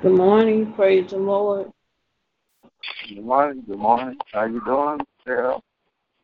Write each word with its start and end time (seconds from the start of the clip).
Good 0.00 0.12
morning, 0.12 0.72
praise 0.74 1.10
the 1.10 1.16
Lord. 1.16 1.72
Good 3.08 3.24
morning, 3.24 3.64
good 3.66 3.80
morning. 3.80 4.16
How 4.32 4.44
you 4.44 4.62
doing, 4.64 5.00
Sarah? 5.24 5.58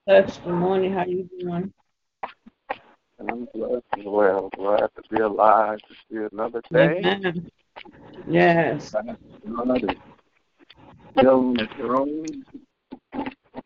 That's 0.06 0.36
good 0.38 0.54
morning. 0.54 0.92
How 0.92 1.04
you 1.04 1.28
doing? 1.40 1.72
And 3.18 3.30
I'm 3.30 3.48
blessed 3.52 3.82
as 3.98 4.04
well. 4.06 4.48
Glad 4.54 4.90
to 4.94 5.02
be 5.10 5.20
alive 5.20 5.80
to 5.88 5.94
see 6.08 6.28
another 6.32 6.62
day. 6.72 6.98
Amen. 6.98 7.50
Yes. 8.28 8.94
Another 9.44 9.88
still 11.18 11.40
in 11.40 11.54
the 11.54 11.66
throne. 11.76 12.44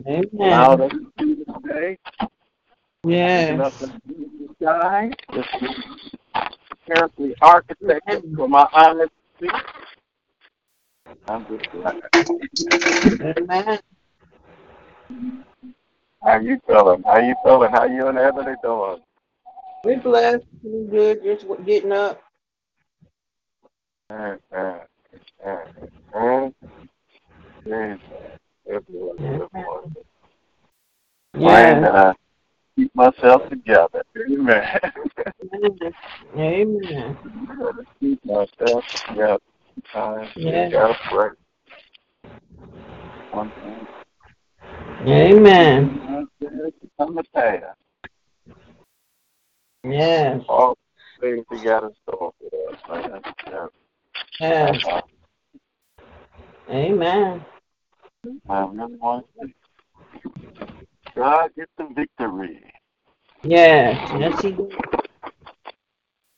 Amen. 0.07 0.27
Allow 0.41 0.73
us 0.73 0.91
to 0.91 1.11
see 1.19 1.35
this 1.35 1.55
day. 1.71 1.97
Yes. 3.03 3.57
Nothing 3.59 4.01
in 4.07 4.47
the 4.47 4.55
sky. 4.59 5.11
Just 5.35 5.49
carefully 6.87 7.35
architected 7.43 8.35
for 8.35 8.49
my 8.49 8.67
eyes 8.73 8.95
to 8.95 9.09
see. 9.39 9.49
I'm 11.27 11.45
just 11.47 11.71
glad. 11.71 12.01
Amen. 13.37 13.79
How 16.23 16.39
you 16.39 16.59
feeling? 16.67 17.03
How 17.03 17.17
you 17.19 17.35
feeling? 17.43 17.71
How 17.71 17.85
you 17.85 18.07
and 18.07 18.17
Ebony 18.17 18.55
doing? 18.61 18.99
We 19.83 19.95
blessed. 19.95 20.43
We 20.63 20.87
good. 20.87 21.23
Just 21.23 21.45
getting 21.65 21.91
up. 21.91 22.21
Mm. 24.11 24.39
mm, 24.53 24.79
mm, 26.15 26.53
mm. 27.67 27.99
Everyone, 28.69 29.17
everyone. 29.19 29.95
Yeah. 31.37 31.79
that 31.79 31.95
uh, 31.95 32.13
I 32.13 32.15
keep 32.75 32.95
myself 32.95 33.49
together. 33.49 34.03
Amen. 34.17 34.79
Amen. 36.37 37.17
keep 37.99 38.25
myself 38.25 38.83
together. 39.07 39.39
You 40.35 40.51
Yeah. 40.51 40.93
One 43.31 43.51
thing. 43.51 43.87
Amen. 45.07 46.27
Pass. 47.33 47.63
Yes. 49.83 50.43
All 50.49 50.77
things 51.21 51.45
you 51.51 51.63
got 51.63 51.83
in 51.83 51.91
store 52.03 52.33
for 52.39 52.71
us, 52.71 52.79
man. 52.89 53.21
Yeah. 53.47 53.67
Yes. 54.39 54.85
Amen. 56.69 57.45
God 61.15 61.51
get 61.55 61.69
the 61.77 61.87
victory. 61.95 62.61
Yes. 63.43 64.11
Yes, 64.19 64.41
he 64.41 64.51
does. 64.51 64.71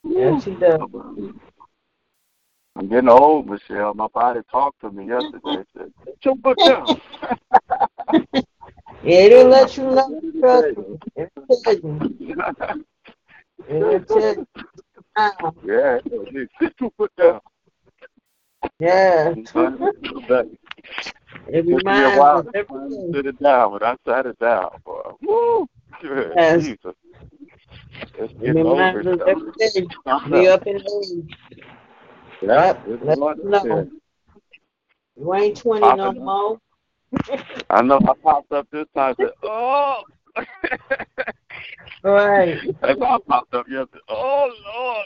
Yes, 0.03 0.43
he 0.43 0.51
does. 0.51 0.79
I'm 2.75 2.87
getting 2.87 3.09
old, 3.09 3.47
Michelle. 3.47 3.93
My 3.93 4.07
body 4.07 4.41
talked 4.51 4.81
to 4.81 4.91
me 4.91 5.07
yesterday. 5.07 5.63
Said, 5.77 5.91
"Put 6.05 6.17
your 6.23 6.35
foot 6.37 6.59
down." 6.65 7.01
Yeah, 9.03 9.15
it'll 9.21 9.47
let 9.49 9.77
you 9.77 9.83
know. 9.83 10.21
Trust 10.39 10.77
me. 10.77 10.99
It'll 11.15 11.57
tell 11.63 11.73
you. 11.73 11.99
It'll 13.67 13.99
tell 14.01 14.35
you. 14.35 14.47
Ah, 15.17 15.51
yeah, 15.63 15.99
it 16.05 16.49
sit 16.59 16.73
your 16.79 16.91
foot 16.97 17.11
down. 17.17 17.39
Yes. 18.79 19.37
It 19.37 19.49
It 21.47 21.65
me 21.65 21.73
reminds 21.73 22.17
while 22.17 22.43
to 22.43 22.49
every 22.55 22.63
finally 22.67 23.11
sit 23.13 23.25
it 23.25 23.41
down, 23.41 23.71
but 23.71 23.83
I 23.83 23.97
sat 24.07 24.25
it 24.27 24.37
down, 24.39 24.69
boy. 24.85 25.11
Woo! 25.21 25.67
Good 26.01 26.33
Yes. 26.35 26.61
Jesus. 26.63 26.95
It's 28.19 28.33
It 28.41 28.55
reminds 28.55 29.07
us 29.07 29.19
every 29.27 29.51
day. 29.57 29.87
Be 30.29 30.47
up 30.47 30.67
in 30.67 30.77
age. 30.77 31.37
Yeah, 32.41 32.65
Yep. 32.65 32.81
it's 32.87 33.03
Let 33.03 33.19
what 33.19 33.39
us 33.39 33.65
it 33.65 33.89
You 35.17 35.33
ain't 35.35 35.57
20 35.57 35.81
no 35.81 35.87
Popping 35.97 36.07
up. 36.07 36.15
more. 36.25 36.59
I 37.69 37.81
know 37.81 37.97
I 37.97 38.13
popped 38.23 38.51
up 38.51 38.67
this 38.71 38.87
time. 38.95 39.15
Said, 39.19 39.31
"Oh." 39.43 40.03
Right. 42.03 42.57
That's 42.81 42.99
how 42.99 43.17
I 43.17 43.19
popped 43.27 43.53
up 43.53 43.67
yesterday. 43.69 43.99
Oh 44.09 44.51
Lord. 44.65 45.05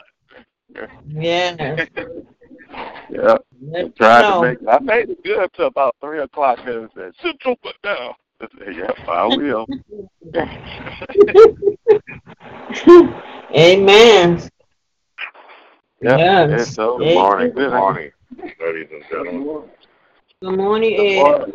Yeah. 1.09 1.75
Yeah. 3.09 3.37
Let 3.61 3.85
us 3.85 3.91
Tried 3.97 4.21
know. 4.21 4.41
to 4.41 4.47
make. 4.47 4.59
I 4.67 4.79
made 4.79 5.09
it 5.09 5.21
good 5.23 5.51
till 5.53 5.67
about 5.67 5.95
three 5.99 6.21
o'clock. 6.21 6.59
And 6.65 6.89
said, 6.95 7.11
"Sit 7.21 7.35
your 7.43 7.57
foot 7.61 7.75
down." 7.83 8.13
I 8.39 8.47
said, 8.57 8.75
"Yep, 8.77 8.97
I 9.09 9.25
will." 9.25 9.67
Amen. 13.55 14.49
Yep. 16.05 16.19
Yes. 16.19 16.61
It's 16.61 16.75
so 16.75 16.99
Good 16.99 17.15
morning. 17.15 17.51
Good 17.55 17.71
morning, 17.71 18.11
ladies 18.61 18.87
and 18.91 19.03
gentlemen. 19.09 19.63
Good 20.39 20.55
morning, 20.55 20.97
Good 20.97 21.03
Ed. 21.03 21.23
morning. 21.23 21.53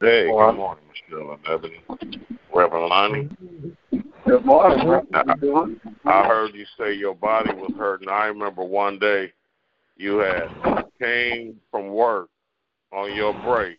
Hey, 0.00 0.24
good 0.28 0.52
morning, 0.54 0.84
Michelle 0.88 1.32
and 1.32 1.46
Ebony. 1.46 1.82
Reverend 2.54 2.86
Lonnie, 2.88 3.28
Good 4.26 4.46
morning. 4.46 4.86
bro. 4.86 5.02
How? 5.12 6.22
I 6.22 6.26
heard 6.26 6.54
you 6.54 6.64
say 6.78 6.94
your 6.94 7.14
body 7.14 7.52
was 7.52 7.70
hurting. 7.76 8.08
I 8.08 8.28
remember 8.28 8.64
one 8.64 8.98
day 8.98 9.30
you 9.98 10.16
had 10.20 10.46
came 10.98 11.60
from 11.70 11.90
work 11.90 12.30
on 12.94 13.14
your 13.14 13.34
break 13.44 13.78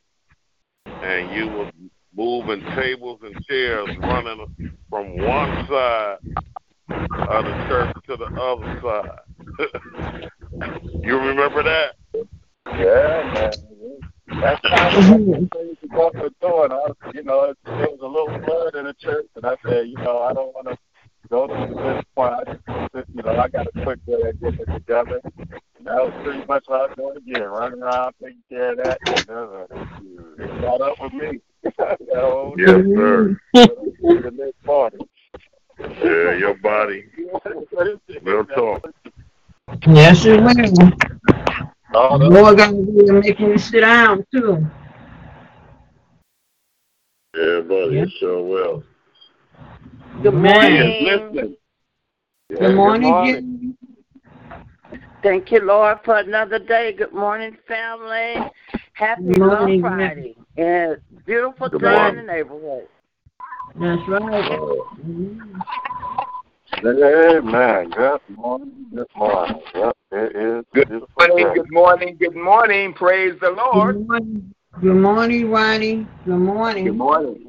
and 0.85 1.31
you 1.35 1.47
was 1.47 1.74
moving 2.16 2.62
tables 2.75 3.19
and 3.24 3.44
chairs 3.45 3.90
running 4.00 4.77
from 4.92 5.18
one 5.18 5.68
side 5.68 6.18
of 6.88 7.45
the 7.45 7.66
church 7.68 7.95
to 8.06 8.16
the 8.16 8.25
other 8.25 8.80
side. 8.80 9.24
you 11.04 11.18
remember 11.18 11.64
that? 11.64 11.96
Yeah, 12.68 13.32
man. 13.34 13.52
That's 14.42 14.62
kind 14.62 14.96
of 14.96 15.22
what 15.22 15.52
things 15.52 15.78
you 15.82 15.90
got 15.90 16.14
for 16.14 16.30
doing. 16.42 16.72
I, 16.72 17.12
you 17.14 17.24
know, 17.24 17.44
it, 17.46 17.58
there 17.66 17.88
was 17.90 18.00
a 18.02 18.08
little 18.08 18.46
flood 18.46 18.76
in 18.76 18.86
the 18.86 18.94
church, 18.94 19.28
and 19.36 19.46
I 19.46 19.56
said, 19.66 19.88
you 19.88 19.96
know, 19.96 20.20
I 20.20 20.34
don't 20.34 20.54
want 20.56 20.68
to 20.70 20.78
go 21.30 21.48
to 21.48 21.54
this 21.54 22.04
point. 22.16 22.34
I 22.34 22.88
just, 22.96 23.10
you 23.14 23.22
know, 23.24 23.38
I 23.38 23.48
got 23.50 23.64
to 23.64 23.84
quick 23.84 24.00
way 24.06 24.30
of 24.30 24.42
getting 24.42 24.60
it 24.62 24.74
together. 24.74 25.22
And 25.38 25.88
that 25.88 25.96
was 25.96 26.14
pretty 26.24 26.46
much 26.46 26.64
what 26.68 26.82
I 26.82 26.88
was 26.88 26.96
doing 26.98 27.18
again, 27.18 27.50
running 27.50 27.82
around 27.84 28.14
taking 28.22 28.44
care 28.50 28.72
of 28.72 28.78
that. 28.78 28.98
And, 29.06 29.30
uh, 29.30 30.44
it 30.44 30.62
caught 30.62 30.82
up 30.82 31.02
with 31.02 31.14
me. 31.14 31.40
you 31.64 32.14
know, 32.14 32.56
Yes, 32.58 32.84
sir. 32.96 33.40
the 33.54 34.34
next 34.34 34.64
party. 34.64 34.98
Yeah, 35.80 36.36
your 36.38 36.54
body 36.56 37.06
will 38.24 38.46
talk. 38.46 38.94
Yes, 39.88 40.25
it 40.25 40.42
will. 40.42 40.92
Oh, 41.94 42.18
no. 42.18 42.30
Boy, 42.30 42.56
got 42.56 42.71
to 42.71 42.74
be 42.74 43.12
making 43.12 43.50
you 43.50 43.57
sit 43.57 43.81
down, 43.81 44.25
too. 44.33 44.65
Yeah, 47.36 47.62
buddy, 47.62 47.95
Yeah. 47.95 48.04
it 48.04 48.12
sure 48.19 48.44
will. 48.44 48.83
Good 50.21 50.33
Man. 50.33 50.42
morning. 50.44 51.04
Listen. 51.04 51.57
Yeah, 52.50 52.57
Good 52.60 52.75
morning, 52.75 53.10
morning. 53.10 53.77
Thank 55.21 55.51
you, 55.51 55.60
Lord, 55.62 56.00
for 56.04 56.18
another 56.18 56.59
day. 56.59 56.94
Good 56.94 57.13
morning, 57.13 57.57
family. 57.68 58.36
Happy 58.94 59.24
Good 59.24 59.38
Love 59.38 59.59
morning, 59.59 59.81
Friday. 59.81 60.36
And 60.57 60.98
beautiful 61.25 61.69
Good 61.69 61.81
day 61.81 62.09
in 62.09 62.16
the 62.18 62.24
neighborhood. 62.24 62.88
That's 63.80 64.07
right. 64.07 64.51
Oh, 64.51 64.88
Amen. 66.85 67.89
Good 67.91 68.19
morning. 68.35 68.85
Good 68.94 69.07
morning. 69.15 69.62
Yep, 69.74 69.97
it 70.12 70.35
is 70.35 70.65
Good 70.74 70.89
beautiful 70.89 71.07
morning, 71.18 71.45
day. 71.45 71.53
good 71.56 71.71
morning, 71.71 72.18
good 72.19 72.35
morning. 72.35 72.94
Praise 72.94 73.39
the 73.39 73.51
Lord. 73.51 73.95
Good 73.95 74.07
morning. 74.07 74.53
Good 74.81 74.95
morning, 74.95 75.50
Ronnie. 75.50 76.07
Good 76.25 76.39
morning. 76.39 76.85
Good 76.85 76.97
morning. 76.97 77.45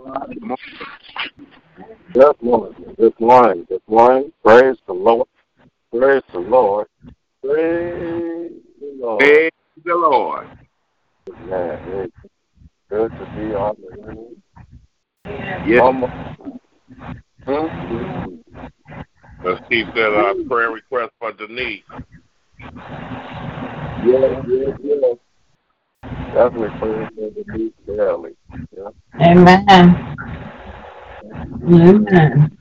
Good 2.12 2.40
morning. 2.42 2.94
Good 2.96 3.20
morning. 3.20 3.66
Good 3.69 3.82
morning. 3.88 4.32
Praise 4.44 4.76
the 4.86 4.92
Lord. 4.92 5.26
Praise 5.90 6.22
the 6.32 6.38
Lord. 6.38 6.86
Praise 7.42 8.52
the 8.81 8.96
Lord. 9.00 9.20
Praise 9.20 9.50
the 9.84 9.94
Lord. 9.96 10.46
Man, 11.48 11.78
it's 11.88 12.12
good 12.88 13.10
to 13.10 13.25
be 13.34 13.52
on 13.54 13.76
the 13.81 14.00
room. 14.00 14.42
Yes. 15.66 15.81
Almost. 15.81 16.12
Hmm? 17.46 18.34
Let's 19.44 19.61
keep 19.69 19.87
that 19.94 20.14
uh, 20.14 20.35
prayer 20.49 20.70
request 20.70 21.12
for 21.19 21.32
Denise. 21.32 21.82
Yes, 24.05 24.44
yes, 24.49 24.79
yes. 24.82 25.17
Definitely 26.35 26.79
praise 26.79 27.08
for 27.14 27.31
the 27.31 27.44
new. 27.52 27.73
Yeah. 28.76 28.91
Amen. 29.20 30.17
Amen. 31.64 32.58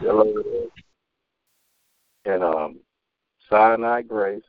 Hello. 0.00 0.32
And 2.24 2.42
um, 2.42 2.76
Sinai 3.50 4.02
Grace. 4.02 4.42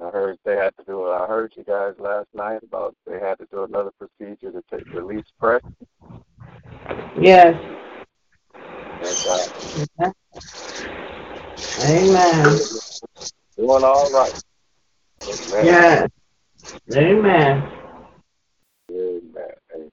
I 0.00 0.10
heard 0.10 0.38
they 0.44 0.56
had 0.56 0.76
to 0.78 0.84
do. 0.84 1.06
it. 1.06 1.10
I 1.10 1.26
heard 1.26 1.52
you 1.56 1.64
guys 1.64 1.94
last 1.98 2.28
night 2.32 2.62
about 2.62 2.94
they 3.06 3.18
had 3.18 3.38
to 3.38 3.46
do 3.50 3.64
another 3.64 3.90
procedure 3.98 4.52
to 4.52 4.62
take 4.70 4.88
release 4.94 5.24
press. 5.38 5.62
Yes. 7.20 7.54
And 9.02 10.12
Amen. 11.80 12.60
doing 13.56 13.84
all 13.84 14.10
right. 14.10 14.44
Amen. 15.22 15.64
Yes. 15.64 16.10
Amen. 16.92 17.68
Amen. 18.90 19.52
Amen. 19.74 19.90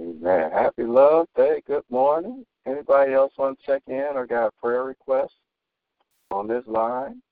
Amen. 0.00 0.50
Happy 0.50 0.82
Love 0.82 1.28
Day. 1.36 1.62
Good 1.66 1.84
morning. 1.88 2.44
Anybody 2.66 3.14
else 3.14 3.32
want 3.38 3.58
to 3.58 3.66
check 3.66 3.82
in 3.86 4.12
or 4.14 4.26
got 4.26 4.48
a 4.48 4.50
prayer 4.60 4.84
request 4.84 5.32
on 6.30 6.48
this 6.48 6.64
line? 6.66 7.22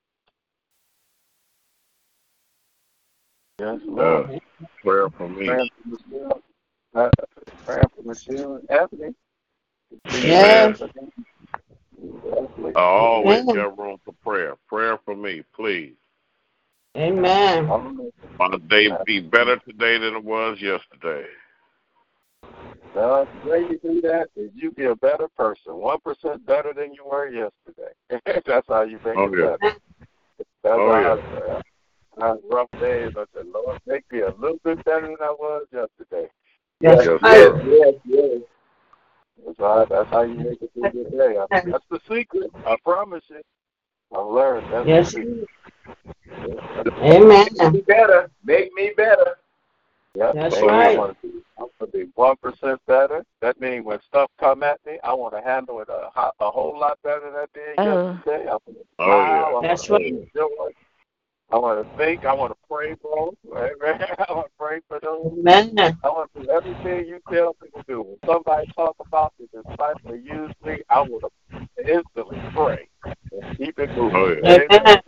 Yes, 3.59 3.81
Lord. 3.85 4.31
Uh, 4.31 4.67
prayer 4.83 5.11
for 5.11 5.29
me. 5.29 5.47
Prayer 5.47 5.67
for 5.83 5.91
Michelle. 5.91 6.43
Uh, 6.95 7.11
praying 7.67 7.83
for 7.95 8.03
Michelle 8.03 8.55
and 8.55 8.71
Anthony. 8.71 9.15
Yes. 10.13 10.81
I 12.77 12.81
always 12.81 13.41
Amen. 13.41 13.55
got 13.55 13.79
room 13.79 13.99
for 14.05 14.15
prayer. 14.25 14.57
Prayer 14.69 14.99
for 15.05 15.15
me, 15.17 15.43
please. 15.55 15.95
Amen. 16.97 17.67
My 18.39 18.57
day 18.69 18.89
be 19.05 19.21
better 19.21 19.57
today 19.59 19.99
than 19.99 20.15
it 20.15 20.25
was 20.25 20.59
yesterday. 20.61 21.27
Now, 22.95 23.29
The 23.45 23.51
way 23.51 23.61
you 23.61 23.79
do 23.83 24.01
that 24.03 24.29
is 24.37 24.51
you 24.55 24.71
be 24.73 24.87
a 24.87 24.97
better 24.97 25.29
person, 25.37 25.75
one 25.75 25.99
percent 26.01 26.45
better 26.47 26.73
than 26.75 26.95
you 26.95 27.05
were 27.05 27.29
yesterday. 27.29 27.93
That's 28.47 28.67
how 28.69 28.83
you 28.83 28.99
make 29.05 29.17
Oh, 29.17 29.27
it 29.27 29.39
yeah. 29.39 29.57
better. 29.61 29.75
That's 30.65 30.79
Oh, 30.79 30.93
how 30.93 31.19
I, 32.21 32.25
I, 32.25 32.35
rough 32.51 32.71
days. 32.81 33.13
I 33.17 33.25
said, 33.35 33.47
Lord, 33.53 33.79
make 33.87 34.05
me 34.11 34.21
a 34.21 34.31
little 34.39 34.59
bit 34.65 34.85
better 34.85 35.07
than 35.07 35.17
I 35.21 35.31
was 35.31 35.67
yesterday. 35.73 36.29
That's 36.81 37.07
Yes, 37.07 37.21
right. 37.23 37.35
sir. 37.35 37.63
yes, 37.67 37.95
yes. 38.05 38.41
That's 39.47 39.59
how, 39.59 39.85
that's 39.87 40.11
how 40.11 40.23
you 40.23 40.35
make 40.37 40.61
it 40.63 40.71
through 40.75 40.91
the 41.05 41.11
day. 41.11 41.39
I, 41.39 41.47
that's 41.71 41.85
the 41.91 42.01
secret. 42.09 42.51
I 42.67 42.77
promise 42.85 43.25
you. 43.29 43.41
I've 44.17 44.27
learned. 44.27 44.67
That's 44.73 44.87
Yes. 44.87 45.13
the 45.13 45.21
secret. 45.21 45.49
Amen. 47.03 47.49
Make 47.59 47.73
me 47.73 47.81
better. 47.83 48.31
Make 48.45 48.73
me 48.75 48.93
better. 48.97 49.37
Yep. 50.15 50.35
That's 50.35 50.55
Maybe 50.57 50.69
I 50.69 50.73
right. 50.73 50.99
want 50.99 51.21
to 51.23 51.29
be, 51.29 51.35
I 51.59 51.63
want 51.63 51.73
to 51.81 51.87
be 51.87 52.11
one 52.15 52.37
percent 52.37 52.81
better. 52.87 53.25
That 53.41 53.61
means 53.61 53.85
when 53.85 54.01
stuff 54.03 54.31
come 54.39 54.63
at 54.63 54.81
me, 54.87 54.99
I 55.05 55.13
want 55.15 55.35
to 55.35 55.41
handle 55.43 55.81
it 55.81 55.89
a, 55.89 56.11
ho- 56.15 56.33
a 56.41 56.51
whole 56.51 56.79
lot 56.79 56.99
better 57.05 57.21
than 57.21 57.35
I 57.35 57.47
did 57.55 57.79
Oh. 57.79 58.19
yesterday. 58.25 58.49
I 58.49 58.53
want 58.53 58.63
Oh, 58.99 59.05
smile. 59.05 59.09
yeah. 59.33 59.43
I 59.45 59.51
want 59.53 59.63
That's 59.63 59.85
to 59.87 59.93
right. 59.93 60.15
Enjoy. 61.51 61.57
I 61.57 61.61
want 61.61 61.91
to 61.91 61.97
think. 61.97 62.25
I 62.25 62.35
want 62.35 62.53
to 62.53 62.59
pray 62.69 62.95
for. 63.03 63.33
Amen. 63.57 64.07
I 64.29 64.33
want 64.33 64.47
to 64.47 64.53
pray 64.59 64.81
for 64.89 65.01
those. 65.01 65.33
Amen. 65.39 65.99
I 66.05 66.09
want 66.09 66.31
to 66.35 66.43
do 66.43 66.51
everything 66.51 67.07
you 67.09 67.21
tell 67.33 67.57
me 67.63 67.69
to 67.77 67.85
do. 67.89 68.03
When 68.03 68.19
somebody 68.27 68.67
talk 68.77 68.97
about 69.01 69.35
me, 69.41 69.47
despitefully 69.55 70.23
use 70.25 70.53
me, 70.65 70.83
I 70.91 71.01
want 71.03 71.25
to 71.25 71.59
instantly 71.81 72.41
pray 72.55 72.89
and 73.05 73.59
keep 73.59 73.79
it 73.79 73.91
moving. 73.97 74.17
Oh, 74.17 74.37
yeah. 74.43 74.59
Amen. 74.71 75.03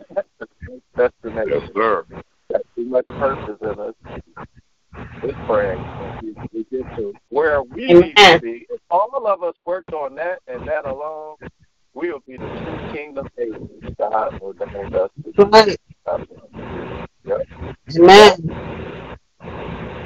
That's 0.95 1.13
the 1.23 1.29
name. 1.31 1.49
Yes, 1.49 1.69
sir. 1.75 2.05
Got 2.51 2.61
too 2.75 2.85
much 2.85 3.07
purpose 3.09 3.57
in 3.61 3.79
us. 3.79 3.93
This 5.21 5.33
praying, 5.47 5.83
we, 6.21 6.35
we 6.53 6.65
get 6.71 6.95
to 6.97 7.13
where 7.29 7.63
we 7.63 7.87
need 7.93 8.15
to 8.17 8.39
be. 8.41 8.67
If 8.69 8.81
all 8.89 9.09
of 9.25 9.43
us 9.43 9.55
worked 9.65 9.93
on 9.93 10.15
that 10.15 10.39
and 10.47 10.67
that 10.67 10.85
alone, 10.85 11.37
we 11.93 12.11
will 12.11 12.21
be 12.27 12.37
the 12.37 12.47
true 12.47 12.93
kingdom 12.93 13.27
agents 13.39 13.95
God 13.97 14.39
ordained 14.41 14.95
us 14.95 15.09
to 15.35 15.45
be. 15.45 15.77
Yep. 17.93 18.03
Amen. 18.03 18.81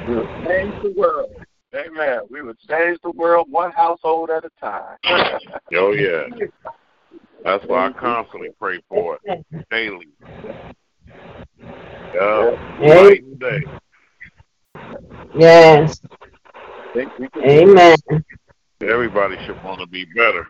We 0.08 0.14
would 0.14 0.46
change 0.46 0.82
the 0.82 0.94
world. 0.96 1.30
Amen. 1.74 2.20
We 2.30 2.42
would 2.42 2.58
change 2.68 2.98
the 3.02 3.10
world 3.10 3.46
one 3.50 3.72
household 3.72 4.30
at 4.30 4.44
a 4.44 4.50
time. 4.60 4.96
Oh, 5.74 5.92
yeah. 5.92 6.26
That's 7.44 7.64
why 7.66 7.88
I 7.88 7.92
constantly 7.92 8.50
pray 8.58 8.80
for 8.88 9.18
it 9.24 9.44
daily. 9.70 10.08
Yeah, 12.14 12.56
Amen. 12.80 12.88
night 12.88 13.38
day. 13.40 13.62
Yes. 15.36 16.00
Think 16.94 17.12
we 17.18 17.28
can 17.28 17.42
Amen. 17.42 17.96
Everybody 18.80 19.36
should 19.44 19.62
want 19.64 19.80
to 19.80 19.86
be 19.86 20.04
better. 20.06 20.46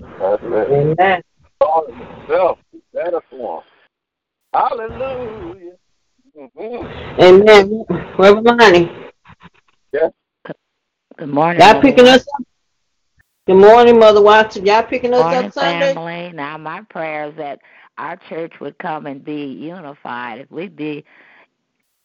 That's 0.00 0.42
it. 0.42 0.98
Amen. 1.00 1.22
All 1.60 1.86
of 1.86 1.96
yourself, 1.96 2.58
better 2.92 3.20
form. 3.30 3.64
Hallelujah. 4.52 5.76
Amen. 6.62 7.84
Reverend 8.16 8.46
Lonnie, 8.46 8.90
Good 11.18 11.28
morning, 11.28 11.60
y'all 11.60 11.80
picking 11.80 12.06
us 12.06 12.26
up? 12.34 12.46
Good 13.48 13.56
morning, 13.56 13.98
Mother 13.98 14.22
Watson. 14.22 14.64
Y'all 14.64 14.84
picking 14.84 15.12
us 15.12 15.20
morning, 15.20 15.44
up 15.46 15.52
Sunday? 15.52 15.94
Morning 15.94 16.30
family. 16.30 16.36
Now, 16.36 16.56
my 16.58 16.82
prayer 16.82 17.28
is 17.30 17.36
that 17.36 17.58
our 17.98 18.16
church 18.28 18.52
would 18.60 18.78
come 18.78 19.06
and 19.06 19.24
be 19.24 19.44
unified. 19.44 20.42
If 20.42 20.50
we'd 20.52 20.76
be 20.76 21.04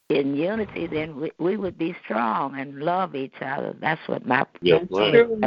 in 0.10 0.36
unity, 0.36 0.88
then 0.88 1.16
we, 1.20 1.32
we 1.38 1.56
would 1.56 1.78
be 1.78 1.96
strong 2.04 2.60
and 2.60 2.80
love 2.80 3.14
each 3.14 3.40
other. 3.42 3.76
That's 3.80 4.02
what 4.08 4.26
my 4.26 4.44
Yes, 4.62 4.82
That's 4.90 4.92
ma'am. 4.92 5.12
true. 5.12 5.40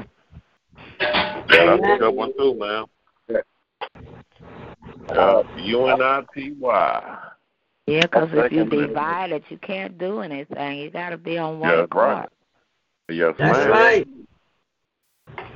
Yeah, 1.00 1.44
that's 1.48 1.82
a 1.82 1.98
good 1.98 2.14
one 2.14 2.32
too, 2.38 2.54
ma'am. 2.54 2.86
Uh, 5.08 5.42
U-N-I-T-Y. 5.56 7.18
Yeah. 7.90 8.02
Because 8.02 8.28
if 8.32 8.52
you 8.52 8.64
Second, 8.64 8.68
ma'am. 8.70 8.88
divided, 8.88 9.44
you 9.48 9.58
can't 9.58 9.98
do 9.98 10.20
anything. 10.20 10.78
You 10.78 10.90
got 10.90 11.10
to 11.10 11.18
be 11.18 11.38
on 11.38 11.60
one 11.60 11.70
Yeah, 11.70 11.82
accord. 11.82 12.08
right. 12.08 12.28
Yes, 13.08 13.34
That's 13.38 13.58
ma'am. 13.58 13.70
right. 13.70 14.08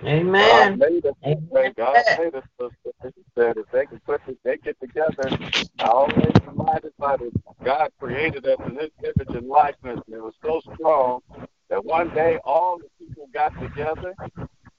God 0.03 0.07
Amen. 0.07 0.79
made 0.79 1.07
us. 1.07 1.15
Amen. 1.25 1.73
God 1.77 1.97
made 2.19 2.35
us. 2.35 2.45
sister. 2.61 3.13
He 3.17 3.23
said 3.35 3.57
if 3.57 3.67
they 3.73 3.87
can 3.87 4.01
put 4.01 4.21
it, 4.27 4.39
they 4.45 4.57
get 4.59 4.79
together. 4.81 5.31
I 5.79 5.87
always 5.87 6.33
reminded 6.47 6.93
by 6.99 7.17
that 7.17 7.33
God 7.65 7.91
created 7.99 8.47
us 8.47 8.59
in 8.67 8.77
His 8.77 8.91
image 9.03 9.35
and 9.35 9.49
likeness, 9.49 10.01
and 10.07 10.17
it 10.17 10.23
was 10.23 10.35
so 10.43 10.61
strong 10.75 11.21
that 11.71 11.85
one 11.85 12.13
day 12.15 12.39
all 12.45 12.79
the 12.79 12.89
people 12.99 13.29
got 13.33 13.53
together 13.61 14.15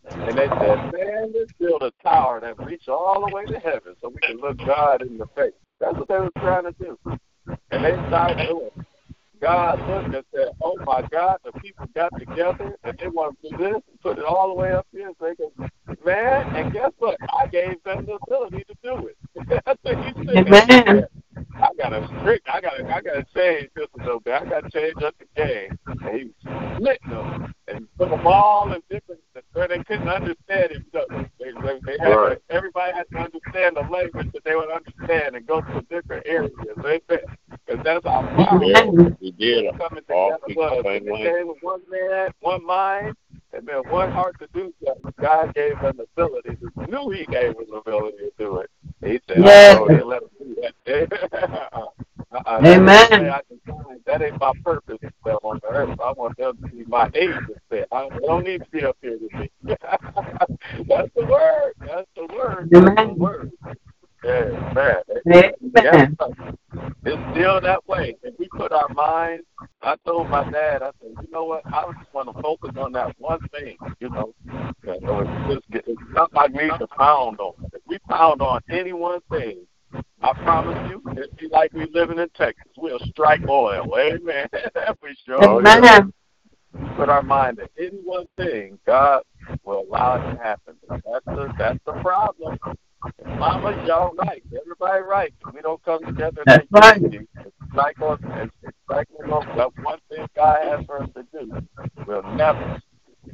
and 0.08 0.38
they 0.38 0.48
said, 0.48 0.92
"Man, 0.94 1.34
let's 1.34 1.52
build 1.60 1.82
a 1.82 1.92
tower 2.04 2.40
that 2.42 2.60
reaches 2.60 2.88
all 2.88 3.22
the 3.28 3.36
way 3.36 3.46
to 3.46 3.60
heaven, 3.60 3.96
so 4.02 4.10
we 4.10 4.20
can 4.22 4.38
look 4.38 4.58
God 4.58 5.02
in 5.02 5.18
the 5.18 5.26
face." 5.36 5.54
That's 5.80 5.98
what 5.98 6.08
they 6.08 6.18
were 6.20 6.32
trying 6.38 6.64
to 6.66 6.72
do, 6.74 6.98
and 7.72 7.84
they 7.86 7.94
started 8.08 8.48
doing. 8.48 8.70
God 9.42 9.80
looked 9.90 10.16
and 10.16 10.24
said, 10.34 10.50
"Oh 10.62 10.78
my 10.86 11.02
God, 11.12 11.38
the 11.44 11.52
people 11.60 11.88
got 11.94 12.18
together 12.18 12.76
and 12.84 12.98
they 12.98 13.08
want 13.08 13.38
to 13.42 13.50
do 13.50 13.58
this 13.58 13.82
and 13.90 14.02
put 14.02 14.18
it 14.18 14.26
all 14.26 14.48
the 14.48 14.54
way 14.54 14.74
up 14.74 14.88
here." 14.92 15.12
So 15.20 15.26
they 15.26 15.36
go, 15.36 15.52
man, 16.06 16.56
and 16.56 16.74
guess 16.74 16.92
what? 17.00 17.18
I 17.22 17.48
gave 17.48 17.84
them 17.84 18.06
the 18.06 18.14
ability 18.26 18.64
to 18.68 18.76
do 18.84 19.08
it. 19.08 19.18
That's 19.66 19.80
what 19.84 19.98
he 19.98 20.26
said. 20.26 20.48
Amen. 20.48 21.08
I 21.58 21.70
got 21.78 21.92
gotta 21.92 22.08
strict. 22.22 22.48
I 22.52 22.62
gotta 22.62 22.86
I 22.86 23.02
gotta 23.02 23.26
change 23.36 23.70
just 23.78 23.90
a 24.00 24.04
little 24.04 24.20
bit. 24.20 24.34
I 24.34 24.46
gotta 24.46 24.70
change 24.70 25.02
up 25.04 25.16
the 25.20 25.26
game. 25.36 25.78
And 25.88 26.20
he 26.20 26.32
split 26.76 27.00
them 27.10 27.54
and 27.68 27.88
put 27.98 28.10
them 28.10 28.26
all 28.26 28.72
in 28.74 28.82
different 28.90 29.22
where 29.54 29.68
they 29.68 29.80
couldn't 29.84 30.10
understand 30.10 30.72
each 30.76 30.94
other. 30.94 31.30
They, 31.40 31.52
they, 31.52 31.80
they 31.86 31.98
had 32.00 32.16
Right. 32.16 32.40
to, 32.50 32.56
everybody 32.56 32.94
had 32.94 33.06
to 33.12 33.18
understand 33.20 33.78
the 33.78 33.82
language 33.90 34.28
that 34.34 34.44
they 34.44 34.56
would 34.56 34.70
understand 34.70 35.36
and 35.36 35.48
go 35.48 35.62
to 35.62 35.82
different 35.90 36.26
areas. 36.28 36.52
Because 36.58 37.84
that's 38.60 38.74
how 38.74 38.86
powerful 38.86 38.96
Yeah, 38.96 39.10
we 39.22 39.32
did. 39.32 39.66
coming 39.78 40.04
All 40.10 40.32
together 40.32 40.44
speak 40.44 40.58
the 40.70 40.78
was. 40.78 40.84
same 40.84 41.06
language. 41.10 41.22
came 41.24 41.48
with 41.48 41.58
one 41.62 41.82
man, 41.90 42.30
one 42.42 42.66
mind, 42.66 43.16
and 43.54 43.68
then 43.68 43.78
one 43.90 44.12
heart 44.12 44.38
to 44.40 44.48
do 44.54 44.74
something. 44.86 45.14
God 45.22 45.54
gave 45.56 45.80
them 45.82 45.98
the 45.98 46.06
ability. 46.18 46.58
To, 46.58 46.92
knew 46.92 47.12
He 47.12 47.26
gave 47.28 47.56
them 47.58 47.68
the 47.70 47.78
ability 47.78 48.18
to 48.20 48.32
do 48.40 48.58
it. 48.60 48.72
He 49.04 49.20
said, 49.28 49.44
Yes. 49.46 49.78
"Oh, 49.80 49.90
they 49.90 50.04
let 50.04 50.22
them 50.22 50.30
do 50.40 50.56
that." 50.62 51.94
uh-uh, 52.34 52.62
Amen. 52.66 53.10
That 53.10 53.12
ain't, 53.14 53.30
I 53.30 53.42
can 53.48 53.60
find. 53.68 54.02
that 54.06 54.22
ain't 54.22 54.40
my 54.40 54.54
purpose 54.64 55.00
to 55.02 55.12
them 55.26 55.38
on 55.44 55.60
the 55.64 55.70
earth. 55.70 56.00
I 56.04 56.12
want 56.14 56.38
them 56.38 56.58
to 56.58 56.70
be 56.76 56.86
my 56.86 57.10
agents. 57.16 57.62
There, 57.70 57.86
I 57.92 58.10
don't 58.26 58.46
need 58.46 58.64
to 58.64 58.70
be 58.72 58.84
up 58.86 58.98
here 59.02 59.18
with 59.22 59.34
me. 59.34 59.52
That's 59.66 61.12
the 61.16 61.26
word. 61.26 61.74
That's 61.86 62.08
the 62.16 62.28
word. 62.34 62.72
Amen. 62.76 63.16
word. 63.18 63.52
Yeah, 64.24 64.74
man. 64.76 64.96
Amen. 65.28 66.18
It's 67.06 67.22
still 67.32 67.62
that 67.62 67.88
way. 67.88 68.18
If 68.24 68.36
we 68.40 68.50
put 68.50 68.72
our 68.74 68.90
minds, 68.90 69.46
I 69.82 69.96
told 70.06 70.30
my 70.30 70.50
dad, 70.52 70.84
I 70.84 70.92
said, 71.02 71.12
you 71.22 71.28
know 71.32 71.46
what? 71.46 71.64
I 71.68 71.86
just 72.00 72.14
want 72.14 72.36
to 72.36 72.42
focus 72.42 72.72
on 72.78 72.94
that 72.94 73.16
one 73.20 73.40
thing. 73.52 73.78
You 74.00 74.10
know, 74.10 74.34
You 74.84 75.02
know, 75.02 75.22
it's, 75.50 75.66
just, 75.72 75.88
it's 75.88 76.02
not 76.80 76.90
to 76.90 76.96
pound 76.96 77.40
on. 77.40 77.54
If 77.74 77.82
we 77.88 77.98
pound 78.10 78.42
on 78.42 78.62
any 78.70 78.94
one 78.94 79.20
thing, 79.32 79.66
I 80.22 80.34
promise 80.34 80.90
you, 80.90 81.02
it'd 81.12 81.38
be 81.38 81.48
like 81.48 81.72
we 81.74 81.88
living 81.94 82.20
in 82.20 82.30
Texas. 82.30 82.72
We'll 82.78 83.00
strike 83.10 83.42
oil. 83.48 83.86
Amen. 83.98 84.48
we 85.04 85.16
sure. 85.26 85.44
Amen. 85.44 86.14
Put 86.98 87.10
our 87.10 87.24
mind 87.24 87.58
to 87.58 87.70
any 87.80 88.00
one 88.04 88.26
thing, 88.36 88.78
God 88.86 89.24
will 89.64 89.86
allow 89.90 90.16
it 90.16 90.34
to 90.34 90.44
happen. 90.44 90.76
That's 90.90 91.26
the 91.26 91.54
that's 91.58 91.80
the 91.86 91.94
problem. 92.02 92.60
Mama, 93.38 93.86
y'all 93.88 94.14
right. 94.16 94.44
Everybody 94.60 95.04
right. 95.04 95.34
We 95.54 95.62
don't 95.62 95.82
come 95.86 96.04
together. 96.04 96.42
and 96.46 96.48
That's 96.48 96.68
make 96.72 96.84
right. 96.84 97.02
unity. 97.02 97.28
It's 97.46 97.76
like 97.76 98.02
on 98.02 98.20
it's 98.24 98.54
it's 98.64 98.78
like 98.90 99.08
on 99.32 99.58
that 99.58 99.72
one 99.84 100.00
thing 100.10 100.28
God 100.36 100.58
has 100.64 100.86
for 100.86 101.04
us 101.04 101.10
to 101.16 101.24
do. 101.32 101.52
We'll 102.06 102.24
never, 102.36 102.82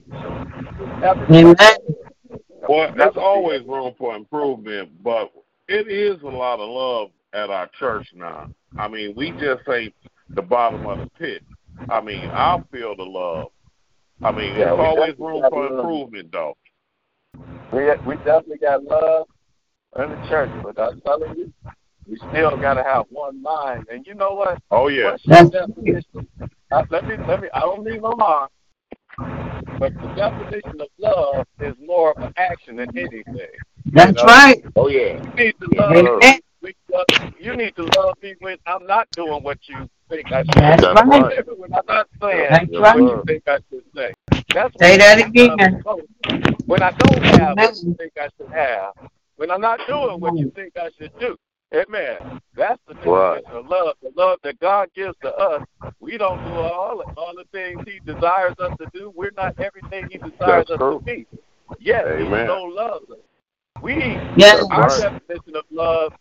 we'll 0.08 1.00
never. 1.00 1.26
Amen. 1.34 1.56
Well, 2.72 2.94
be 2.94 3.20
always 3.20 3.68
room 3.68 3.94
for 3.98 4.16
improvement, 4.16 5.04
but 5.04 5.34
it 5.68 5.90
is 5.90 6.22
a 6.22 6.28
lot 6.28 6.62
of 6.62 6.70
love 6.70 7.10
at 7.34 7.50
our 7.50 7.70
church 7.78 8.08
now. 8.16 8.50
I 8.78 8.88
mean, 8.88 9.14
we 9.14 9.32
just 9.32 9.68
ain't 9.68 9.94
the 10.30 10.42
bottom 10.42 10.88
of 10.88 11.00
the 11.00 11.08
pit. 11.20 11.44
I 11.90 12.00
mean, 12.00 12.30
I 12.30 12.64
feel 12.72 12.96
the 12.96 13.04
love. 13.04 13.52
I 14.24 14.32
mean, 14.32 14.54
Yeah, 14.54 14.74
there's 14.74 14.80
always 14.80 15.16
room 15.20 15.44
for 15.50 15.70
love. 15.70 15.80
improvement, 15.80 16.32
though. 16.32 16.56
We 17.74 17.90
we 18.08 18.16
definitely 18.24 18.60
got 18.60 18.86
love 18.86 19.28
in 19.98 20.10
the 20.10 20.28
church, 20.30 20.50
but 20.64 20.80
I'm 20.80 21.02
telling 21.02 21.38
you, 21.38 21.54
we 22.08 22.16
still 22.18 22.56
got 22.56 22.76
to 22.76 22.84
have 22.84 23.06
one 23.10 23.42
mind. 23.42 23.88
And 23.92 24.08
you 24.08 24.14
know 24.14 24.34
what? 24.34 24.62
Oh 24.72 24.88
yeah, 24.88 25.18
That's-? 25.26 25.56
Uh, 26.72 26.84
let 26.90 27.06
me 27.06 27.16
let 27.28 27.42
me. 27.42 27.50
I 27.54 27.60
don't 27.60 27.84
need 27.84 28.02
no 28.02 28.14
more. 28.18 28.48
But 29.80 29.94
the 30.02 30.08
definition 30.10 30.82
of 30.82 30.88
love 31.00 31.46
is 31.60 31.76
more 31.86 32.12
of 32.12 32.18
an 32.22 32.34
action 32.38 32.78
than 32.78 32.98
anything. 32.98 33.26
That's 33.88 34.24
right. 34.24 34.64
oh 34.76 34.88
yeah. 34.90 35.22
You 35.38 35.46
need 35.46 35.56
to 35.62 35.70
love. 35.78 35.92
sir. 35.94 36.20
Amen. 36.24 36.40
we- 36.62 36.76
uh, 36.96 37.04
You 37.40 37.56
need 37.56 37.76
to 37.78 37.84
love 37.98 38.16
me 38.22 38.36
when 38.40 38.58
I'm 38.68 38.86
not 38.88 39.08
doing 39.16 39.44
what 39.44 39.58
you 39.68 39.90
think 40.10 40.32
I 40.32 40.44
should. 40.44 40.54
That's 40.56 40.82
That's 40.82 41.02
right. 41.10 41.22
right. 41.24 41.58
when 41.58 41.74
I'm 41.74 41.86
not 41.88 42.08
saying 42.22 42.48
That's 42.50 42.66
Yes, 42.72 42.82
right. 42.82 42.96
what 43.02 43.18
you 43.18 43.24
think 43.28 43.44
I 43.48 43.58
should 43.70 43.84
say. 43.96 44.14
That's 44.54 44.76
Say 44.80 44.92
when 44.92 45.00
that 45.00 45.20
love 45.20 45.28
again. 45.28 45.82
close. 45.84 46.02
When 46.66 46.84
I 46.84 46.92
don't 46.92 47.24
have 47.24 47.58
what 47.58 47.76
you 47.84 47.96
think 47.98 48.14
I 48.20 48.30
should 48.38 48.52
have. 48.54 48.94
When 49.38 49.52
I'm 49.52 49.62
not 49.62 49.80
doing 49.88 50.20
what 50.20 50.38
you 50.38 50.52
think 50.56 50.78
I 50.78 50.90
should 50.98 51.12
do. 51.20 51.38
Amen. 51.74 52.42
That's 52.56 52.80
the 52.88 52.96
Right. 53.10 53.44
definition 53.44 53.58
of 53.60 53.68
love. 53.68 53.96
The 54.02 54.12
love 54.16 54.40
that 54.44 54.60
God 54.60 54.90
gives 54.94 55.16
to 55.24 55.34
us. 55.36 55.64
We 56.00 56.18
don't 56.18 56.44
do 56.46 56.54
all 56.54 57.02
all 57.18 57.34
the 57.36 57.46
things 57.52 57.82
He 57.88 58.00
desires 58.06 58.56
us 58.60 58.78
to 58.80 58.88
do. 58.94 59.12
We're 59.16 59.32
not 59.38 59.58
everything 59.60 60.10
He 60.12 60.18
desires 60.18 60.68
That's 60.68 60.72
us 60.72 60.78
true. 60.80 61.00
to 61.00 61.06
be. 61.06 61.26
Yes, 61.80 62.06
Amen. 62.08 62.42
He 62.42 62.48
so 62.48 62.64
loves 62.64 63.10
us. 63.12 63.18
We 63.82 63.96
Yes. 64.36 64.64
our 64.72 64.82
Right. 64.82 65.00
definition 65.28 65.56
of 65.56 65.64
love 65.72 66.14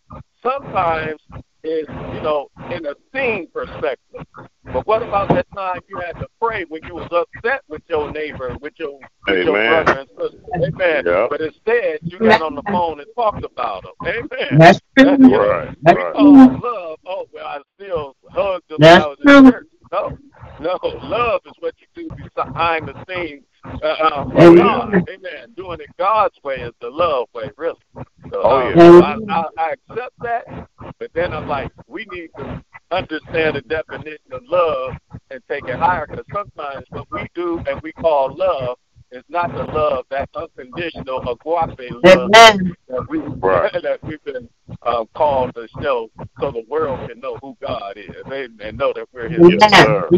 sometimes 0.43 1.19
is, 1.63 1.85
you 1.87 2.21
know, 2.21 2.47
in 2.71 2.85
a 2.85 2.95
scene 3.13 3.47
perspective. 3.53 4.25
But 4.65 4.87
what 4.87 5.03
about 5.03 5.29
that 5.29 5.45
time 5.55 5.79
you 5.89 5.99
had 5.99 6.13
to 6.19 6.27
pray 6.41 6.65
when 6.69 6.81
you 6.83 6.95
was 6.95 7.09
upset 7.11 7.61
with 7.67 7.81
your 7.87 8.11
neighbor, 8.11 8.55
with 8.61 8.73
your 8.77 8.99
with 9.27 9.45
your 9.45 9.57
Amen. 9.57 9.83
brother 9.85 9.99
and 9.99 10.09
sister? 10.09 10.37
Amen. 10.55 11.03
Yeah. 11.05 11.27
But 11.29 11.41
instead 11.41 11.99
you 12.03 12.19
got 12.19 12.41
on 12.41 12.55
the 12.55 12.63
phone 12.63 12.99
and 12.99 13.07
talked 13.15 13.43
about 13.43 13.83
them. 13.83 13.93
Amen. 14.07 14.57
That's 14.59 14.79
true. 14.97 15.17
That's 15.17 15.21
Right. 15.21 15.75
That's 15.83 15.97
Right. 15.97 16.13
Oh, 16.15 16.59
love. 16.63 16.99
Oh, 17.05 17.25
well, 17.33 17.45
I 17.47 17.59
still 17.75 18.15
hugged 18.29 18.69
them 18.69 18.77
when 18.79 18.89
That's 18.89 19.03
I 19.03 19.07
was 19.07 19.17
true. 19.25 19.37
in 19.37 19.51
church. 19.51 19.67
No, 19.91 20.17
no. 20.59 20.79
Love 21.03 21.41
is 21.45 21.53
what 21.59 21.75
you 21.79 21.87
do 22.07 22.09
behind 22.35 22.87
the 22.87 22.93
scenes. 23.07 23.43
Uh, 23.65 23.85
uh, 23.85 24.25
Amen. 24.37 24.55
God. 24.57 24.93
Amen. 25.09 25.53
Doing 25.55 25.79
it 25.81 25.89
God's 25.97 26.35
way 26.43 26.55
is 26.57 26.73
the 26.81 26.89
love 26.89 27.27
way, 27.33 27.49
really. 27.57 27.79
So, 28.31 28.41
Oh, 28.43 28.57
uh, 28.57 28.69
yeah. 28.69 28.75
so 28.75 29.03
I, 29.03 29.17
I, 29.29 29.47
I 29.57 29.73
accept 29.89 30.13
that, 30.23 30.67
but 30.99 31.11
then 31.13 31.33
I'm 31.33 31.47
like, 31.47 31.71
we 31.87 32.05
need 32.11 32.29
to 32.37 32.63
understand 32.91 33.55
the 33.55 33.61
definition 33.61 34.33
of 34.33 34.43
love 34.47 34.93
and 35.31 35.41
take 35.49 35.65
it 35.67 35.77
higher 35.79 36.07
because 36.07 36.25
sometimes 36.33 36.85
what 36.91 37.07
we 37.11 37.27
do 37.35 37.61
and 37.67 37.81
we 37.81 37.91
call 37.93 38.35
love 38.35 38.77
is 39.11 39.23
not 39.29 39.51
the 39.53 39.63
love, 39.63 40.05
that 40.09 40.29
unconditional 40.35 41.19
agape 41.21 41.91
love 42.03 42.31
Amen. 42.35 42.75
that 42.87 43.09
we 43.09 43.19
Right. 43.41 43.71
that 43.83 43.99
we've 44.03 44.23
been 44.23 44.49
um, 44.85 45.07
called 45.15 45.53
to 45.55 45.67
show, 45.81 46.09
so 46.39 46.51
the 46.51 46.63
world 46.69 47.09
can 47.09 47.19
know 47.19 47.37
who 47.41 47.57
God 47.61 47.97
is 47.97 48.15
and, 48.25 48.59
and 48.61 48.77
know 48.77 48.93
that 48.95 49.07
we're 49.13 49.29
His. 49.29 49.39
Yes, 49.61 49.81
sir. 49.81 50.09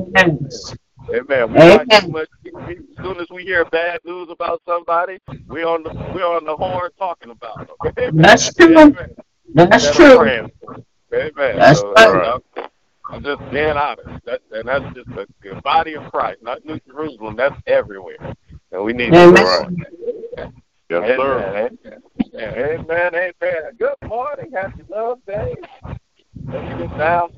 Amen. 1.09 1.25
Yes. 1.29 1.29
Amen. 1.29 1.51
We 1.53 1.69
watch 1.69 2.01
too 2.01 2.07
much 2.09 2.29
TV. 2.45 2.79
As 2.79 3.03
soon 3.03 3.19
as 3.19 3.29
we 3.29 3.43
hear 3.43 3.65
bad 3.65 3.99
news 4.05 4.29
about 4.29 4.61
somebody, 4.65 5.19
we're 5.47 5.67
on 5.67 5.83
the 5.83 5.89
we're 6.15 6.25
on 6.25 6.45
the 6.45 6.55
horn 6.55 6.89
talking 6.97 7.31
about 7.31 7.67
them. 7.67 7.93
Amen. 7.97 8.17
That's 8.21 8.53
true. 8.53 8.77
Amen. 8.77 9.15
That's 9.53 9.85
Instead 9.85 9.89
of 9.89 9.95
true. 9.95 10.17
praying 10.17 10.51
for 10.59 10.73
them. 10.73 10.85
Amen. 11.13 11.59
That's 11.59 11.79
so, 11.79 11.93
right. 11.93 12.39
I'm, 12.57 12.65
I'm 13.09 13.23
just 13.23 13.39
being 13.51 13.77
honest. 13.77 14.25
That, 14.25 14.41
and 14.51 14.67
that's 14.67 14.95
just 14.95 15.07
the, 15.09 15.27
the 15.43 15.61
body 15.61 15.93
of 15.93 16.09
Christ, 16.11 16.41
not 16.41 16.65
New 16.65 16.79
Jerusalem. 16.87 17.35
That's 17.35 17.55
everywhere. 17.67 18.33
And 18.71 18.83
we 18.83 18.93
need 18.93 19.11
to 19.11 19.19
Amen. 19.19 19.43
work 19.43 19.65
on 19.65 19.75
that. 19.75 20.51
Yes, 20.89 21.17
sir. 21.19 21.39
Amen. 21.39 21.77
Amen. 22.33 22.79
Amen. 22.79 23.15
Amen. 23.15 23.71
Good 23.77 24.09
morning. 24.09 24.51
Happy 24.53 24.83
Love 24.89 25.19
Day. 25.27 25.55
Let 26.47 26.63
me 26.63 26.87
get 26.87 26.97
down. 26.97 27.31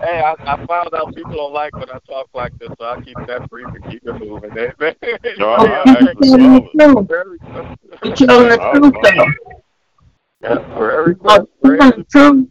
Hey, 0.00 0.20
I, 0.20 0.34
I 0.46 0.66
found 0.66 0.94
out 0.94 1.14
people 1.14 1.32
don't 1.36 1.52
like 1.52 1.74
when 1.74 1.88
I 1.90 1.98
talk 2.08 2.28
like 2.34 2.58
this, 2.58 2.70
so 2.78 2.84
I 2.84 3.00
keep 3.02 3.16
that 3.26 3.48
brief 3.50 3.66
and 3.68 3.84
keep 3.90 4.02
it 4.06 4.18
moving. 4.18 4.50
Amen. 4.50 4.72
No, 5.38 5.50
I 5.50 5.64
You're 5.64 6.24
telling 6.24 6.54
the 6.54 6.70
truth. 6.74 7.08
Very 7.08 7.38
You're 8.02 8.16
telling 8.16 8.48
the 8.48 8.70
truth, 8.72 8.94
love. 9.18 9.28
Yeah, 10.42 10.76
prayer 10.76 10.90
You're 10.92 11.04
request. 11.04 11.46
the 11.62 12.06
truth. 12.10 12.48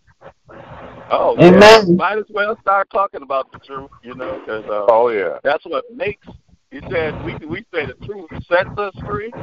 Oh, 1.14 1.36
Amen. 1.40 1.90
yeah. 1.90 1.96
Might 1.96 2.20
as 2.20 2.26
well 2.30 2.58
start 2.62 2.90
talking 2.90 3.22
about 3.22 3.52
the 3.52 3.60
truth, 3.60 3.90
you 4.02 4.16
know, 4.16 4.40
because 4.40 4.64
uh, 4.66 4.86
Oh 4.88 5.10
yeah. 5.10 5.40
that's 5.44 5.66
what 5.66 5.84
makes. 5.94 6.26
He 6.70 6.80
said 6.90 7.14
we 7.26 7.36
we 7.46 7.66
say 7.74 7.86
the 7.86 7.96
truth 8.06 8.30
sets 8.48 8.70
us 8.78 8.94
free, 9.06 9.34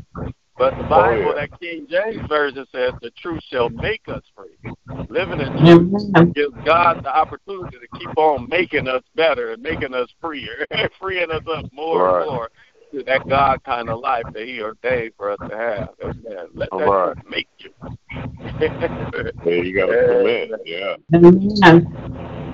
but 0.59 0.77
the 0.77 0.85
Oh, 0.85 0.89
Bible, 0.89 1.27
yeah. 1.37 1.47
that 1.47 1.61
King 1.61 1.87
James 1.89 2.29
version 2.29 2.67
says 2.73 2.93
the 3.01 3.11
truth 3.13 3.43
shall 3.51 3.69
make 3.69 4.09
us 4.09 4.23
free. 4.37 4.57
Living 5.09 5.41
in 5.41 5.47
truth 5.59 6.05
Amen. 6.15 6.33
gives 6.33 6.55
God 6.65 7.03
the 7.03 7.15
opportunity 7.17 7.77
to 7.79 7.99
keep 7.99 8.17
on 8.19 8.49
making 8.49 8.89
us 8.89 9.03
better 9.15 9.53
and 9.53 9.63
making 9.63 9.95
us 9.95 10.09
freer, 10.21 10.67
freeing 11.01 11.31
us 11.31 11.43
up 11.51 11.65
more 11.73 12.05
Right. 12.05 12.23
and 12.23 12.31
more 12.31 12.51
to 12.93 13.03
that 13.05 13.29
God 13.29 13.63
kind 13.65 13.89
of 13.89 14.01
life 14.01 14.25
that 14.33 14.47
He 14.47 14.61
ordained 14.61 15.13
for 15.17 15.31
us 15.31 15.39
to 15.49 15.57
have. 15.57 15.91
Amen. 16.03 16.49
Let 16.55 16.71
that 16.71 16.89
Right. 16.89 17.17
make 17.31 17.49
you. 17.59 17.71
Yeah, 18.61 18.69
you 19.45 19.75
gotta 19.75 19.93
Amen. 20.05 20.49
submit. 20.49 20.61
Yeah. 20.67 20.97
Amen. 21.15 21.95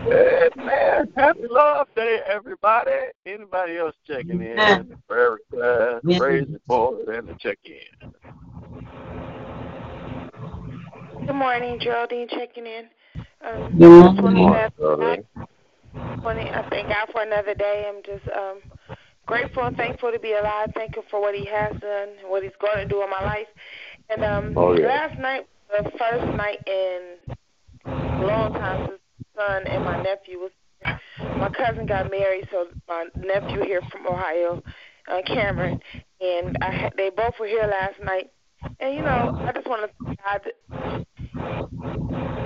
Amen. 0.06 1.12
Happy 1.16 1.46
Love 1.48 1.86
Day, 1.96 2.20
everybody. 2.26 2.90
Anybody 3.24 3.78
else 3.78 3.94
checking 4.06 4.42
in? 4.42 4.60
Amen. 4.60 4.96
Prayer 5.08 5.32
request, 5.32 6.04
Amen. 6.04 6.18
praise 6.18 6.46
report, 6.50 7.08
and 7.08 7.28
the 7.28 7.34
check 7.40 7.58
in. 7.64 8.10
Good 11.26 11.34
morning, 11.36 11.78
Geraldine 11.80 12.28
checking 12.28 12.66
in. 12.66 12.84
Um, 13.46 13.78
Good 13.78 14.02
just 14.12 14.22
wanted 14.22 14.22
morning. 14.22 14.52
to 14.52 14.58
ask- 14.58 14.76
Darlene. 14.76 15.24
wanted- 16.22 16.52
I 16.54 16.62
thank 16.68 16.88
God 16.88 17.08
for 17.12 17.22
another 17.22 17.54
day. 17.54 17.86
I'm 17.88 18.02
just 18.02 18.28
um, 18.36 18.58
grateful 19.24 19.66
and 19.66 19.76
thankful 19.76 20.12
to 20.12 20.18
be 20.18 20.32
alive. 20.32 20.70
Thank 20.74 20.96
Him 20.96 21.04
for 21.10 21.20
what 21.20 21.34
He 21.34 21.46
has 21.46 21.72
done, 21.80 22.08
and 22.20 22.28
what 22.28 22.42
He's 22.42 22.52
going 22.60 22.76
to 22.76 22.88
do 22.88 23.02
in 23.02 23.08
my 23.08 23.22
life. 23.22 23.48
And 24.10 24.22
um, 24.22 24.52
Oh, 24.54 24.76
yeah. 24.76 24.86
last 24.86 25.18
night, 25.18 25.40
was 25.40 25.48
the 25.68 25.90
first 25.98 26.36
night 26.36 26.58
in 26.66 27.16
a 27.86 28.26
long 28.26 28.52
time 28.52 28.86
since 28.88 29.00
son 29.36 29.66
and 29.66 29.84
my 29.84 30.02
nephew 30.02 30.38
was. 30.38 30.50
My 31.38 31.48
cousin 31.48 31.86
got 31.86 32.10
married, 32.10 32.48
so 32.50 32.68
my 32.88 33.06
nephew 33.16 33.62
here 33.64 33.80
from 33.90 34.06
Ohio, 34.06 34.62
uh, 35.08 35.22
Cameron, 35.26 35.80
and 36.20 36.56
I 36.60 36.70
had, 36.70 36.92
they 36.96 37.10
both 37.10 37.34
were 37.40 37.46
here 37.46 37.66
last 37.66 38.00
night. 38.02 38.30
And 38.80 38.94
you 38.94 39.02
know, 39.02 39.34
I 39.46 39.52
just 39.52 39.66
want 39.66 39.90
to 39.90 40.16
God, 40.16 40.40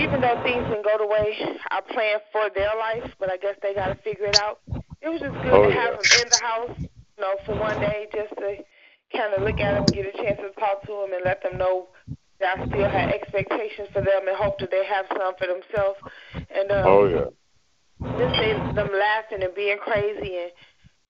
even 0.01 0.21
though 0.21 0.41
things 0.43 0.65
didn't 0.69 0.85
go 0.85 0.97
the 0.99 1.07
way 1.07 1.37
I 1.71 1.81
planned 1.81 2.23
for 2.33 2.49
their 2.55 2.75
life, 2.79 3.13
but 3.19 3.31
I 3.31 3.37
guess 3.37 3.57
they 3.63 3.75
got 3.75 3.89
to 3.89 3.97
figure 4.03 4.27
it 4.27 4.35
out. 4.35 4.61
It 5.03 5.09
was 5.09 5.21
just 5.21 5.35
good 5.35 5.53
Oh, 5.53 5.63
to 5.63 5.69
yeah. 5.71 5.83
have 5.83 5.99
them 5.99 6.07
in 6.11 6.29
the 6.31 6.39
house, 6.39 6.77
you 6.81 7.23
know, 7.23 7.37
for 7.47 7.59
one 7.59 7.81
day, 7.81 8.07
just 8.15 8.31
to 8.39 8.57
kind 9.13 9.35
of 9.35 9.43
look 9.43 9.61
at 9.61 9.75
them, 9.75 9.93
get 9.93 10.07
a 10.07 10.13
chance 10.17 10.39
to 10.41 10.51
talk 10.61 10.83
to 10.87 10.93
them, 10.93 11.13
and 11.13 11.25
let 11.25 11.43
them 11.43 11.59
know 11.59 11.89
I 12.41 12.67
still 12.67 12.89
had 12.91 13.11
expectations 13.11 13.89
for 13.93 14.01
them 14.03 14.29
and 14.29 14.37
hope 14.37 14.59
that 14.61 14.71
they 14.71 14.85
have 14.85 15.07
some 15.09 15.35
for 15.37 15.47
themselves. 15.47 15.99
And 16.35 16.71
um, 16.71 16.87
Oh 16.87 17.05
yeah. 17.09 17.31
just 18.19 18.35
they, 18.39 18.53
them 18.75 18.91
laughing 18.93 19.43
and 19.43 19.55
being 19.55 19.79
crazy 19.79 20.39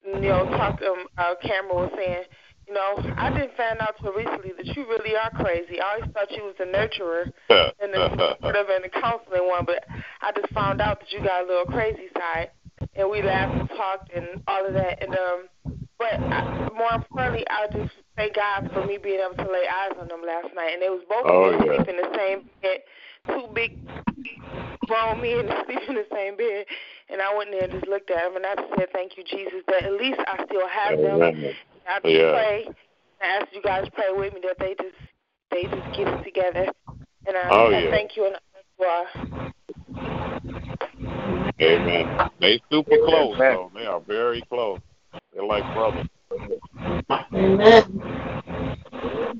and 0.05 0.23
you 0.23 0.31
know 0.31 0.45
talking 0.45 0.89
um, 0.89 1.07
uh 1.19 1.35
Cameron 1.43 1.77
was 1.77 1.93
saying 1.97 2.25
you 2.67 2.75
know 2.75 2.97
i 3.17 3.31
didn't 3.31 3.57
find 3.57 3.81
out 3.81 3.95
till 4.01 4.13
recently 4.13 4.53
that 4.57 4.67
you 4.77 4.87
really 4.87 5.17
are 5.17 5.31
crazy 5.31 5.81
i 5.81 5.95
always 5.95 6.11
thought 6.13 6.31
you 6.31 6.45
was 6.45 6.55
the 6.59 6.65
nurturer 6.65 7.25
and 7.81 7.93
the 7.93 8.09
supportive 8.11 8.67
and 8.69 8.85
the 8.85 8.89
counseling 8.89 9.49
one 9.49 9.65
but 9.65 9.85
i 10.23 10.31
just 10.33 10.53
found 10.53 10.81
out 10.81 11.01
that 11.01 11.13
you 11.13 11.23
got 11.23 11.45
a 11.45 11.47
little 11.47 11.67
crazy 11.67 12.09
side 12.17 12.51
and 12.95 13.11
we 13.11 13.23
laughed 13.23 13.59
and 13.59 13.69
talked 13.71 14.13
and 14.15 14.43
all 14.47 14.67
of 14.67 14.73
that 14.73 15.03
and 15.03 15.15
um 15.15 15.49
but 15.99 16.15
I, 16.15 16.69
more 16.77 16.93
importantly 16.93 17.45
i 17.51 17.67
just 17.73 17.93
thank 18.19 18.35
god 18.35 18.67
for 18.75 18.85
me 18.87 18.99
being 18.99 19.23
able 19.23 19.39
to 19.39 19.49
lay 19.51 19.65
eyes 19.65 19.97
on 19.97 20.09
them 20.09 20.21
last 20.27 20.53
night 20.55 20.75
and 20.75 20.83
they 20.83 20.91
was 20.91 21.03
both 21.09 21.25
Oh, 21.25 21.51
yeah. 21.55 21.79
sleep 21.79 21.89
in 21.89 21.97
the 21.97 22.11
same 22.19 22.43
bed 22.61 22.83
two 23.31 23.49
big 23.55 23.71
grown 24.89 25.21
men 25.23 25.47
to 25.49 25.65
sleep 25.67 25.85
in 25.89 25.95
the 25.95 26.07
same 26.13 26.37
bed. 26.37 26.65
And 27.11 27.21
I 27.23 27.37
went 27.37 27.51
there 27.53 27.65
and 27.65 27.73
just 27.73 27.87
looked 27.87 28.11
at 28.11 28.25
them 28.25 28.37
and 28.37 28.47
I 28.47 28.57
just 28.57 28.73
said, 28.77 28.89
Thank 28.93 29.17
you, 29.17 29.25
Jesus, 29.25 29.63
that 29.69 29.85
at 29.85 29.93
least 29.93 30.19
I 30.27 30.45
still 30.45 30.67
have 30.67 30.99
them. 30.99 31.21
Amen. 31.21 31.53
I 31.89 32.01
just 32.01 32.15
Yeah. 32.15 32.33
pray 32.33 32.65
and 33.21 33.43
ask 33.43 33.55
you 33.55 33.63
guys 33.63 33.85
to 33.85 33.91
pray 33.93 34.11
with 34.11 34.35
me 34.35 34.41
that 34.45 34.57
they 34.59 34.75
just 34.81 34.97
they 35.51 35.63
just 35.65 35.97
get 35.97 36.09
it 36.09 36.25
together. 36.25 36.67
And 37.27 37.37
I, 37.37 37.49
Oh, 37.51 37.69
I 37.69 37.85
yeah. 37.85 37.91
thank 37.91 38.17
you 38.17 38.27
and 38.27 38.37
I 38.37 38.39
thank 38.53 38.67
you. 41.61 41.67
Amen. 41.67 42.31
They 42.41 42.61
super 42.71 42.97
close 43.05 43.37
though. 43.39 43.71
They 43.75 43.87
are 43.87 44.01
very 44.01 44.43
close. 44.49 44.81
They're 45.33 45.45
like 45.45 45.65
brothers. 45.75 46.07
Amen. 47.11 48.03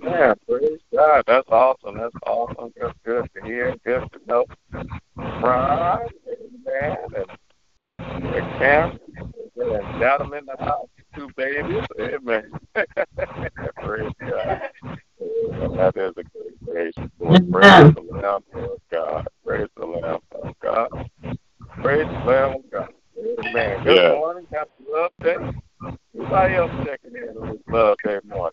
Yeah, 0.03 0.35
praise 0.49 0.81
God. 0.95 1.25
That's 1.27 1.49
awesome. 1.51 1.99
That's 1.99 2.15
awesome. 2.27 2.73
That's 2.81 2.95
good 3.05 3.29
to 3.35 3.43
hear. 3.45 3.77
Good 3.85 4.09
to 4.13 4.21
know. 4.27 4.47
Right. 5.27 6.09
Amen. 6.29 6.99
And 7.17 8.25
the 8.35 8.41
camp. 8.59 9.03
And 9.57 10.01
got 10.01 10.21
them 10.21 10.35
in 10.35 10.47
the 10.47 10.57
house. 10.65 10.89
Two 11.17 11.29
babies. 11.37 11.85
Amen. 12.01 12.51
praise 13.77 14.13
God. 14.21 14.63
That 15.77 15.95
is 15.97 16.13
a 16.17 16.25
good 16.25 16.55
grace. 16.67 16.95
Lord. 17.21 17.53
Praise 17.53 17.95
the 17.95 18.03
Lamb 18.13 18.43
of 18.55 18.81
God. 18.91 19.29
Praise 19.47 19.69
the 19.77 19.87
Lamb 19.87 20.21
of 20.33 20.55
God. 20.63 20.89
Praise 21.83 22.07
the 22.07 22.31
Lamb 22.31 22.57
of 22.57 22.71
God. 22.73 22.95
Amen. 23.19 23.85
Good 23.85 23.97
Yeah. 23.97 24.13
morning. 24.15 24.47
Happy 24.53 24.71
love 24.93 25.13
day. 25.23 25.37
Anybody 26.17 26.55
else 26.57 26.73
checking 26.85 27.17
in 27.17 27.37
on 27.39 27.51
this 27.51 27.63
love 27.69 27.97
day 28.05 28.21
morning? 28.27 28.53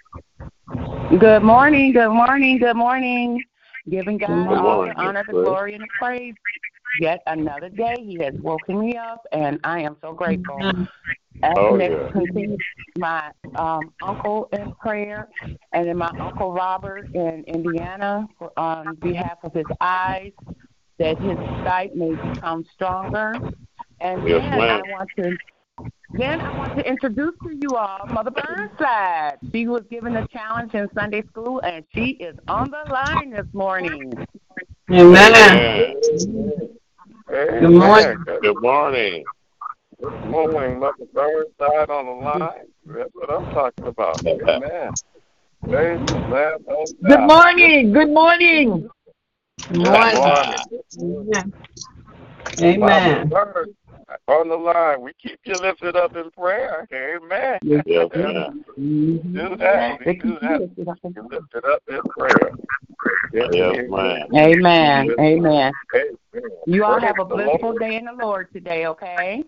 Good 1.20 1.44
morning, 1.44 1.94
good 1.94 2.10
morning, 2.10 2.58
good 2.58 2.76
morning. 2.76 3.42
Giving 3.90 4.18
God 4.18 4.48
all 4.48 4.86
the 4.86 4.92
honor, 5.00 5.24
the 5.24 5.32
glory, 5.32 5.74
and 5.74 5.84
the 5.84 5.88
praise. 5.98 6.34
Yet 7.00 7.22
another 7.28 7.70
day, 7.70 7.96
He 8.00 8.18
has 8.18 8.34
woken 8.42 8.82
me 8.82 8.98
up, 8.98 9.26
and 9.32 9.60
I 9.64 9.80
am 9.82 9.96
so 10.02 10.12
grateful. 10.12 10.60
Asking 11.42 11.58
Oh, 11.58 11.78
yeah. 11.80 12.10
continue 12.12 12.58
my 12.98 13.32
um, 13.56 13.94
uncle 14.02 14.50
in 14.52 14.72
prayer, 14.82 15.30
and 15.72 15.88
then 15.88 15.98
my 15.98 16.12
uncle 16.20 16.52
Robert 16.52 17.08
in 17.14 17.46
Indiana 17.48 18.28
for, 18.38 18.52
on 18.58 18.96
behalf 18.96 19.38
of 19.44 19.54
his 19.54 19.68
eyes, 19.80 20.34
that 21.00 21.18
his 21.20 21.38
sight 21.64 21.96
may 21.96 22.12
become 22.12 22.66
stronger. 22.74 23.34
And 24.02 24.28
Yes, 24.28 24.42
then 24.42 24.60
I 24.60 24.84
want 24.84 25.10
to 25.18 25.38
then 26.18 26.42
I 26.42 26.58
want 26.58 26.76
to 26.78 26.88
introduce 26.88 27.34
to 27.44 27.56
you 27.62 27.76
all 27.76 28.06
Mother 28.08 28.32
Burnside. 28.32 29.38
She 29.52 29.68
was 29.68 29.84
given 29.90 30.16
a 30.16 30.28
challenge 30.28 30.74
in 30.74 30.90
Sunday 30.94 31.24
school, 31.32 31.62
and 31.62 31.84
she 31.94 32.12
is 32.12 32.36
on 32.48 32.72
the 32.72 32.92
line 32.92 33.32
this 33.32 33.46
morning. 33.54 34.14
Amen. 34.92 35.96
Good 37.28 37.70
morning. 37.70 38.26
Good 38.42 38.62
morning. 38.62 39.26
Good 40.02 40.26
morning, 40.26 40.80
Mother 40.80 41.06
Burnside 41.14 41.90
on 41.90 42.06
the 42.06 42.12
line. 42.12 42.68
That's 42.86 43.10
what 43.14 43.30
I'm 43.30 43.54
talking 43.54 43.88
about. 43.88 44.26
Amen. 44.26 44.94
Praise 45.64 46.00
the 46.08 46.16
Lamb. 46.30 46.66
Good 47.08 47.22
morning. 47.22 47.94
Good 47.94 48.10
morning. 48.10 48.90
Good 49.68 49.78
Good 49.78 49.82
morning. 49.82 50.16
morning. 51.00 51.54
Amen. 52.62 53.32
Mother 54.08 54.20
Burnside 54.28 54.40
on 54.40 54.50
the 54.50 54.56
line. 54.56 55.02
We 55.02 55.14
keep 55.22 55.40
you 55.46 55.56
lifted 55.56 55.96
up 55.96 56.16
in 56.16 56.32
prayer. 56.32 56.88
Amen. 56.94 57.60
Yes, 57.64 58.10
ma'am. 58.16 58.64
Do 58.78 59.58
that. 59.58 60.00
We 60.06 60.14
do 60.16 60.38
that. 60.42 60.70
You 60.78 61.28
lifted 61.30 61.66
up 61.66 61.84
in 61.88 62.02
prayer. 62.04 62.52
Yes, 63.34 63.48
ma'am. 63.90 64.28
Amen. 64.34 64.36
Amen. 64.36 65.16
Amen. 65.20 65.74
You 66.66 66.84
all 66.84 67.00
Praise 67.00 67.08
have 67.08 67.20
a 67.20 67.26
the 67.26 67.36
blissful 67.36 67.70
Lord. 67.70 67.80
day 67.80 67.96
in 67.96 68.06
the 68.06 68.14
Lord 68.14 68.52
today, 68.52 68.88
okay? 68.88 69.44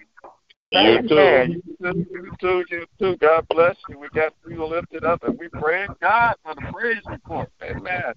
You 0.72 0.80
Amen. 0.80 1.62
too. 1.80 1.98
You 2.12 2.32
too, 2.40 2.66
you 2.70 2.86
too. 3.00 3.18
God 3.18 3.48
bless 3.50 3.76
you. 3.88 3.98
We 3.98 4.10
got 4.10 4.34
you 4.48 4.66
lifted 4.66 5.04
up, 5.04 5.24
and 5.24 5.38
we 5.40 5.48
praise 5.48 5.90
God 6.02 6.36
for 6.44 6.56
the 6.56 6.62
praise 6.72 7.02
report. 7.08 7.50
Amen. 7.64 8.14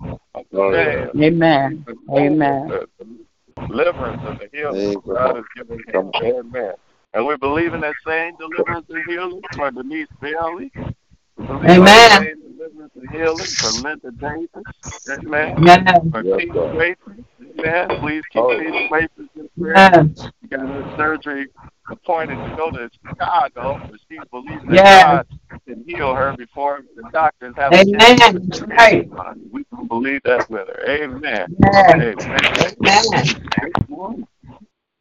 Oh, 0.53 0.73
yeah. 0.73 1.07
Amen. 1.23 1.85
Amen. 2.11 2.71
The 3.71 3.77
deliverance 3.77 4.23
and 4.25 4.39
the 4.41 4.49
healing 4.59 5.03
God 5.07 5.37
has 5.37 5.45
given 5.57 5.85
him. 5.89 6.13
Amen. 6.23 6.73
And 7.15 7.27
we 7.27 7.37
believe 7.37 7.75
in 7.75 7.81
that 7.83 7.97
same 8.07 8.37
deliverance 8.37 8.87
and 8.91 9.05
healing 9.09 9.43
for 9.57 9.71
Denise 9.71 10.09
Bailey. 10.21 10.73
We 11.37 11.47
believe 11.47 11.87
in 11.87 11.89
Amen. 11.89 12.11
same 12.17 12.57
deliverance 12.57 12.93
and 12.97 13.11
healing 13.11 13.57
for 13.61 13.73
Linda 13.73 14.11
Davis. 14.13 14.67
Amen. 15.09 15.57
Amen. 15.59 16.11
For 16.11 16.23
Yes, 16.23 16.41
Keith 16.41 16.55
sir. 16.55 16.95
Amen. 17.59 17.89
Please 18.01 18.25
keep 18.33 18.43
Oh, 18.43 18.59
Keith 18.59 18.91
Wafers 18.91 19.29
in 19.37 19.51
prayer. 19.61 19.77
Amen. 19.77 20.17
She 20.43 20.49
got 20.49 20.61
her 20.61 20.95
surgery 20.97 21.49
appointed 21.91 22.43
to 22.45 22.51
go 22.51 22.71
to 22.73 22.91
Chicago, 23.21 23.81
but 23.91 24.01
she's 24.11 24.25
believing 24.31 24.69
that 24.71 24.85
Yes. 24.85 25.05
God 25.05 25.27
can 25.69 25.85
heal 25.87 26.15
her 26.15 26.35
before 26.35 26.83
the 26.97 27.05
doctors 27.13 27.55
have 27.57 27.75
Amen. 27.75 27.77
a 27.77 27.85
chance. 27.85 28.19
That's 28.69 29.09
right. 29.09 29.11
We 29.53 29.65
can 29.65 29.89
believe 29.89 30.23
that 30.25 30.49
with 30.51 30.69
her. 30.69 30.85
Amen. 30.89 31.49
Yes. 31.63 32.03
Amen. 32.03 32.17
Amen. 32.21 32.75
Good 32.81 32.81
morning. 32.81 34.27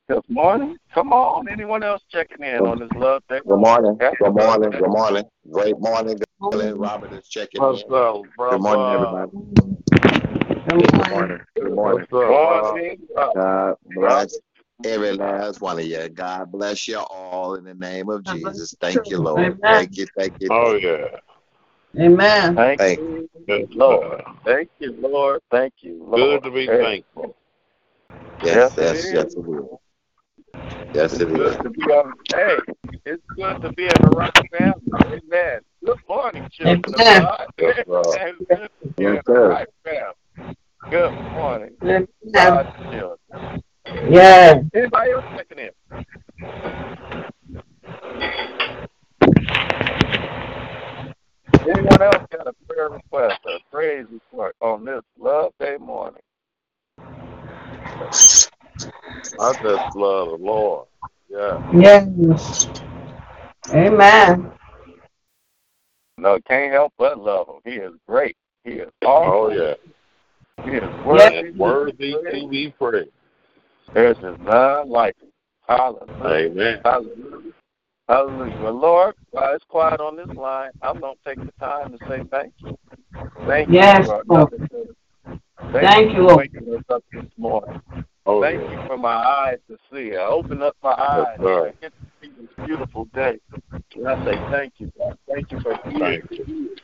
Good 0.09 0.23
morning. 0.29 0.77
Come 0.93 1.13
on. 1.13 1.47
Anyone 1.49 1.83
else 1.83 2.03
checking 2.11 2.43
in 2.45 2.65
on 2.65 2.79
this 2.79 2.91
love 2.95 3.23
day? 3.29 3.41
Good 3.47 3.59
morning. 3.59 3.97
Good 4.19 4.33
morning. 4.33 4.71
Good 4.71 4.87
morning. 4.87 5.23
Great 5.51 5.79
morning. 5.79 6.17
Good 6.17 6.27
morning. 6.39 6.77
Robert 6.77 7.13
is 7.13 7.27
checking 7.27 7.61
What's 7.61 7.83
in. 7.83 7.93
up, 7.93 8.23
brother? 8.37 8.57
Good 8.57 8.63
morning, 8.63 8.93
everybody. 8.93 9.31
Good 10.69 10.91
Good 10.91 11.09
morning. 11.09 11.39
Good 11.55 11.73
morning. 11.75 12.05
What's 12.09 12.13
up, 12.13 12.19
Rob? 12.29 12.63
Morning. 12.75 12.97
Rob. 13.15 13.35
God 13.35 13.75
bless 13.95 14.39
every 14.85 15.13
last 15.13 15.61
one 15.61 15.79
of 15.79 15.85
you. 15.85 16.09
God 16.09 16.51
bless 16.51 16.87
you 16.87 16.99
all 16.99 17.55
in 17.55 17.63
the 17.63 17.73
name 17.73 18.09
of 18.09 18.23
Jesus. 18.23 18.75
Thank 18.79 19.09
you, 19.09 19.19
Lord. 19.19 19.39
Amen. 19.39 19.59
Thank 19.61 19.97
you. 19.97 20.07
Thank 20.17 20.33
you. 20.39 20.49
Oh, 20.51 20.75
yeah. 20.75 21.19
Amen. 21.99 22.55
Thank 22.55 22.79
Thank 22.79 22.99
you, 22.99 23.29
Yes, 23.47 23.67
Lord. 23.73 24.23
Thank 24.45 24.69
you, 24.79 24.95
Lord. 24.99 25.41
Thank 25.51 25.73
you, 25.79 26.03
Lord. 26.03 26.41
Good 26.41 26.49
to 26.49 26.51
be 26.51 26.65
Hey, 26.67 26.83
thankful. 26.83 27.35
Yes, 28.43 28.77
Yes, 28.77 28.77
it 28.77 28.83
yes, 28.83 28.95
is. 28.95 29.13
yes, 29.13 29.35
it 29.35 29.39
is. 29.39 29.65
Yes, 30.93 31.13
It's 31.13 31.23
good 31.31 31.63
to 31.63 31.69
be 31.69 31.81
on. 31.83 32.13
Hey, 32.33 32.57
it's 33.05 33.23
good 33.35 33.61
to 33.61 33.71
be 33.73 33.83
in 33.83 34.01
the 34.01 34.09
right 34.09 34.49
family. 34.51 34.81
Amen. 35.05 35.59
Good 35.85 35.97
morning, 36.07 36.49
children 36.51 36.95
of 36.95 37.01
Amen. 37.01 37.21
God. 37.23 37.47
Yes, 37.59 37.75
good 38.49 38.69
to 38.81 38.93
be 38.97 39.05
in 39.05 39.21
the 39.25 39.33
right 39.33 39.67
family. 39.83 40.55
Good 40.89 41.11
morning, 41.33 42.07
God's 42.31 42.69
children. 42.91 43.63
Yes. 44.09 44.63
Anybody 44.73 45.11
else 45.11 45.25
checking 45.35 45.59
in? 45.59 45.69
Anyone 51.61 52.01
else 52.01 52.25
got 52.31 52.47
a 52.47 52.53
prayer 52.67 52.89
request 52.89 53.39
or 53.45 53.59
praise 53.71 54.05
report 54.11 54.55
on 54.61 54.85
this 54.85 55.03
love 55.19 55.53
day 55.59 55.77
morning? 55.79 56.21
I 59.39 59.53
just 59.61 59.95
love 59.95 60.29
the 60.29 60.37
Lord. 60.39 60.87
Yeah. 61.29 61.61
Yes. 61.73 62.69
Amen. 63.71 64.51
No, 66.17 66.39
can't 66.47 66.71
help 66.71 66.93
but 66.97 67.19
love 67.19 67.47
him. 67.47 67.61
He 67.63 67.79
is 67.79 67.93
great. 68.07 68.35
He 68.63 68.71
is 68.71 68.89
oh, 69.03 69.07
awesome. 69.07 69.31
Oh, 69.31 69.45
awesome. 69.47 69.77
yeah. 70.65 70.71
He 70.71 70.71
is 70.77 71.05
worthy. 71.05 71.37
And 71.37 71.57
worthy 71.57 72.13
to 72.31 72.47
be 72.49 72.73
praised. 72.77 73.11
There's 73.93 74.17
none 74.39 74.89
like 74.89 75.15
him. 75.21 75.29
Hallelujah. 75.67 76.51
Amen. 76.51 76.81
Hallelujah. 76.83 77.51
Hallelujah. 78.07 78.61
Well, 78.61 78.73
Lord, 78.73 79.15
while 79.31 79.53
it's 79.55 79.65
quiet 79.65 79.99
on 79.99 80.15
this 80.15 80.27
line, 80.35 80.71
I'm 80.81 80.99
going 80.99 81.15
to 81.15 81.35
take 81.35 81.45
the 81.45 81.51
time 81.59 81.91
to 81.91 81.99
say 82.07 82.23
thank 82.31 82.53
you. 82.59 82.77
Thank 83.47 83.69
Yes, 83.69 83.99
you 83.99 84.05
for 84.05 84.23
Lord. 84.27 84.51
another 84.51 84.67
day. 84.67 85.39
Thank 85.71 86.11
you, 86.13 86.17
for 86.17 86.23
Lord. 86.23 86.37
waking 86.37 86.73
us 86.73 86.83
up 86.89 87.03
this 87.13 87.25
morning. 87.37 87.81
Oh, 88.25 88.41
Thank 88.41 88.61
yeah. 88.61 88.81
you 88.81 88.87
for 88.87 88.97
my 88.97 89.13
eyes 89.13 89.57
to 89.69 89.77
see. 89.91 90.15
I 90.15 90.25
open 90.25 90.61
up 90.61 90.75
my 90.81 90.91
eyes 90.91 91.35
and 91.37 91.45
sir. 91.45 91.67
I 91.67 91.71
get 91.81 91.93
to 91.93 92.05
see 92.21 92.31
this 92.39 92.65
beautiful 92.65 93.05
day. 93.13 93.39
And 93.95 94.07
I 94.07 94.25
say 94.25 94.35
thank 94.51 94.73
you, 94.77 94.91
God. 94.97 95.17
Thank 95.31 95.51
you 95.51 95.59
for 95.61 95.77
Thank 95.83 96.31
you. 96.31 96.75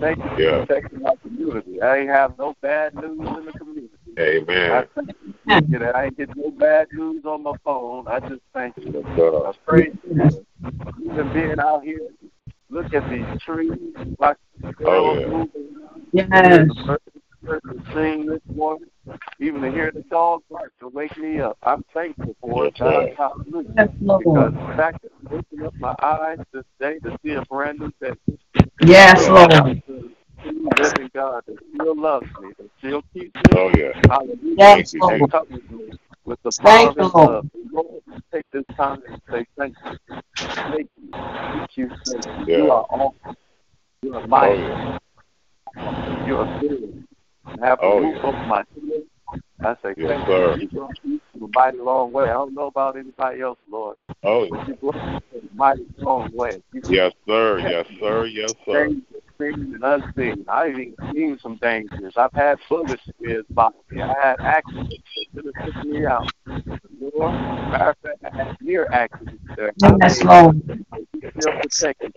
Thank 0.00 0.18
you 0.18 0.24
for 0.24 0.40
Yeah. 0.40 0.64
protecting 0.64 1.02
my 1.02 1.14
community. 1.22 1.80
I 1.80 1.98
ain't 1.98 2.08
have 2.10 2.38
no 2.38 2.54
bad 2.60 2.94
news 2.94 3.18
in 3.38 3.44
the 3.46 3.52
community. 3.52 3.90
I 4.16 4.20
Amen. 4.20 4.88
thank 4.94 5.10
you 5.26 5.33
that 5.46 5.92
I 5.94 6.06
ain't 6.06 6.16
get 6.16 6.36
no 6.36 6.50
bad 6.50 6.88
news 6.92 7.24
on 7.24 7.42
my 7.42 7.52
phone. 7.64 8.06
I 8.08 8.20
just 8.20 8.42
thank 8.52 8.76
you. 8.78 8.92
Yes, 8.92 9.16
sir. 9.16 9.46
I 9.46 9.52
praise 9.66 9.92
you 10.04 10.44
even 11.02 11.32
being 11.32 11.60
out 11.60 11.82
here. 11.84 12.08
Look 12.70 12.92
at 12.94 13.08
these 13.10 13.42
trees, 13.42 13.70
watch 14.18 14.38
the 14.60 14.68
Oh, 14.68 14.72
girls 14.72 15.18
yeah. 15.20 15.26
moving. 15.28 15.76
Yes. 16.12 16.98
Hear 17.46 17.60
to 17.60 17.82
sing 17.94 18.26
this 18.26 18.40
morning, 18.54 18.88
even 19.38 19.60
to 19.60 19.70
hear 19.70 19.92
the 19.92 20.02
dog 20.10 20.42
bark 20.50 20.72
to 20.80 20.88
wake 20.88 21.16
me 21.18 21.40
up. 21.40 21.58
I'm 21.62 21.84
thankful 21.92 22.34
for 22.40 22.66
it, 22.66 22.74
Yes, 22.78 22.78
God. 22.78 23.04
sir. 23.04 23.14
Hallelujah. 23.16 23.70
Yes, 23.76 23.88
Because 24.00 24.52
the 24.54 24.74
fact 24.76 25.02
that 25.02 25.10
you 25.30 25.38
opened 25.38 25.62
up 25.66 25.74
my 25.78 25.94
eyes 26.02 26.38
this 26.52 26.64
day 26.80 26.98
to 27.00 27.18
see 27.22 27.32
a 27.34 27.42
brand 27.42 27.80
new 27.80 27.92
day. 28.00 28.14
Yes, 28.80 29.28
Lord. 29.28 29.82
The 30.44 30.74
living 30.78 31.10
God 31.14 31.44
that 31.48 31.58
still 31.74 31.96
loves 32.00 32.28
me, 32.40 32.52
that 32.58 32.70
still 32.78 33.02
keeps 33.14 33.34
me. 33.48 33.56
Oh, 33.56 33.70
yeah. 33.70 33.92
Hallelujah. 34.08 34.58
Yes, 34.58 34.78
Thank 34.78 34.92
you, 34.92 35.02
Lord. 35.02 35.20
And 35.20 35.30
covers 35.30 35.62
me 35.70 35.92
with 36.24 36.40
the 36.44 36.52
power 36.62 36.90
Thank 36.90 36.90
of 36.90 36.96
you, 36.98 37.06
his 37.06 37.14
Lord. 37.14 37.18
love. 37.18 37.46
Lord, 37.72 38.02
take 38.32 38.44
this 38.52 38.64
time 38.76 39.02
and 39.08 39.20
say 39.30 39.46
thank 39.58 39.76
you. 39.84 39.98
Thank 40.70 40.90
you. 40.98 41.10
Thank 41.52 41.70
you. 41.76 41.90
Thank 42.06 42.26
you. 42.36 42.46
Yeah. 42.46 42.56
You 42.56 42.72
are 42.72 42.86
awesome. 42.90 43.36
You 44.02 44.14
are 44.16 44.22
Oh, 44.22 44.26
mighty. 44.28 44.58
yeah. 44.58 44.98
You 46.26 46.38
are 46.38 46.60
good. 46.60 47.06
And 47.46 47.64
have 47.64 47.80
a 47.82 47.86
Oh, 47.86 48.00
roof 48.00 48.16
yeah. 48.16 48.22
over 48.24 48.44
my 48.46 48.58
head. 48.58 49.04
I 49.62 49.76
say 49.82 49.96
Yes, 49.96 50.08
thank 50.08 50.26
sir. 50.26 50.56
you. 50.56 50.62
You 50.62 50.68
brought 50.70 50.96
me 51.04 51.20
a 51.42 51.48
mighty 51.54 51.78
long 51.78 52.12
way. 52.12 52.24
I 52.24 52.34
don't 52.34 52.54
know 52.54 52.68
about 52.68 52.96
anybody 52.96 53.42
else, 53.42 53.58
Lord, 53.70 53.96
Oh, 54.24 54.44
but 54.50 54.58
yeah. 54.58 54.66
you 54.68 54.74
brought 54.76 54.96
a 54.96 55.40
mighty 55.54 55.86
long 55.98 56.30
way. 56.34 56.62
You 56.72 56.82
Yes, 56.88 57.12
sir. 57.26 57.60
Yes, 57.60 57.86
sir. 58.00 58.26
Yes, 58.26 58.54
sir. 58.66 58.90
Things 59.38 59.58
seen 59.58 59.74
and 59.74 59.84
unseen. 59.84 60.46
I've 60.48 60.72
even 60.78 60.96
seen 61.12 61.38
some 61.42 61.56
dangers. 61.56 62.14
I've 62.16 62.34
had 62.34 62.58
bullets 62.68 63.02
whizzed 63.18 63.54
by 63.54 63.70
me. 63.90 64.02
I 64.02 64.26
had 64.26 64.36
accidents 64.44 65.04
that 65.16 65.26
could 65.34 65.46
have 65.46 65.54
took 65.64 65.82
me 65.82 66.06
out. 66.06 66.28
Lord, 67.00 67.34
matter 67.70 67.90
of 67.90 67.96
fact, 68.02 68.18
I 68.24 68.30
had 68.36 68.48
near 68.60 68.88
accidents 68.92 69.42
that 69.56 69.74
I 69.82 69.96
Yes, 70.02 70.22
made 70.22 70.24
Lord. 70.24 70.62
still 71.38 71.52
protected 71.62 72.12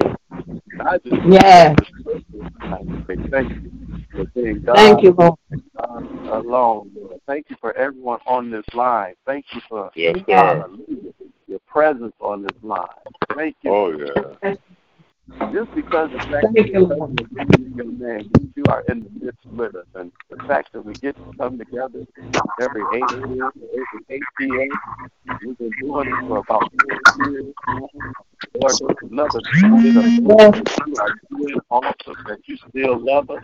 I 0.79 0.97
just 0.99 1.15
Yes. 1.25 1.77
Thank 3.31 3.49
you 3.49 3.71
for 4.13 4.25
being 4.35 4.61
God 4.65 4.75
Thank 4.75 5.03
you, 5.03 5.11
Lord. 5.13 5.39
God 5.77 6.03
alone. 6.31 6.91
Lord. 6.95 7.21
Thank 7.27 7.49
you 7.49 7.57
for 7.61 7.73
everyone 7.77 8.19
on 8.27 8.51
this 8.51 8.65
line. 8.73 9.15
Thank 9.25 9.45
you 9.53 9.61
for 9.69 9.91
Yes, 9.95 10.17
sir. 10.27 10.65
hallelujah, 10.67 11.13
your 11.47 11.59
presence 11.67 12.13
on 12.19 12.43
this 12.43 12.55
line. 12.63 12.87
Thank 13.35 13.57
you 13.63 13.71
Oh, 13.71 13.89
yeah. 14.43 14.53
Just 15.53 15.73
because 15.75 16.09
the 16.11 16.19
fact 16.31 16.55
Thank 16.55 16.55
that 16.57 16.71
you, 16.73 16.87
we're 16.87 16.97
in 17.55 17.73
your 17.75 17.85
name, 17.85 18.31
you 18.55 18.63
are 18.69 18.81
in 18.87 19.03
the 19.03 19.09
midst 19.25 19.39
with 19.51 19.75
us, 19.75 19.85
and 19.95 20.11
the 20.29 20.37
fact 20.47 20.73
that 20.73 20.83
we 20.85 20.93
get 20.95 21.15
to 21.15 21.21
come 21.39 21.57
together 21.57 22.05
every 22.59 22.87
8 22.91 23.11
a.m. 23.11 23.51
every 23.73 24.05
8 24.09 24.27
p.m. 24.37 24.79
We've 25.41 25.57
been 25.57 25.73
doing 25.73 26.09
it 26.09 26.19
for 26.27 26.37
about 26.39 26.71
four 26.81 26.99
years 27.15 27.53
now. 27.67 27.89
Lord, 28.61 28.79
there's 28.79 29.11
another 29.11 29.41
bit 29.81 29.95
of 29.97 30.05
that 30.25 30.81
you 30.85 30.97
are 30.99 31.11
doing 31.29 31.59
awesome, 31.69 32.23
that 32.25 32.39
you 32.47 32.57
still 32.69 32.99
love 32.99 33.29
us, 33.29 33.41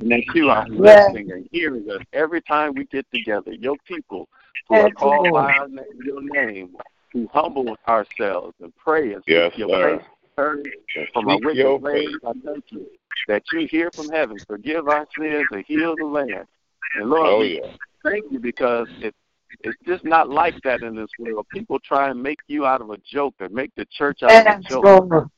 and 0.00 0.10
that 0.10 0.24
you 0.34 0.50
are 0.50 0.66
Yes. 0.68 1.10
listening 1.10 1.30
and 1.32 1.48
hearing 1.52 1.90
us 1.90 2.02
every 2.12 2.40
time 2.42 2.74
we 2.74 2.84
get 2.86 3.06
together. 3.12 3.52
Your 3.52 3.76
people 3.86 4.28
who 4.68 4.80
are 4.80 4.90
Yes, 4.90 4.92
called 4.92 5.32
by 5.32 5.66
your 6.04 6.22
name, 6.22 6.76
who 7.12 7.28
humble 7.32 7.76
ourselves 7.88 8.54
and 8.60 8.72
pray 8.76 9.12
and 9.14 9.22
Yes, 9.26 9.52
seek 9.52 9.58
your 9.58 9.68
sir. 9.68 10.00
Face, 10.40 10.72
turn 10.94 11.06
from 11.12 11.28
our 11.28 11.38
Seek 11.38 11.52
your 11.52 11.78
wicked 11.78 11.82
ways. 11.82 12.18
I 12.26 12.32
thank 12.44 12.64
you 12.70 12.86
that 13.28 13.42
you 13.52 13.66
hear 13.70 13.90
from 13.94 14.08
heaven, 14.10 14.40
forgive 14.46 14.88
our 14.88 15.06
sins 15.18 15.48
and 15.50 15.64
heal 15.66 15.96
the 15.96 16.04
land. 16.04 16.46
And 16.94 17.10
Lord, 17.10 17.28
Oh, 17.28 17.42
yeah. 17.42 17.60
thank 18.04 18.24
you 18.30 18.40
because 18.40 18.88
it 19.00 19.14
it's 19.62 19.78
just 19.86 20.04
not 20.04 20.30
like 20.30 20.56
that 20.64 20.82
in 20.82 20.94
this 20.96 21.10
world. 21.18 21.46
People 21.52 21.78
try 21.80 22.10
and 22.10 22.22
make 22.22 22.38
you 22.48 22.66
out 22.66 22.80
of 22.80 22.90
a 22.90 22.96
joke 22.98 23.34
and 23.40 23.52
make 23.52 23.70
the 23.76 23.84
church 23.86 24.22
out 24.22 24.38
of 24.38 24.46
a 24.46 24.62
joke. 24.68 24.90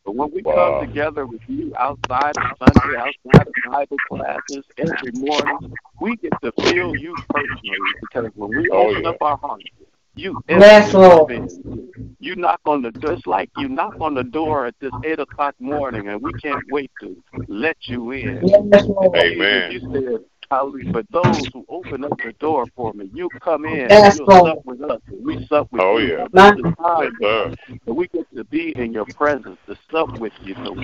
But 0.05 0.15
when 0.17 0.31
we 0.33 0.43
Wow. 0.43 0.55
come 0.55 0.87
together 0.87 1.27
with 1.27 1.41
you 1.49 1.73
outside 1.77 2.37
of 2.37 2.45
Sunday, 2.59 2.95
outside 2.97 3.49
of 3.49 3.55
Bible 3.65 4.01
classes 4.09 4.65
every 4.79 5.13
morning, 5.13 5.59
we 6.01 6.17
get 6.17 6.33
to 6.43 6.53
feel 6.53 6.95
you 6.97 7.17
personally 7.31 7.95
because 8.01 8.31
when 8.35 8.55
we 8.55 8.71
Oh, 8.71 8.91
open 8.91 9.05
yeah. 9.05 9.11
up 9.11 9.23
our 9.23 9.37
hearts, 9.39 9.65
you 10.15 10.43
Yes, 10.49 10.95
instantly 10.95 11.09
Lord. 11.09 12.17
You 12.21 12.37
knock 12.37 12.61
on 12.67 12.83
the 12.83 12.91
door. 12.93 13.13
It's 13.13 13.27
like 13.27 13.51
you 13.57 13.69
knock 13.69 13.95
on 14.01 14.15
the 14.15 14.23
door 14.25 14.67
at 14.67 14.75
this 14.81 14.93
eight 15.05 15.19
o'clock 15.19 15.55
morning, 15.59 16.09
and 16.09 16.23
we 16.23 16.33
can't 16.35 16.63
wait 16.71 16.91
to 17.01 17.17
let 17.49 17.77
you 17.87 18.13
in. 18.13 18.47
Yes, 18.47 18.87
Lord. 18.89 19.17
Amen. 19.17 19.73
You 19.73 19.81
said, 19.93 20.25
Hallelujah. 20.53 20.93
But 20.93 21.07
those 21.13 21.49
who 21.53 21.65
open 21.69 22.05
up 22.05 22.15
the 22.23 22.33
door 22.41 22.67
for 22.77 22.93
me, 22.95 23.11
you 23.15 23.31
come 23.41 23.65
in 23.67 23.97
Yes, 23.97 24.05
and 24.05 24.15
you'll 24.15 24.31
sup 24.43 24.61
with 24.65 24.83
us, 24.83 25.01
and 25.11 25.25
we 25.25 25.39
sup 25.49 25.69
with 25.73 25.85
Oh, 25.85 25.99
you. 25.99 26.11
yeah. 26.11 26.27
This 26.33 26.49
is 26.57 26.67
Yes, 26.97 27.11
time 27.11 27.19
sir. 27.21 27.51
we 27.87 28.09
get 28.09 28.27
to 28.37 28.45
be 28.45 28.71
in 28.79 28.93
your 28.93 29.07
presence, 29.07 29.59
to 29.67 29.77
sup 29.91 30.11
with 30.19 30.33
you, 30.41 30.55
to 30.65 30.77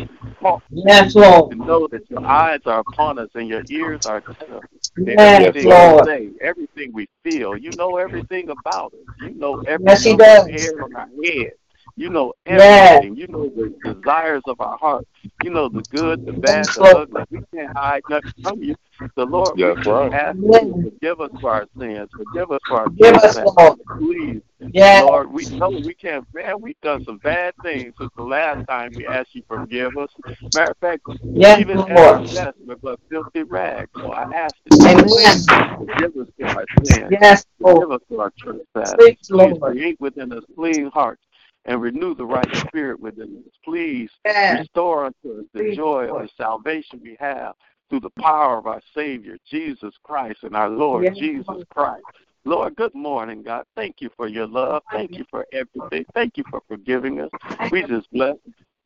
talk 0.42 0.62
Yes, 0.70 1.14
to 1.50 1.54
Lord. 1.57 1.57
know 1.57 1.88
that 1.90 2.09
your 2.11 2.24
eyes 2.26 2.61
are 2.66 2.81
upon 2.81 3.18
us 3.18 3.28
and 3.35 3.48
your 3.48 3.62
ears 3.68 4.00
are 4.04 4.18
attentive 4.18 4.64
to 5.07 5.18
Yes, 5.18 5.54
everything 5.57 5.64
Lord. 5.64 5.85
we 6.04 6.11
say, 6.11 6.31
everything 6.40 6.92
we 6.92 7.09
feel. 7.24 7.57
You 7.57 7.72
know 7.72 7.96
everything 7.98 8.50
about 8.50 8.94
us. 8.94 9.09
You 9.18 9.35
know 9.35 9.59
every 9.66 9.85
Yes, 9.87 10.04
He 10.04 10.16
does. 10.16 10.46
hair 10.46 10.83
on 10.83 10.94
our 10.96 11.09
head. 11.24 11.52
You 11.96 12.11
know 12.11 12.33
Yes. 12.48 13.03
everything. 13.03 13.16
You 13.16 13.29
know 13.29 13.48
the 13.48 13.70
desires 13.83 14.42
of 14.46 14.61
our 14.61 14.79
heart. 14.79 15.07
You 15.38 15.51
know 15.51 15.68
the 15.68 15.83
good, 15.83 16.20
the 16.27 16.33
bad, 16.33 16.74
the 16.74 16.85
ugly. 16.85 17.24
We 17.31 17.40
can't 17.55 17.72
hide 17.77 18.03
nothing 18.09 18.33
from 18.42 18.62
you. 18.62 18.77
The 19.16 19.27
Lord, 19.27 19.59
we 19.61 19.74
right. 19.85 20.12
ask 20.12 20.38
you 20.51 20.53
Yes. 20.53 20.64
to 20.68 20.74
forgive 20.83 21.20
us 21.20 21.31
for 21.40 21.53
our 21.53 21.66
sins, 21.79 22.11
forgive 22.16 22.51
us 22.51 22.61
for 22.66 22.81
our 22.81 22.88
Give 22.96 23.16
us. 23.16 23.38
Lord. 23.57 23.79
Please, 23.98 24.42
Yes. 24.72 25.03
Lord, 25.03 25.31
we 25.33 25.46
know 25.46 25.70
we 25.70 25.94
can't. 25.94 26.27
Man, 26.35 26.61
we've 26.61 26.81
done 26.83 27.01
some 27.05 27.18
bad 27.18 27.55
things 27.62 27.94
since 27.98 28.12
the 28.16 28.22
last 28.24 28.62
time 28.68 28.94
we 28.94 29.07
asked 29.07 29.35
you 29.35 29.42
to 29.42 29.46
forgive 29.48 29.96
us. 29.96 30.11
Matter 30.53 30.72
of 30.72 30.79
fact, 30.79 31.03
Yes, 31.35 31.61
even 31.61 31.85
at 31.88 31.88
Lord. 31.90 32.09
our 32.09 32.22
best, 32.22 32.59
we're 32.66 32.77
but 32.77 33.01
filthy 33.11 33.44
rags. 33.44 33.90
So 34.01 34.12
I 34.12 34.24
ask 34.35 34.57
that 34.64 34.77
you 34.83 34.92
please 35.07 35.46
forgive 35.77 36.16
us 36.16 36.29
for 36.38 36.46
our 36.48 36.66
sins. 36.83 37.18
Yes, 37.20 37.46
Forgive 37.61 37.90
Lord. 37.90 37.92
us 37.92 38.01
for 38.09 38.22
our 38.22 38.33
trespasses. 38.38 39.01
Speak, 39.01 39.18
Please 39.31 39.57
Lord. 39.61 39.62
create 39.62 40.01
within 40.01 40.33
us 40.33 40.44
clean 40.57 40.90
hearts 40.92 41.22
and 41.68 41.81
renew 41.83 42.14
the 42.14 42.24
right 42.26 42.48
spirit 42.66 42.98
within 42.98 43.44
us. 43.46 43.52
Please 43.62 44.11
Yes. 44.24 44.61
restore 44.61 45.04
unto 45.04 45.38
us 45.38 45.44
the 45.52 45.61
Speak, 45.61 45.76
joy 45.76 46.09
of 46.12 46.22
the 46.22 46.28
salvation 46.37 47.00
we 47.02 47.16
have 47.20 47.54
through 47.88 48.00
the 48.00 48.11
power 48.11 48.57
of 48.59 48.66
our 48.66 48.81
Savior, 48.94 49.37
Jesus 49.46 49.94
Christ, 50.02 50.42
and 50.42 50.57
our 50.57 50.70
Lord 50.70 51.04
Yes, 51.04 51.16
Jesus 51.18 51.64
Christ. 51.70 52.04
Lord, 52.44 52.74
good 52.76 52.94
morning, 52.94 53.42
God. 53.42 53.64
Thank 53.76 54.00
you 54.00 54.09
for 54.16 54.28
your 54.28 54.46
love. 54.46 54.83
Thank 54.90 55.18
you 55.18 55.24
for 55.31 55.46
everything. 55.52 56.07
Thank 56.14 56.38
you 56.38 56.44
for 56.50 56.62
forgiving 56.68 57.20
us. 57.20 57.31
We 57.70 57.83
just 57.83 58.11
bless 58.12 58.37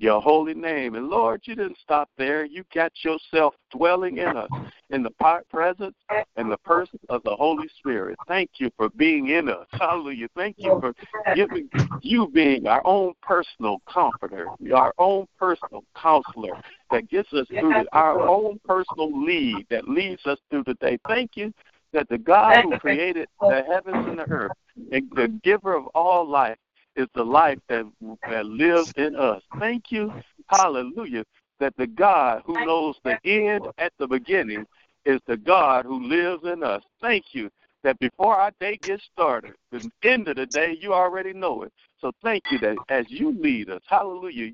your 0.02 0.20
holy 0.20 0.54
name. 0.54 0.96
And 0.96 1.08
Lord, 1.08 1.42
you 1.44 1.54
didn't 1.54 1.78
stop 1.80 2.10
there. 2.18 2.44
You 2.44 2.64
got 2.74 2.92
yourself 3.04 3.54
dwelling 3.70 4.18
in 4.18 4.36
us 4.36 4.50
in 4.90 5.02
the 5.02 5.10
presence 5.48 5.94
and 6.36 6.50
the 6.50 6.58
person 6.58 6.98
of 7.08 7.22
the 7.22 7.36
Holy 7.36 7.68
Spirit. 7.78 8.18
Thank 8.26 8.50
you 8.58 8.70
for 8.76 8.90
being 8.90 9.28
in 9.28 9.48
us. 9.48 9.66
Hallelujah. 9.70 10.28
Thank 10.34 10.56
you 10.58 10.80
for 10.80 10.92
giving 11.36 11.70
you 12.00 12.28
being 12.28 12.66
our 12.66 12.82
own 12.84 13.12
personal 13.22 13.80
comforter, 13.88 14.48
our 14.74 14.92
own 14.98 15.26
personal 15.38 15.84
counselor 15.96 16.60
that 16.90 17.08
gets 17.08 17.32
us 17.32 17.46
through 17.48 17.86
our 17.92 18.28
own 18.28 18.58
personal 18.66 19.24
lead 19.24 19.66
that 19.70 19.88
leads 19.88 20.26
us 20.26 20.38
through 20.50 20.64
the 20.66 20.74
day. 20.74 20.98
Thank 21.06 21.36
you 21.36 21.52
that 21.92 22.08
the 22.08 22.18
God 22.18 22.64
who 22.64 22.76
created 22.78 23.28
the 23.40 23.62
heavens 23.68 24.04
and 24.08 24.18
the 24.18 24.28
earth 24.28 24.52
and 24.90 25.08
the 25.14 25.28
giver 25.44 25.76
of 25.76 25.86
all 25.88 26.28
life 26.28 26.56
is 26.96 27.08
the 27.14 27.24
life 27.24 27.58
that, 27.68 27.84
that 28.28 28.46
lives 28.46 28.92
in 28.96 29.16
us. 29.16 29.42
Thank 29.58 29.90
you, 29.90 30.12
hallelujah, 30.48 31.24
that 31.60 31.74
the 31.76 31.86
God 31.86 32.42
who 32.44 32.64
knows 32.64 32.96
the 33.04 33.18
end 33.24 33.66
at 33.78 33.92
the 33.98 34.06
beginning 34.06 34.66
is 35.04 35.20
the 35.26 35.36
God 35.36 35.84
who 35.84 36.02
lives 36.02 36.44
in 36.44 36.62
us. 36.62 36.82
Thank 37.00 37.26
you 37.32 37.50
that 37.82 37.98
before 37.98 38.36
our 38.36 38.52
day 38.60 38.78
gets 38.82 39.02
started, 39.12 39.54
the 39.72 39.90
end 40.02 40.28
of 40.28 40.36
the 40.36 40.46
day, 40.46 40.76
you 40.80 40.92
already 40.92 41.32
know 41.32 41.62
it. 41.62 41.72
So 42.00 42.12
thank 42.22 42.44
you 42.50 42.58
that 42.60 42.76
as 42.88 43.06
you 43.08 43.36
lead 43.40 43.70
us, 43.70 43.82
hallelujah, 43.86 44.52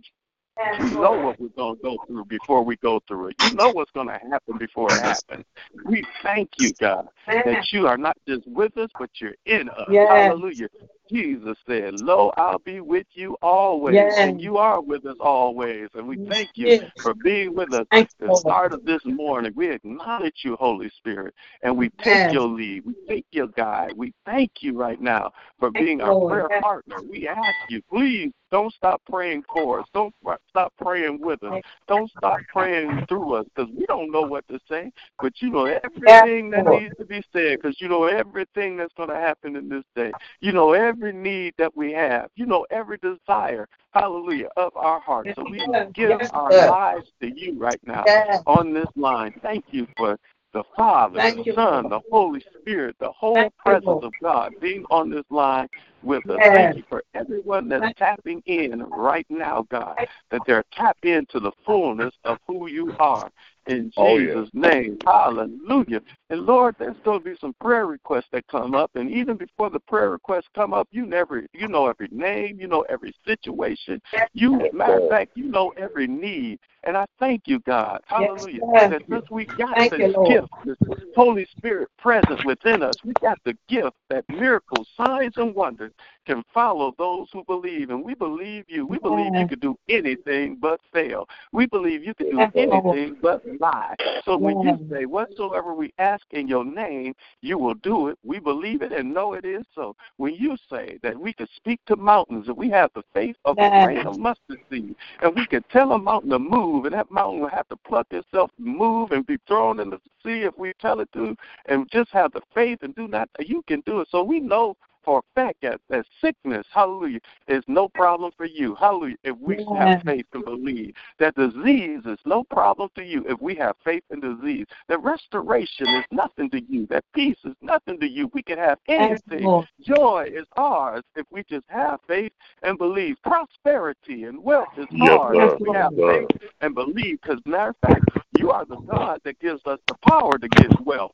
You 0.79 0.91
know 0.91 1.13
what 1.13 1.41
we're 1.41 1.49
going 1.49 1.77
to 1.77 1.83
go 1.83 1.99
through 2.07 2.25
before 2.25 2.63
we 2.65 2.77
go 2.77 3.01
through 3.07 3.29
it. 3.29 3.37
You 3.43 3.55
know 3.55 3.71
what's 3.71 3.91
going 3.93 4.09
to 4.09 4.19
happen 4.31 4.59
before 4.59 4.97
it 4.97 5.01
happens. 5.03 5.45
We 5.85 6.05
thank 6.23 6.51
you, 6.59 6.73
God, 6.81 7.09
that 7.27 7.73
you 7.73 7.87
are 7.87 7.99
not 7.99 8.17
just 8.27 8.47
with 8.47 8.77
us, 8.77 8.91
but 8.99 9.11
you're 9.21 9.35
in 9.47 9.69
us. 9.69 9.89
Yes. 9.91 10.09
Hallelujah. 10.09 10.69
Jesus 11.11 11.57
said, 11.67 11.95
Lo, 11.95 12.33
I'll 12.37 12.59
be 12.61 12.81
with 12.81 13.07
you 13.13 13.37
always. 13.43 13.95
Yes. 13.95 14.19
And 14.19 14.41
you 14.41 14.57
are 14.59 14.81
with 14.81 15.07
us 15.07 15.17
always. 15.21 15.89
And 15.95 16.07
we 16.09 16.19
thank 16.29 16.51
you 16.55 16.69
Yes. 16.69 16.91
for 17.03 17.15
being 17.15 17.55
with 17.55 17.73
us 17.73 17.87
Thank 17.91 18.09
the 18.19 18.37
start 18.41 18.73
of 18.73 18.85
this 18.85 19.03
morning. 19.05 19.53
We 19.57 19.71
acknowledge 19.71 20.41
you, 20.45 20.57
Holy 20.57 20.91
Spirit, 20.91 21.35
and 21.63 21.77
we 21.77 21.91
take 22.03 22.21
Yes. 22.21 22.33
your 22.33 22.47
lead. 22.49 22.85
We 22.87 22.95
take 23.09 23.27
your 23.31 23.49
guide. 23.49 23.93
We 23.97 24.13
thank 24.27 24.51
you 24.61 24.77
right 24.79 25.01
now 25.01 25.33
for 25.59 25.71
being 25.71 26.01
our 26.01 26.15
Lord. 26.15 26.33
prayer 26.33 26.49
partner. 26.61 26.97
We 27.09 27.29
ask 27.29 27.57
you, 27.69 27.83
please 27.91 28.33
don't 28.51 28.73
stop 28.75 29.03
praying 29.09 29.45
for 29.53 29.81
us. 29.81 29.87
Don't 29.95 30.15
stop 30.51 30.73
praying 30.81 31.21
with 31.21 31.43
us. 31.43 31.63
Don't 31.87 32.11
stop 32.11 32.39
praying 32.53 33.05
through 33.09 33.35
us 33.35 33.47
because 33.55 33.71
we 33.77 33.87
don't 33.87 34.11
know 34.11 34.23
what 34.23 34.47
to 34.49 34.59
say, 34.69 34.91
but 35.21 35.33
you 35.41 35.51
know 35.51 35.67
everything 35.67 36.51
that 36.51 36.67
needs 36.67 36.95
to 36.99 37.05
be 37.05 37.23
said 37.33 37.59
because 37.61 37.81
you 37.81 37.89
know 37.89 38.05
everything 38.05 38.77
that's 38.77 38.95
going 38.95 39.09
to 39.11 39.15
happen 39.15 39.57
in 39.57 39.69
this 39.69 39.85
day. 39.95 40.13
You 40.41 40.53
know 40.53 40.73
every 40.99 41.13
need 41.13 41.55
that 41.59 41.77
we 41.77 41.93
have. 41.93 42.31
You 42.35 42.47
know 42.47 42.67
every 42.71 42.99
desire, 42.99 43.69
hallelujah, 43.93 44.49
of 44.57 44.77
our 44.77 45.01
heart. 45.01 45.29
So 45.37 45.45
we 45.49 45.65
give 45.95 46.21
our 46.33 46.53
lives 46.53 47.07
to 47.21 47.29
you 47.29 47.59
right 47.59 47.81
now 47.87 48.05
on 48.47 48.75
this 48.75 48.89
line. 48.97 49.35
Thank 49.43 49.67
you 49.71 49.87
for 49.97 50.19
the 50.55 50.63
Father, 50.77 51.19
Thank 51.19 51.37
the 51.37 51.45
you, 51.45 51.55
Son, 51.55 51.89
the 51.89 52.01
Holy 52.11 52.43
Spirit, 52.61 52.97
the 53.01 53.13
whole 53.13 53.35
Thank 53.35 53.53
presence 53.59 53.87
Lord. 53.87 54.05
of 54.05 54.13
God 54.23 54.55
being 54.61 54.85
on 54.91 55.11
this 55.11 55.25
line 55.31 55.69
with 56.03 56.29
us. 56.31 56.39
Yes. 56.41 56.53
Thank 56.55 56.77
you 56.77 56.83
for 56.89 57.03
everyone 57.15 57.69
that's 57.69 57.99
tapping 57.99 58.43
in 58.47 58.83
right 58.91 59.27
now, 59.29 59.67
God, 59.71 59.97
that 60.31 60.41
they're 60.47 60.65
tapped 60.73 61.05
into 61.05 61.41
the 61.41 61.53
fullness 61.65 62.15
of 62.25 62.39
who 62.47 62.69
you 62.69 62.95
are. 62.99 63.31
In 63.67 63.93
Oh, 63.99 64.17
yeah. 64.17 64.33
Jesus' 64.33 64.51
name, 64.55 64.97
hallelujah. 65.05 66.01
And 66.31 66.41
Lord, 66.47 66.75
there's 66.79 66.97
going 67.05 67.19
to 67.19 67.25
be 67.25 67.37
some 67.39 67.55
prayer 67.61 67.87
requests 67.87 68.29
that 68.33 68.47
come 68.47 68.75
up, 68.75 68.91
and 68.95 69.11
even 69.11 69.37
before 69.37 69.69
the 69.69 69.81
prayer 69.81 70.09
requests 70.09 70.49
come 70.55 70.73
up, 70.73 70.89
you 70.91 71.05
never, 71.05 71.47
you 71.53 71.69
know 71.69 71.87
every 71.87 72.09
name, 72.11 72.59
you 72.59 72.67
know 72.67 72.87
every 72.89 73.13
situation. 73.27 74.01
You, 74.33 74.71
matter 74.73 74.97
of 74.97 75.09
fact, 75.11 75.33
you 75.35 75.45
know 75.45 75.75
every 75.77 76.07
need. 76.07 76.61
And 76.85 76.97
I 76.97 77.05
thank 77.19 77.43
you, 77.47 77.61
God, 77.61 78.01
hallelujah, 78.07 78.61
Yes. 78.73 78.91
that 78.91 79.03
since 79.11 79.31
we 79.31 79.45
got 79.45 79.77
Thank 79.77 79.91
this 79.93 80.15
you, 80.15 80.27
gift, 80.27 80.49
this 80.65 80.77
Holy 81.15 81.47
Spirit 81.57 81.89
present 81.99 82.43
within 82.47 82.83
us, 82.83 82.95
we 83.05 83.13
got 83.21 83.39
the 83.45 83.57
gift 83.69 83.97
that 84.09 84.25
miracles, 84.31 84.89
signs, 84.97 85.35
and 85.37 85.55
wonders 85.55 85.88
can 86.27 86.43
follow 86.53 86.95
those 86.99 87.29
who 87.33 87.45
believe. 87.45 87.91
And 87.91 88.05
we 88.05 88.15
believe 88.15 88.65
you. 88.69 88.87
We 88.87 88.99
believe 88.99 89.35
you 89.35 89.49
could 89.49 89.61
do 89.61 89.79
anything 89.89 90.59
but 90.61 90.81
fail. 90.93 91.29
We 91.53 91.67
believe 91.67 92.05
you 92.05 92.15
could 92.15 92.31
do 92.31 92.47
anything 92.55 93.17
but 93.23 93.43
lie. 93.61 93.95
So 94.25 94.37
when 94.37 94.61
you 94.61 94.79
say, 94.91 95.07
whatsoever 95.07 95.75
we 95.75 95.93
ask 95.99 96.25
in 96.31 96.49
your 96.49 96.65
name, 96.65 97.15
you 97.41 97.59
will 97.59 97.75
do 97.75 98.09
it. 98.09 98.19
We 98.25 98.39
believe 98.39 98.83
it 98.83 98.93
and 98.93 99.13
know 99.15 99.33
it 99.33 99.45
is 99.45 99.65
so. 99.75 99.97
When 100.17 100.35
you 100.35 100.57
say 100.71 100.99
that 101.03 101.19
we 101.19 101.33
could 101.33 101.49
speak 101.57 101.81
to 101.87 101.97
mountains, 101.97 102.47
that 102.47 102.57
we 102.57 102.69
have 102.71 102.91
the 102.95 103.03
faith 103.15 103.37
of 103.45 103.59
a 103.59 103.71
grain 103.83 104.07
of 104.07 104.19
mustard 104.19 104.59
seed, 104.71 104.95
and 105.23 105.35
we 105.35 105.47
could 105.47 105.69
tell 105.71 105.93
a 105.93 105.99
mountain 105.99 106.31
to 106.31 106.39
move, 106.39 106.85
and 106.85 106.95
that 106.95 107.11
mountain 107.11 107.41
will 107.41 107.49
have 107.49 107.69
to 107.69 107.77
pluck 107.77 108.07
itself, 108.11 108.51
move, 108.59 109.13
and 109.13 109.27
be 109.27 109.39
thrown 109.47 109.81
in 109.81 109.91
the 109.91 109.99
sea 110.23 110.43
if 110.43 110.57
we 110.59 110.73
tell 110.81 111.01
it 111.01 111.09
to, 111.13 111.37
and 111.67 111.89
just 111.91 112.11
have 112.11 112.33
the 112.33 112.41
faith 112.55 112.79
and 112.83 112.95
do 112.95 113.09
not, 113.09 113.29
you 113.39 113.63
can 113.67 113.81
do 113.87 114.01
it. 114.01 114.09
So 114.11 114.23
we 114.23 114.41
know 114.41 114.77
for 115.09 115.21
a 115.21 115.41
fact 115.41 115.57
that, 115.63 115.81
that 115.89 116.05
sickness, 116.21 116.67
hallelujah, 116.71 117.21
is 117.47 117.65
no 117.67 117.89
problem 117.89 118.31
for 118.37 118.45
you. 118.45 118.75
Hallelujah. 118.75 119.17
If 119.25 119.39
we 119.39 119.57
Yes. 119.57 119.69
have 119.79 120.03
faith 120.03 120.27
and 120.35 120.45
believe 120.45 120.95
that 121.19 121.35
disease 121.35 122.03
is 122.05 122.19
no 122.27 122.45
problem 122.45 122.91
to 122.95 123.03
you 123.03 123.25
if 123.27 123.41
we 123.41 123.55
have 123.55 123.75
faith 123.83 124.03
in 124.11 124.21
disease. 124.21 124.67
That 124.89 125.03
restoration 125.03 125.89
is 125.95 126.05
nothing 126.11 126.51
to 126.51 126.61
you. 126.63 126.87
That 126.89 127.07
peace 127.15 127.39
is 127.45 127.55
nothing 127.63 127.99
to 128.01 128.07
you. 128.07 128.31
We 128.35 128.43
can 128.43 128.59
have 128.59 128.79
anything. 128.87 129.45
Lord. 129.45 129.67
Joy 129.81 130.29
is 130.31 130.45
ours 130.59 131.05
if 131.17 131.25
we 131.31 131.43
just 131.49 131.65
have 131.69 132.01
faith 132.07 132.33
and 132.63 132.77
believe. 132.77 133.17
Prosperity 133.23 134.25
and 134.25 134.45
wealth 134.45 134.69
is 134.77 134.89
Yes, 134.91 135.19
ours 135.21 135.37
sir. 135.39 135.55
if 135.55 135.61
we 135.61 135.73
have 135.73 135.93
Yes, 135.97 136.05
sir. 136.07 136.27
faith 136.29 136.51
and 136.61 136.75
believe. 136.75 137.19
Because 137.23 137.41
matter 137.47 137.71
of 137.71 137.77
fact, 137.79 138.05
you 138.39 138.51
are 138.51 138.65
the 138.65 138.77
God 138.89 139.21
that 139.25 139.39
gives 139.41 139.61
us 139.67 139.79
the 139.89 139.95
power 140.09 140.39
to 140.39 140.49
get 140.49 140.71
wealth. 140.87 141.13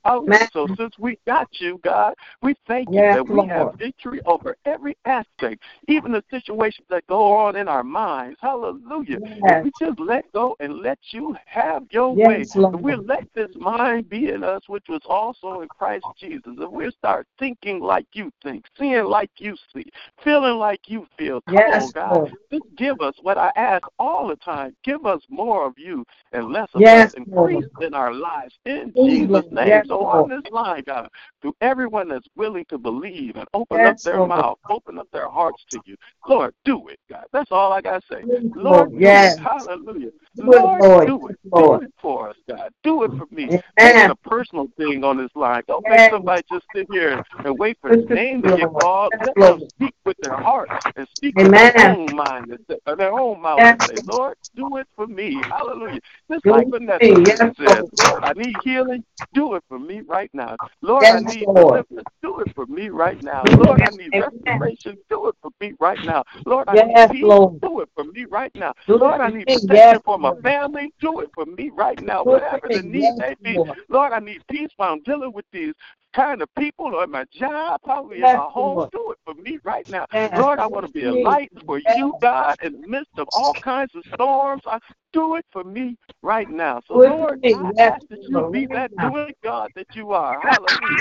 So 0.52 0.68
since 0.76 0.94
we 0.98 1.18
got 1.26 1.48
you, 1.60 1.80
God, 1.82 2.14
we 2.42 2.54
thank 2.66 2.90
you 2.90 2.94
Yes, 2.94 3.16
that 3.16 3.28
we 3.28 3.46
have 3.46 3.78
victory 3.78 4.20
over 4.26 4.56
every 4.64 4.96
aspect, 5.04 5.62
even 5.88 6.12
the 6.12 6.22
situations 6.30 6.87
that 6.90 7.06
go 7.06 7.32
on 7.34 7.56
in 7.56 7.68
our 7.68 7.82
minds. 7.84 8.38
Hallelujah. 8.40 9.18
Yes. 9.44 9.64
we 9.64 9.72
just 9.78 9.98
let 9.98 10.30
go 10.32 10.56
and 10.60 10.78
let 10.80 10.98
you 11.10 11.37
have 11.46 11.84
your 11.90 12.14
Yes, 12.14 12.54
way, 12.54 12.60
Lord. 12.60 12.82
we 12.82 12.94
let 12.96 13.24
this 13.34 13.50
mind 13.56 14.08
be 14.08 14.28
in 14.30 14.44
us, 14.44 14.62
which 14.68 14.84
was 14.88 15.02
also 15.06 15.60
in 15.62 15.68
Christ 15.68 16.06
Jesus, 16.18 16.52
if 16.58 16.70
we 16.70 16.90
start 16.90 17.26
thinking 17.38 17.80
like 17.80 18.06
you 18.12 18.30
think, 18.42 18.64
seeing 18.78 19.04
like 19.04 19.30
you 19.38 19.56
see, 19.74 19.87
feeling 20.22 20.58
like 20.58 20.88
you 20.88 21.06
feel, 21.18 21.40
come 21.42 21.56
Yes, 21.56 21.84
on, 21.84 21.90
God, 21.92 22.14
Lord. 22.14 22.32
just 22.52 22.64
give 22.76 23.00
us 23.00 23.14
what 23.22 23.38
I 23.38 23.50
ask 23.56 23.84
all 23.98 24.28
the 24.28 24.37
time. 24.37 24.76
Give 24.84 25.06
us 25.06 25.20
more 25.28 25.66
of 25.66 25.74
you 25.78 26.04
and 26.32 26.52
less 26.52 26.68
of 26.74 26.82
Yes, 26.82 27.13
us. 27.22 27.29
Increase 27.29 27.64
in 27.81 27.94
our 27.94 28.12
lives 28.12 28.59
in 28.64 28.92
Jesus' 28.94 29.46
name. 29.50 29.83
So 29.87 30.07
on 30.07 30.29
this 30.29 30.42
line, 30.50 30.83
God, 30.87 31.09
to 31.42 31.55
everyone 31.61 32.09
that's 32.09 32.27
willing 32.37 32.64
to 32.68 32.79
believe 32.79 33.37
and 33.37 33.46
open 33.55 33.85
up 33.87 33.96
their 34.03 34.20
mouth, 34.20 34.59
open 34.68 34.98
up 34.98 35.09
their 35.12 35.29
hearts 35.29 35.64
to 35.70 35.81
you. 35.85 35.96
Lord, 36.27 36.55
do 36.64 36.88
it, 36.88 36.98
God. 37.11 37.24
That's 37.33 37.50
all 37.53 37.72
I 37.72 37.81
got 37.81 38.03
to 38.03 38.07
say. 38.11 38.24
Lord, 38.57 38.92
Yes. 38.96 39.38
Hallelujah. 39.38 40.11
Do 40.37 40.53
it, 40.53 40.73
Lord, 40.79 40.81
Lord. 40.81 41.07
do 41.07 41.29
Yes, 41.29 41.29
it. 41.29 41.38
Do 41.55 41.81
it 41.81 41.90
for 42.01 42.31
us, 42.31 42.37
God. 42.49 42.70
Do 42.85 43.05
it 43.05 43.12
for 43.16 43.27
me. 43.31 43.51
Amen. 43.51 43.61
Make 43.81 44.01
it 44.01 44.11
a 44.11 44.16
personal 44.16 44.68
thing 44.79 45.05
on 45.05 45.18
this 45.18 45.31
line. 45.35 45.62
Don't 45.68 45.88
make 45.88 46.03
Yes. 46.03 46.11
somebody 46.11 46.42
just 46.51 46.66
sit 46.75 46.88
here 46.90 47.20
and 47.44 47.59
wait 47.59 47.79
for 47.81 47.90
his 47.92 48.09
name 48.11 48.42
to 48.42 48.51
get 48.51 48.70
called. 48.75 49.14
Let 49.20 49.37
them 49.44 49.61
speak 49.77 49.94
with 50.05 50.16
their 50.23 50.37
heart 50.37 50.70
and 50.97 51.09
speak 51.18 51.37
with 51.40 51.55
their 51.57 51.73
own 51.79 52.14
mind, 52.14 52.51
and 52.51 52.61
say- 52.70 52.81
uh, 52.87 52.94
their 52.97 53.12
own 53.12 53.40
mouth, 53.42 53.64
Yes. 53.64 53.70
and 53.70 53.81
say, 53.88 54.01
Lord, 54.07 54.37
do 54.57 54.79
it 54.79 54.88
for 54.97 55.07
me. 55.07 55.44
Hallelujah. 55.51 56.01
Just 56.31 56.44
Do 56.44 56.51
like 56.51 56.68
Vanessa 56.70 57.16
me. 57.16 57.27
says, 57.29 57.40
Yes, 57.40 57.55
Lord. 57.66 57.90
Lord, 57.92 58.25
I 58.25 58.33
need 58.35 58.61
healing. 58.64 59.05
Do 59.35 59.55
it 59.55 59.64
for 59.68 59.79
me 59.79 60.03
right 60.03 60.31
now. 60.35 60.57
Lord, 60.83 61.11
I 61.11 61.20
need 61.20 61.49
Lord. 61.49 61.55
deliverance. 61.55 62.09
Do 62.23 62.40
it 62.40 62.49
for 62.55 62.66
me 62.66 62.88
right 62.90 63.20
now. 63.23 63.49
Lord, 63.53 63.83
I 63.83 63.90
need 63.90 64.14
Amen. 64.14 64.18
restoration. 64.18 64.97
Do 65.11 65.29
it 65.29 65.37
for 65.42 65.51
me 65.61 65.75
right 65.81 66.03
now. 66.03 66.25
Lord, 66.47 66.68
I 66.68 66.77
Yes, 66.77 66.87
need 66.87 67.01
peace. 67.11 67.29
Lord. 67.29 67.61
Do 67.62 67.81
it 67.81 67.90
for 67.94 68.05
me 68.05 68.27
right 68.27 68.53
now. 68.55 68.73
Lord, 68.97 69.20
I 69.20 69.29
need 69.29 69.51
protection 69.51 69.99
Yes, 69.99 70.01
for 70.05 70.18
my 70.24 70.40
family. 70.42 70.92
Do 71.00 71.20
it 71.20 71.30
for 71.34 71.46
me 71.46 71.70
right 71.74 72.00
now. 72.02 72.24
Do 72.24 72.37
it 72.37 72.42
for 72.50 72.60
Whatever 72.60 72.68
the 72.68 72.82
need 72.82 73.16
may 73.16 73.34
be. 73.42 73.58
Lord. 73.88 74.12
I 74.12 74.18
need 74.18 74.42
peace 74.50 74.70
while 74.76 74.92
I'm 74.92 75.02
dealing 75.02 75.32
with 75.32 75.44
these 75.52 75.74
kind 76.14 76.42
of 76.42 76.48
people 76.56 76.94
or 76.94 77.06
my 77.06 77.24
job, 77.32 77.80
probably 77.82 78.16
in 78.16 78.22
my 78.22 78.37
home. 78.37 78.76
Lord. 78.76 78.90
Do 78.92 79.12
it 79.12 79.18
for 79.24 79.34
me 79.40 79.58
right 79.64 79.88
now. 79.88 80.06
Yes. 80.12 80.38
Lord, 80.38 80.58
I 80.58 80.66
want 80.66 80.87
to 80.87 80.92
be 80.92 81.04
a 81.04 81.12
light 81.12 81.50
for 81.66 81.78
you, 81.96 82.14
God, 82.20 82.56
in 82.62 82.80
the 82.80 82.87
midst 82.87 83.18
of 83.18 83.28
all 83.32 83.54
kinds 83.54 83.94
of 83.94 84.04
storms. 84.14 84.62
I 84.66 84.78
do 85.14 85.37
it 85.37 85.46
for 85.53 85.64
me 85.64 85.96
right 86.22 86.50
now. 86.50 86.83
So, 86.87 86.98
Lord. 86.98 87.40
I 87.44 87.72
ask 87.79 88.07
that 88.09 88.18
you 88.29 88.50
be 88.53 88.66
that 88.66 88.90
doing 89.00 89.33
God 89.42 89.70
that 89.77 89.87
you 89.94 90.12
are. 90.12 90.40
Hallelujah. 90.40 91.00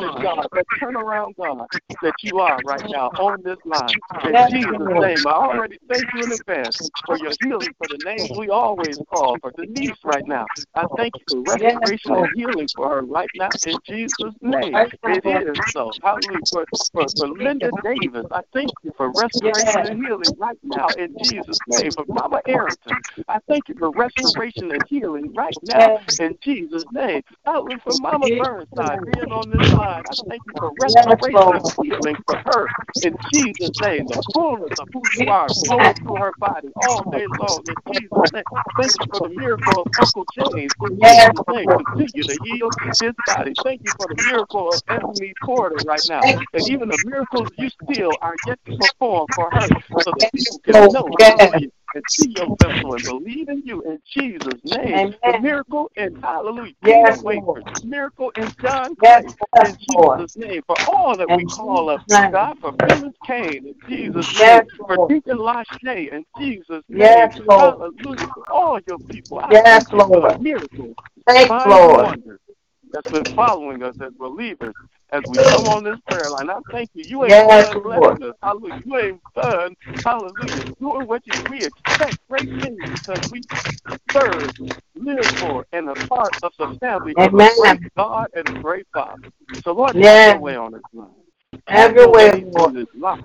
That 0.00 0.22
God, 0.22 0.46
that 0.52 0.66
turnaround 0.80 1.34
God 1.36 1.66
that 2.02 2.14
you 2.22 2.38
are 2.40 2.60
right 2.62 2.84
now 2.90 3.10
on 3.18 3.42
this 3.44 3.58
line. 3.64 3.94
In 4.24 4.48
Jesus' 4.50 4.78
name, 5.00 5.26
I 5.26 5.30
already 5.30 5.78
thank 5.88 6.04
you 6.12 6.24
in 6.24 6.32
advance 6.32 6.90
for 7.06 7.16
your 7.16 7.32
healing 7.40 7.74
for 7.78 7.88
the 7.88 7.98
names 8.04 8.30
we 8.36 8.50
always 8.50 8.98
call 9.08 9.38
for 9.40 9.52
Denise 9.52 9.96
right 10.04 10.26
now. 10.26 10.46
I 10.74 10.86
thank 10.96 11.14
you 11.18 11.24
for 11.28 11.40
restoration 11.42 12.16
and 12.16 12.28
healing 12.34 12.68
for 12.74 12.88
her 12.88 13.02
right 13.02 13.30
now 13.34 13.50
in 13.66 13.76
Jesus' 13.88 14.34
name. 14.42 14.74
It 15.06 15.26
is 15.26 15.58
so. 15.72 15.92
Hallelujah. 16.02 16.40
For, 16.50 16.66
for, 16.92 17.06
for 17.16 17.28
Linda 17.28 17.70
Davis, 17.82 18.26
I 18.32 18.40
thank 18.52 18.70
you 18.82 18.92
for 18.96 19.12
restoration 19.12 19.86
and 19.86 20.04
healing 20.04 20.34
right 20.38 20.58
now 20.64 20.88
in 20.98 21.14
Jesus' 21.22 21.60
name. 21.66 21.92
For 21.92 22.04
Mama 22.08 22.40
Arrington, 22.46 22.94
I 23.28 23.38
thank 23.48 23.68
you 23.68 23.74
for 23.78 23.90
restoration 23.92 24.72
and 24.72 24.84
healing 24.88 25.32
right 25.34 25.58
now 25.62 25.98
in 26.18 26.38
Jesus' 26.42 26.84
name. 26.90 27.22
Hallelujah. 27.44 27.80
For 27.84 27.94
Mama 27.96 28.28
Burnside 28.30 29.04
being 29.04 29.32
on 29.32 29.50
this 29.50 29.64
line, 29.72 30.04
I 30.08 30.14
thank 30.28 30.42
you 30.46 30.54
for 30.58 30.72
restoration 30.74 31.52
and 31.54 31.64
healing 31.80 32.18
for 32.26 32.36
her 32.46 32.70
in 33.00 33.16
Jesus' 33.32 33.72
name. 33.80 34.06
The 34.08 34.18
fullness 34.34 34.72
of 34.78 34.88
who 34.92 35.08
you 35.12 35.28
are 35.28 35.52
flowing 35.64 35.94
through 36.02 36.16
her 36.18 36.34
body 36.40 36.70
all 36.76 37.04
day 37.10 37.26
long 37.28 37.64
in 37.68 37.76
Jesus' 37.92 38.24
name. 38.32 38.44
Thank 38.76 38.94
you 38.98 39.06
for 39.10 39.20
the 39.20 39.28
miracle 39.28 39.82
of 39.82 39.88
Uncle 39.98 40.26
James 40.34 40.74
in 40.80 40.98
Jesus' 41.04 41.42
name. 41.48 41.70
Continue 41.76 42.24
to 42.24 42.38
heal 42.42 42.72
his 43.00 43.12
body. 43.26 43.56
Thank 43.64 43.82
you 43.84 43.92
for 43.96 44.08
the 44.08 44.16
miracle 44.16 44.74
of 44.74 44.82
Ebony 44.88 45.34
Porter 45.44 45.82
right 45.82 46.04
now. 46.06 46.26
And 46.54 46.68
even 46.68 46.88
the 46.88 46.98
miracles 46.98 47.50
you 47.56 47.68
still 47.84 48.18
are 48.22 48.36
yet 48.46 48.58
to 48.66 48.72
perform 48.72 49.28
for 49.34 49.50
her 49.52 49.70
so 50.04 50.12
that 50.16 50.32
people 50.32 50.60
can 50.64 50.90
know 50.90 51.18
hallelujah, 51.22 51.68
and 51.94 52.04
see 52.08 52.28
your 52.36 52.48
vessel 52.60 52.94
and 52.94 53.04
believe 53.04 53.48
in 53.48 53.62
you 53.64 53.82
in 53.82 54.00
Jesus' 54.12 54.60
name. 54.64 54.98
Amen. 54.98 55.14
The 55.24 55.34
miracle 55.34 55.90
and 55.96 56.16
hallelujah. 56.22 56.74
Yes, 56.82 57.22
Lord. 57.24 57.64
Miracle 57.82 58.30
in 58.36 58.54
John 58.62 58.96
Yes, 59.02 59.24
in 59.62 59.76
Jesus' 59.80 60.32
name. 60.36 60.62
For 60.66 60.78
all 60.86 61.16
that 61.16 61.30
we 61.32 61.44
call 61.46 61.90
up, 61.90 62.02
Jesus' 62.08 62.26
God, 62.30 62.56
for 62.60 62.74
Phyllis 62.84 63.14
Kane 63.26 63.66
in 63.66 63.74
Jesus' 63.88 64.28
Yes, 64.38 64.66
name. 64.66 64.68
For 64.86 64.98
Lord. 64.98 65.08
Deacon 65.08 65.38
Lachey 65.38 66.12
in 66.12 66.24
Jesus' 66.38 66.84
Yes, 66.88 67.30
name. 67.30 67.42
Lord. 67.46 67.76
Hallelujah. 68.00 68.28
For 68.34 68.44
all 68.50 68.80
your 68.86 68.98
people. 69.10 69.40
I 69.40 69.52
Yes, 69.52 69.86
for 69.90 70.02
Lord. 70.08 70.22
the 70.22 70.38
miracle 70.38 70.96
Thanks, 71.26 71.64
and 71.64 71.64
Lord. 71.66 71.98
wonders 71.98 72.40
that's 72.92 73.08
been 73.10 73.26
following 73.36 73.82
us 73.82 73.96
as 74.00 74.12
believers 74.18 74.74
as 75.12 75.24
we 75.26 75.40
come 75.40 75.68
on 75.68 75.84
this 75.84 75.98
prayer 76.08 76.30
line. 76.30 76.50
I 76.50 76.60
thank 76.72 76.90
you. 76.94 77.04
You 77.06 77.26
ain't 77.26 77.46
Yes, 77.48 77.66
blessing 77.86 77.92
us. 77.92 78.04
Hallelujah. 78.42 78.80
You 78.84 78.98
ain't 78.98 79.22
done, 79.36 79.76
hallelujah, 80.04 80.64
doing 80.80 81.08
what 81.08 81.26
you, 81.26 81.34
we 81.48 81.64
expect 81.64 82.18
great 82.30 82.50
things 82.60 82.84
because 82.92 83.22
we 83.30 83.44
serve, 84.12 84.52
live 84.96 85.28
for, 85.38 85.66
and 85.72 85.90
a 85.90 85.96
part 86.08 86.34
of 86.42 86.52
the 86.58 86.68
family 86.80 87.16
of 87.20 87.34
a 87.34 87.44
great 87.56 87.82
God 87.96 88.28
and 88.34 88.48
a 88.50 88.54
great 88.62 88.86
Father. 88.94 89.28
So, 89.64 89.72
Lord, 89.74 89.96
have 89.96 90.22
your 90.24 90.38
way 90.38 90.56
on 90.56 90.72
this 90.72 90.82
line. 90.94 91.08
Have 91.68 91.94
your 91.96 92.10
way, 92.12 92.44
Lord. 92.52 92.74
this 92.74 92.88
line. 92.94 93.24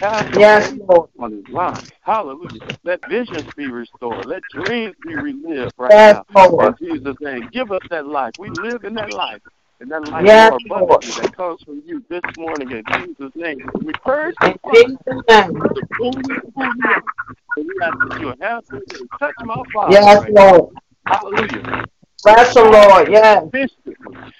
Have 0.00 0.28
Yes, 0.36 0.72
Lord. 0.88 1.10
on 1.18 1.32
this 1.32 1.48
line. 1.50 1.88
Hallelujah. 2.02 2.60
Let 2.84 3.00
visions 3.08 3.48
be 3.56 3.68
restored. 3.68 4.26
Let 4.26 4.48
dreams 4.48 4.96
be 5.04 5.16
relived 5.16 5.74
right 5.78 5.98
Yes, 5.98 6.16
now. 6.16 6.24
Lord. 6.34 6.60
In 6.60 6.76
Jesus' 6.80 7.16
name. 7.20 7.48
Give 7.52 7.72
us 7.72 7.82
that 7.90 8.06
life. 8.06 8.34
We 8.38 8.50
live 8.50 8.84
in 8.84 8.94
that 8.94 9.10
life. 9.10 9.42
And 9.84 9.92
that 9.92 10.10
life 10.10 10.24
Yes, 10.24 10.50
more 10.50 10.56
abundantly 10.80 11.22
that 11.22 11.36
comes 11.36 11.62
from 11.62 11.82
you 11.84 12.02
this 12.08 12.22
morning 12.38 12.70
in 12.70 12.82
Jesus' 12.94 13.32
name. 13.34 13.70
We 13.82 13.92
purge 13.92 14.34
the 14.40 14.58
Jesus' 14.72 14.98
name. 15.28 15.52
the 15.58 15.86
fullness 15.98 16.38
of 16.42 16.54
who 16.54 16.62
you 16.64 16.84
are. 16.86 17.02
And 17.58 17.66
we 17.68 17.74
ask 17.82 17.94
that 17.98 18.18
you 18.18 18.34
have 18.40 18.64
your. 18.70 18.80
Touch 19.18 19.34
my 19.42 19.62
father. 19.74 19.92
Yes, 19.92 20.20
right 20.20 20.32
now. 20.32 20.52
Lord. 20.52 20.74
Hallelujah. 21.06 21.84
Bless 22.22 22.54
the 22.54 22.64
Lord. 22.64 23.10
Yes. 23.10 23.44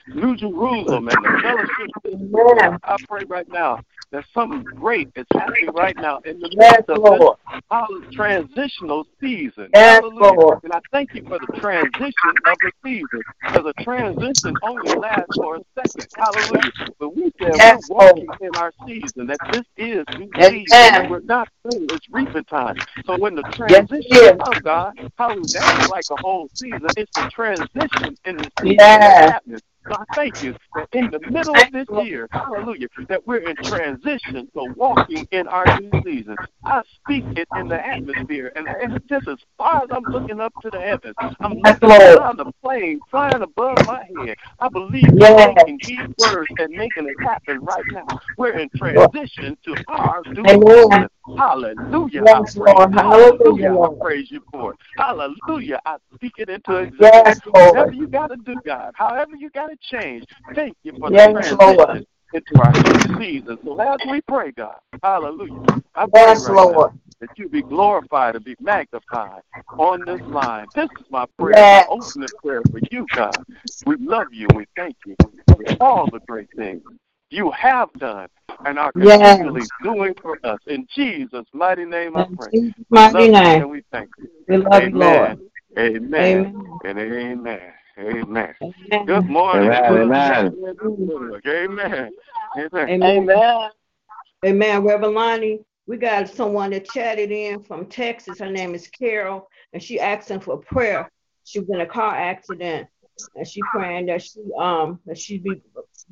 New 0.07 0.35
Jerusalem 0.35 1.09
and 1.09 1.23
the 1.23 1.43
fellowship. 1.43 1.91
Amen. 2.07 2.79
I 2.83 2.97
pray 3.07 3.25
right 3.29 3.49
now 3.51 3.81
that 4.15 4.25
something 4.35 4.65
great 4.75 5.11
is 5.17 5.27
happening 5.35 5.73
right 5.75 5.99
now 5.99 6.21
in 6.27 6.41
the 6.41 6.51
Yes, 6.59 6.85
midst 6.85 6.89
of 6.89 7.03
Lord. 7.03 7.39
this 7.89 8.05
transitional 8.13 9.05
season. 9.21 9.71
Yes, 9.75 10.03
Hallelujah. 10.03 10.21
Lord. 10.21 10.61
And 10.65 10.73
I 10.73 10.81
thank 10.93 11.11
you 11.15 11.23
for 11.29 11.41
the 11.41 11.49
transition 11.61 12.41
of 12.47 12.61
the 12.63 12.73
season. 12.85 13.25
Because 13.53 13.73
a 13.79 13.85
transition 13.85 14.57
only 14.63 14.93
lasts 14.93 15.33
for 15.39 15.57
a 15.57 15.61
second. 15.77 16.07
Hallelujah. 16.19 16.73
But 17.01 17.17
we 17.17 17.33
said 17.43 17.57
Yes, 17.59 17.83
we're 17.91 17.97
walking 17.97 18.35
in 18.41 18.57
our 18.57 18.73
season, 18.87 19.27
that 19.29 19.41
this 19.51 19.65
is 19.77 20.07
new 20.11 20.33
Amen. 20.39 20.65
season. 20.71 21.09
We're 21.09 21.21
not 21.21 21.49
saying 21.67 21.89
it's 21.91 22.07
reaping 22.11 22.45
time. 22.45 22.77
So 23.07 23.17
when 23.17 23.35
the 23.37 23.45
transition 23.55 24.23
comes, 24.39 24.63
God, 24.65 24.95
hallelujah, 25.19 25.49
that's 25.53 25.87
like 25.87 26.07
a 26.11 26.17
whole 26.19 26.49
season. 26.63 26.93
It's 26.97 27.13
the 27.17 27.25
transition 27.27 28.17
in 28.25 28.41
the 28.41 28.51
season 28.63 28.79
Yes. 28.79 29.01
that's 29.03 29.21
happening. 29.21 29.61
I 29.91 30.05
thank 30.15 30.41
you 30.41 30.55
that 30.75 30.89
in 30.93 31.11
the 31.11 31.21
middle 31.21 31.61
of 31.61 31.73
this 31.73 31.89
year, 31.93 32.29
hallelujah, 32.33 32.89
that 33.09 33.27
we're 33.27 33.39
in 33.39 33.57
transition 33.63 34.49
to 34.57 34.65
walking 34.77 35.27
in 35.33 35.49
our 35.49 35.69
new 35.69 35.93
season. 36.05 36.39
I 36.65 36.83
speak 36.97 37.27
it 37.37 37.49
in 37.55 37.69
the 37.69 37.85
atmosphere, 37.87 38.53
and, 38.57 38.69
and 38.81 39.01
just 39.09 39.29
as 39.29 39.39
far 39.59 39.85
as 39.85 39.91
I'm 39.93 40.07
looking 40.07 40.41
up 40.41 40.55
to 40.63 40.71
the 40.71 40.81
heavens, 40.81 41.17
I'm 41.43 41.55
looking 41.55 41.93
around 41.93 42.39
the 42.39 42.47
plane 42.63 43.03
flying 43.11 43.43
above 43.43 43.83
my 43.83 44.05
head. 44.05 44.37
I 44.61 44.69
believe 44.71 45.15
Yes. 45.19 45.55
taking 45.57 45.83
these 45.85 46.07
words 46.19 46.53
and 46.59 46.75
making 46.77 47.07
it 47.09 47.19
happen 47.23 47.61
right 47.65 47.87
now. 47.91 48.15
We're 48.37 48.59
in 48.59 48.71
transition 48.77 49.57
to 49.67 49.77
our 49.89 50.25
new 50.25 50.57
season. 50.67 51.09
Hallelujah. 51.37 52.25
Yes, 52.25 52.29
I 52.31 52.43
praise 52.59 52.77
Lord. 52.77 52.93
Hallelujah, 52.95 53.35
Hallelujah. 53.43 53.79
I 53.83 53.89
praise 54.01 54.31
you 54.31 54.43
for 54.53 54.73
it. 54.73 54.79
Hallelujah. 54.97 55.81
I 55.87 55.97
speak 56.17 56.35
it 56.39 56.49
into 56.51 56.77
existence. 56.77 57.37
Yes, 57.37 57.41
Whatever 57.61 57.95
you 57.95 58.09
got 58.09 58.29
to 58.29 58.37
do, 58.37 58.61
God, 58.65 58.93
however 58.97 59.37
you 59.37 59.51
got 59.51 59.69
to 59.69 59.74
change, 59.83 60.25
thank 60.55 60.77
you 60.85 60.95
for 61.01 61.11
the 61.13 61.21
Yes, 61.21 61.29
transition 61.35 61.59
Lord. 61.61 62.07
into 62.33 62.61
our 62.61 62.75
new 62.77 63.05
season. 63.19 63.59
So 63.65 63.81
as 63.81 63.99
we 64.11 64.21
pray, 64.23 64.53
God, 64.53 64.77
hallelujah, 65.03 65.61
I 65.95 66.07
pray 66.17 66.37
Yes, 66.37 66.39
right 66.39 66.65
now 66.67 66.77
Lord. 66.77 66.93
that 67.21 67.31
you 67.37 67.49
be 67.49 67.63
glorified 67.63 68.37
and 68.37 68.45
be 68.45 68.57
magnified 68.61 69.43
on 69.79 70.05
this 70.07 70.21
line. 70.29 70.69
This 70.75 70.91
is 71.01 71.07
my 71.11 71.27
prayer, 71.39 71.57
Yes. 71.57 71.69
my 71.69 71.83
ultimate 71.89 72.33
prayer 72.45 72.63
for 72.71 72.81
you, 72.91 73.09
God. 73.15 73.45
We 73.87 73.97
love 73.99 74.29
you 74.33 74.51
we 74.55 74.67
thank 74.77 74.97
you 75.07 75.17
for 75.57 75.65
all 75.81 76.09
the 76.09 76.21
great 76.29 76.49
things 76.57 76.83
you 77.31 77.51
have 77.53 77.91
done 77.99 78.29
and 78.65 78.79
are 78.79 78.93
Yes. 78.95 79.41
continually 79.43 79.71
doing 79.83 80.15
for 80.23 80.39
us. 80.45 80.61
In 80.67 80.87
Jesus' 80.95 81.47
mighty 81.55 81.85
name 81.85 82.17
I 82.17 82.25
In 82.25 82.37
pray. 82.37 82.53
Jesus' 82.53 82.75
We 82.91 82.91
mighty 82.91 83.29
name. 83.31 83.63
and 83.63 83.71
we 83.71 83.83
thank 83.93 84.11
you. 84.19 84.29
We 84.49 84.59
love 84.59 84.85
you, 84.85 84.99
Lord. 84.99 85.33
Amen. 85.33 85.79
Amen. 85.79 86.19
Amen. 86.19 86.81
And 86.85 86.99
amen. 86.99 87.73
Amen. 87.99 88.55
Amen. 88.61 89.07
Good 89.07 89.27
morning. 89.27 89.71
Amen, 89.71 90.13
amen. 90.13 90.57
Amen. 90.85 91.41
Amen. 91.47 92.11
Amen. 92.57 93.03
Amen. 93.03 93.71
Amen. 94.45 94.85
Reverend 94.85 95.15
Lonnie, 95.15 95.61
we 95.87 95.97
got 95.97 96.29
someone 96.29 96.71
that 96.71 96.85
chatted 96.85 97.31
in 97.31 97.63
from 97.63 97.87
Texas. 97.87 98.39
Her 98.39 98.51
name 98.51 98.75
is 98.75 98.89
Carol, 98.89 99.49
and 99.73 99.83
she 99.83 100.01
asking 100.01 100.41
for 100.41 100.59
prayer. 100.59 101.11
She 101.45 101.61
was 101.61 101.69
in 101.71 101.81
a 101.81 101.87
car 101.87 102.15
accident, 102.17 102.89
and 103.37 103.47
she 103.47 103.63
praying 103.63 104.07
that 104.07 104.23
she 104.23 104.41
um 104.59 104.99
that 105.07 105.19
she 105.19 105.39
be 105.39 105.63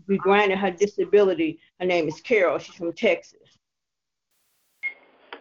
be 0.06 0.18
granted 0.18 0.58
her 0.58 0.70
disability. 0.70 1.58
Her 1.80 1.86
name 1.86 2.06
is 2.06 2.20
Carol. 2.20 2.58
She's 2.58 2.76
from 2.76 2.92
Texas. 2.92 3.58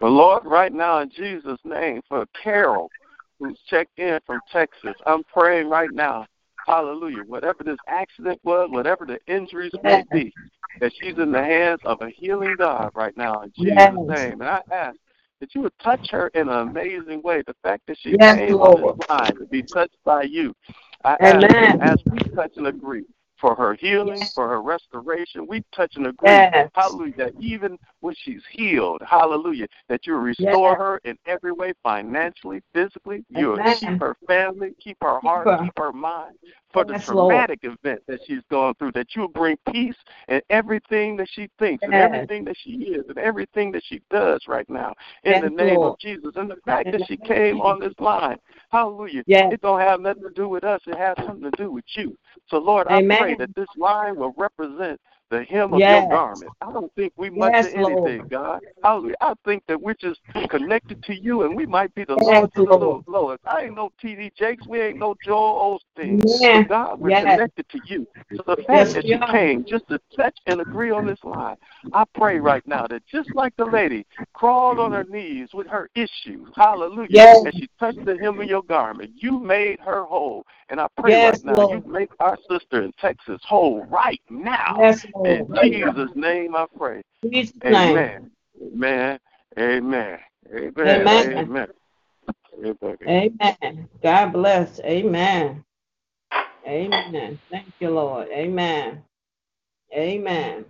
But 0.00 0.10
Lord, 0.10 0.44
right 0.44 0.72
now 0.72 0.98
in 0.98 1.10
Jesus' 1.10 1.60
name 1.64 2.02
for 2.08 2.26
Carol, 2.42 2.90
who's 3.38 3.58
checked 3.68 3.98
in 3.98 4.18
from 4.26 4.40
Texas, 4.50 4.94
I'm 5.06 5.22
praying 5.24 5.68
right 5.68 5.92
now, 5.92 6.26
hallelujah, 6.66 7.22
whatever 7.22 7.64
this 7.64 7.78
accident 7.86 8.40
was, 8.44 8.70
whatever 8.70 9.06
the 9.06 9.18
injuries 9.32 9.72
may 9.82 10.02
be, 10.12 10.34
that 10.80 10.92
she's 11.00 11.18
in 11.18 11.32
the 11.32 11.42
hands 11.42 11.80
of 11.84 12.00
a 12.02 12.10
healing 12.10 12.56
God 12.56 12.90
right 12.94 13.16
now 13.16 13.42
in 13.42 13.52
Jesus' 13.56 13.76
Yes. 13.76 13.94
name. 14.08 14.40
And 14.40 14.48
I 14.48 14.62
ask 14.70 14.96
that 15.40 15.54
you 15.54 15.62
would 15.62 15.78
touch 15.82 16.10
her 16.10 16.28
in 16.28 16.48
an 16.48 16.68
amazing 16.68 17.22
way. 17.22 17.42
The 17.46 17.54
fact 17.62 17.82
that 17.88 17.98
she 18.00 18.16
Yes, 18.18 18.36
came 18.36 18.54
on 18.54 18.76
this 18.76 19.08
line 19.08 19.36
to 19.36 19.46
be 19.46 19.62
touched 19.62 19.96
by 20.04 20.22
you, 20.22 20.54
I 21.04 21.14
ask 21.14 21.36
Amen. 21.36 21.80
as 21.80 21.98
we 22.10 22.18
touch 22.34 22.52
and 22.56 22.66
agree 22.68 23.04
for 23.40 23.54
her 23.56 23.74
healing, 23.74 24.20
Yes. 24.20 24.32
for 24.34 24.48
her 24.48 24.62
restoration. 24.62 25.46
We 25.48 25.64
touch 25.74 25.96
and 25.96 26.06
agree, 26.06 26.30
Yes. 26.30 26.70
hallelujah, 26.74 27.14
that 27.16 27.32
even 27.40 27.76
when 28.02 28.14
she's 28.18 28.42
healed, 28.50 29.00
hallelujah, 29.06 29.66
that 29.88 30.06
you 30.06 30.16
restore 30.16 30.70
Yes. 30.72 30.78
her 30.78 31.00
in 31.04 31.16
every 31.26 31.52
way, 31.52 31.72
financially, 31.82 32.60
physically. 32.74 33.24
You'll 33.30 33.58
Amen. 33.58 33.76
keep 33.80 34.00
her 34.00 34.16
family, 34.26 34.74
keep 34.80 34.96
her 35.02 35.18
Keep 35.20 35.30
heart, 35.30 35.46
her. 35.46 35.58
keep 35.64 35.72
her 35.78 35.92
mind. 35.92 36.36
For 36.72 36.84
the 36.84 36.94
Yes, 36.94 37.08
Lord. 37.08 37.34
traumatic 37.34 37.60
event 37.64 38.00
that 38.08 38.20
she's 38.26 38.42
gone 38.50 38.74
through, 38.74 38.92
that 38.92 39.14
you'll 39.14 39.28
bring 39.28 39.56
peace 39.70 39.96
in 40.28 40.40
everything 40.50 41.16
that 41.18 41.28
she 41.30 41.48
thinks 41.58 41.84
and 41.84 41.92
Yes. 41.92 42.04
everything 42.04 42.44
that 42.44 42.56
she 42.56 42.70
is 42.70 43.04
and 43.08 43.18
everything 43.18 43.70
that 43.72 43.84
she 43.84 44.00
does 44.10 44.40
right 44.48 44.68
now. 44.70 44.94
In 45.24 45.40
the 45.40 45.50
name 45.50 45.74
Lord. 45.74 45.92
of 45.92 45.98
Jesus. 45.98 46.32
And 46.36 46.50
the 46.50 46.56
fact 46.64 46.90
that 46.90 47.02
she 47.06 47.18
came 47.18 47.60
on 47.60 47.78
this 47.78 47.92
line, 48.00 48.38
hallelujah, 48.70 49.22
it 49.50 49.60
don't 49.60 49.80
have 49.80 50.00
nothing 50.00 50.22
to 50.22 50.30
do 50.30 50.48
with 50.48 50.64
us. 50.64 50.80
It 50.86 50.96
has 50.96 51.14
something 51.26 51.50
to 51.50 51.56
do 51.58 51.70
with 51.70 51.84
you. 51.94 52.16
So, 52.48 52.58
Lord, 52.58 52.88
I 52.88 53.02
pray 53.16 53.34
that 53.36 53.54
this 53.54 53.68
line 53.76 54.16
will 54.16 54.34
represent 54.36 54.98
the 55.32 55.42
hem 55.44 55.72
of 55.72 55.80
Yes. 55.80 55.90
your 55.90 56.08
garment. 56.10 56.52
I 56.60 56.70
don't 56.72 56.94
think 56.94 57.14
we 57.16 57.30
much 57.30 57.54
Yes, 57.54 57.66
of 57.68 57.72
anything, 57.74 58.18
Lord. 58.18 58.30
God. 58.30 58.60
Hallelujah. 58.84 59.14
I 59.22 59.32
think 59.46 59.62
that 59.66 59.80
we're 59.80 59.94
just 59.94 60.20
connected 60.50 61.02
to 61.04 61.14
you 61.14 61.42
and 61.44 61.56
we 61.56 61.64
might 61.64 61.92
be 61.94 62.04
the 62.04 62.16
Yes, 62.20 62.26
lowest 62.26 62.56
of 62.58 62.66
the 62.66 62.70
Lord. 62.76 63.04
low- 63.08 63.20
lowest. 63.20 63.40
I 63.46 63.62
ain't 63.62 63.74
no 63.74 63.90
TD 64.00 64.30
Jakes. 64.36 64.66
We 64.68 64.80
ain't 64.80 64.98
no 64.98 65.14
Joel 65.24 65.80
Osteen. 65.98 66.20
But 66.52 66.68
God, 66.68 67.00
we're 67.00 67.10
Yes. 67.10 67.22
connected 67.22 67.66
to 67.70 67.80
you. 67.84 68.06
So 68.36 68.42
the 68.46 68.56
fact 68.56 68.68
Yes, 68.72 68.92
that 68.94 69.04
you 69.06 69.18
came 69.30 69.64
just 69.64 69.88
to 69.88 69.98
touch 70.14 70.38
and 70.46 70.60
agree 70.60 70.90
on 70.90 71.06
this 71.06 71.22
line, 71.24 71.56
I 71.94 72.04
pray 72.14 72.38
right 72.38 72.66
now 72.66 72.86
that 72.88 73.06
just 73.06 73.34
like 73.34 73.54
the 73.56 73.64
lady 73.64 74.06
crawled 74.34 74.78
on 74.78 74.92
her 74.92 75.04
knees 75.04 75.48
with 75.54 75.66
her 75.68 75.88
issues, 75.94 76.48
hallelujah, 76.56 77.08
Yes. 77.10 77.42
and 77.44 77.54
she 77.54 77.68
touched 77.78 78.04
the 78.04 78.18
hem 78.18 78.38
of 78.40 78.46
your 78.48 78.62
garment, 78.62 79.12
you 79.16 79.38
made 79.38 79.80
her 79.80 80.04
whole. 80.04 80.44
And 80.70 80.80
I 80.80 80.86
pray 80.96 81.12
Yes, 81.12 81.44
right 81.44 81.44
now, 81.44 81.62
Lord. 81.62 81.84
you 81.84 81.92
make 81.92 82.10
our 82.20 82.38
sister 82.50 82.82
in 82.82 82.92
Texas 83.00 83.40
whole 83.44 83.84
right 83.86 84.20
now. 84.30 84.76
In 85.24 85.46
oh, 85.50 85.62
Jesus' 85.62 86.14
name 86.14 86.56
I 86.56 86.66
pray. 86.76 87.02
Jesus 87.30 87.54
Amen. 87.64 88.30
Amen. 88.60 89.18
Amen. 89.58 90.18
Amen. 90.54 91.48
Amen. 92.64 93.00
Amen. 93.08 93.88
God 94.02 94.32
bless. 94.32 94.80
Amen. 94.80 95.64
Amen. 96.66 97.38
Thank 97.50 97.72
you, 97.80 97.90
Lord. 97.90 98.28
Amen. 98.28 99.02
Amen. 99.94 100.64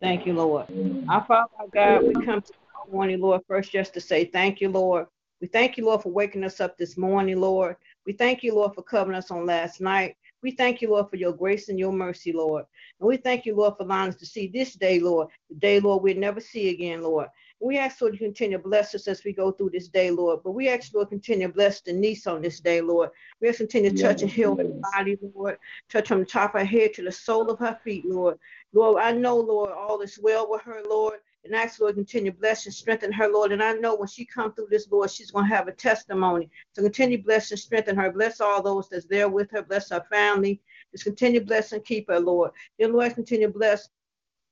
Thank 0.00 0.26
you, 0.26 0.32
Lord. 0.34 0.66
Our 1.08 1.24
Father, 1.26 1.48
God, 1.72 2.06
we 2.06 2.14
come 2.14 2.40
to 2.40 2.52
you 2.52 2.92
morning, 2.92 3.20
Lord, 3.20 3.42
first 3.46 3.72
just 3.72 3.94
to 3.94 4.00
say 4.00 4.24
thank 4.24 4.60
you, 4.60 4.68
Lord. 4.68 5.06
We 5.40 5.46
thank 5.46 5.76
you, 5.76 5.86
Lord, 5.86 6.02
for 6.02 6.10
waking 6.10 6.44
us 6.44 6.60
up 6.60 6.76
this 6.76 6.96
morning, 6.96 7.40
Lord. 7.40 7.76
We 8.04 8.12
thank 8.12 8.42
you, 8.42 8.54
Lord, 8.54 8.74
for 8.74 8.82
covering 8.82 9.16
us 9.16 9.30
on 9.30 9.46
last 9.46 9.80
night. 9.80 10.16
We 10.42 10.52
thank 10.52 10.80
you, 10.80 10.90
Lord, 10.90 11.10
for 11.10 11.16
your 11.16 11.32
grace 11.32 11.68
and 11.68 11.78
your 11.78 11.92
mercy, 11.92 12.32
Lord. 12.32 12.64
And 12.98 13.08
we 13.08 13.16
thank 13.16 13.44
you, 13.44 13.54
Lord, 13.54 13.76
for 13.76 13.82
allowing 13.84 14.08
us 14.10 14.16
to 14.16 14.26
see 14.26 14.48
this 14.48 14.74
day, 14.74 14.98
Lord, 15.00 15.28
the 15.48 15.56
day, 15.56 15.80
Lord, 15.80 16.02
we'll 16.02 16.16
never 16.16 16.40
see 16.40 16.70
again, 16.70 17.02
Lord. 17.02 17.28
We 17.62 17.76
ask, 17.76 18.00
Lord, 18.00 18.14
to 18.14 18.18
continue 18.18 18.56
to 18.56 18.62
bless 18.62 18.94
us 18.94 19.06
as 19.06 19.22
we 19.22 19.34
go 19.34 19.52
through 19.52 19.70
this 19.70 19.88
day, 19.88 20.10
Lord. 20.10 20.40
But 20.42 20.52
we 20.52 20.70
ask, 20.70 20.94
Lord, 20.94 21.10
continue 21.10 21.46
to 21.46 21.52
bless 21.52 21.82
Denise 21.82 22.26
on 22.26 22.40
this 22.40 22.58
day, 22.58 22.80
Lord. 22.80 23.10
We 23.40 23.50
ask, 23.50 23.58
continue 23.58 23.90
to 23.90 23.96
Yes, 23.96 24.02
touch 24.02 24.22
and 24.22 24.30
heal 24.30 24.56
her 24.56 24.64
body, 24.96 25.18
Lord. 25.34 25.58
Touch 25.90 26.08
from 26.08 26.20
the 26.20 26.24
top 26.24 26.54
of 26.54 26.62
her 26.62 26.66
head 26.66 26.94
to 26.94 27.02
the 27.02 27.12
sole 27.12 27.50
of 27.50 27.58
her 27.58 27.78
feet, 27.84 28.06
Lord. 28.06 28.38
Lord, 28.72 29.02
I 29.02 29.12
know, 29.12 29.36
Lord, 29.36 29.72
all 29.72 30.00
is 30.00 30.18
well 30.22 30.50
with 30.50 30.62
her, 30.62 30.80
Lord. 30.88 31.18
And 31.44 31.56
I 31.56 31.62
ask, 31.62 31.80
Lord, 31.80 31.94
continue 31.94 32.32
to 32.32 32.38
bless 32.38 32.66
and 32.66 32.74
strengthen 32.74 33.12
her, 33.12 33.28
Lord. 33.28 33.52
And 33.52 33.62
I 33.62 33.72
know 33.72 33.96
when 33.96 34.08
she 34.08 34.24
come 34.26 34.52
through 34.52 34.68
this, 34.70 34.90
Lord, 34.90 35.10
she's 35.10 35.30
going 35.30 35.48
to 35.48 35.54
have 35.54 35.68
a 35.68 35.72
testimony. 35.72 36.50
So 36.72 36.82
continue 36.82 37.16
to 37.16 37.24
bless 37.24 37.50
and 37.50 37.58
strengthen 37.58 37.96
her. 37.96 38.12
Bless 38.12 38.40
all 38.40 38.62
those 38.62 38.88
that's 38.88 39.06
there 39.06 39.28
with 39.28 39.50
her. 39.52 39.62
Bless 39.62 39.90
her 39.90 40.04
family. 40.10 40.60
Just 40.92 41.04
continue 41.04 41.40
to 41.40 41.46
bless 41.46 41.72
and 41.72 41.84
keep 41.84 42.08
her, 42.08 42.20
Lord. 42.20 42.50
Then, 42.78 42.92
Lord, 42.92 43.14
continue 43.14 43.46
to 43.46 43.52
bless 43.52 43.88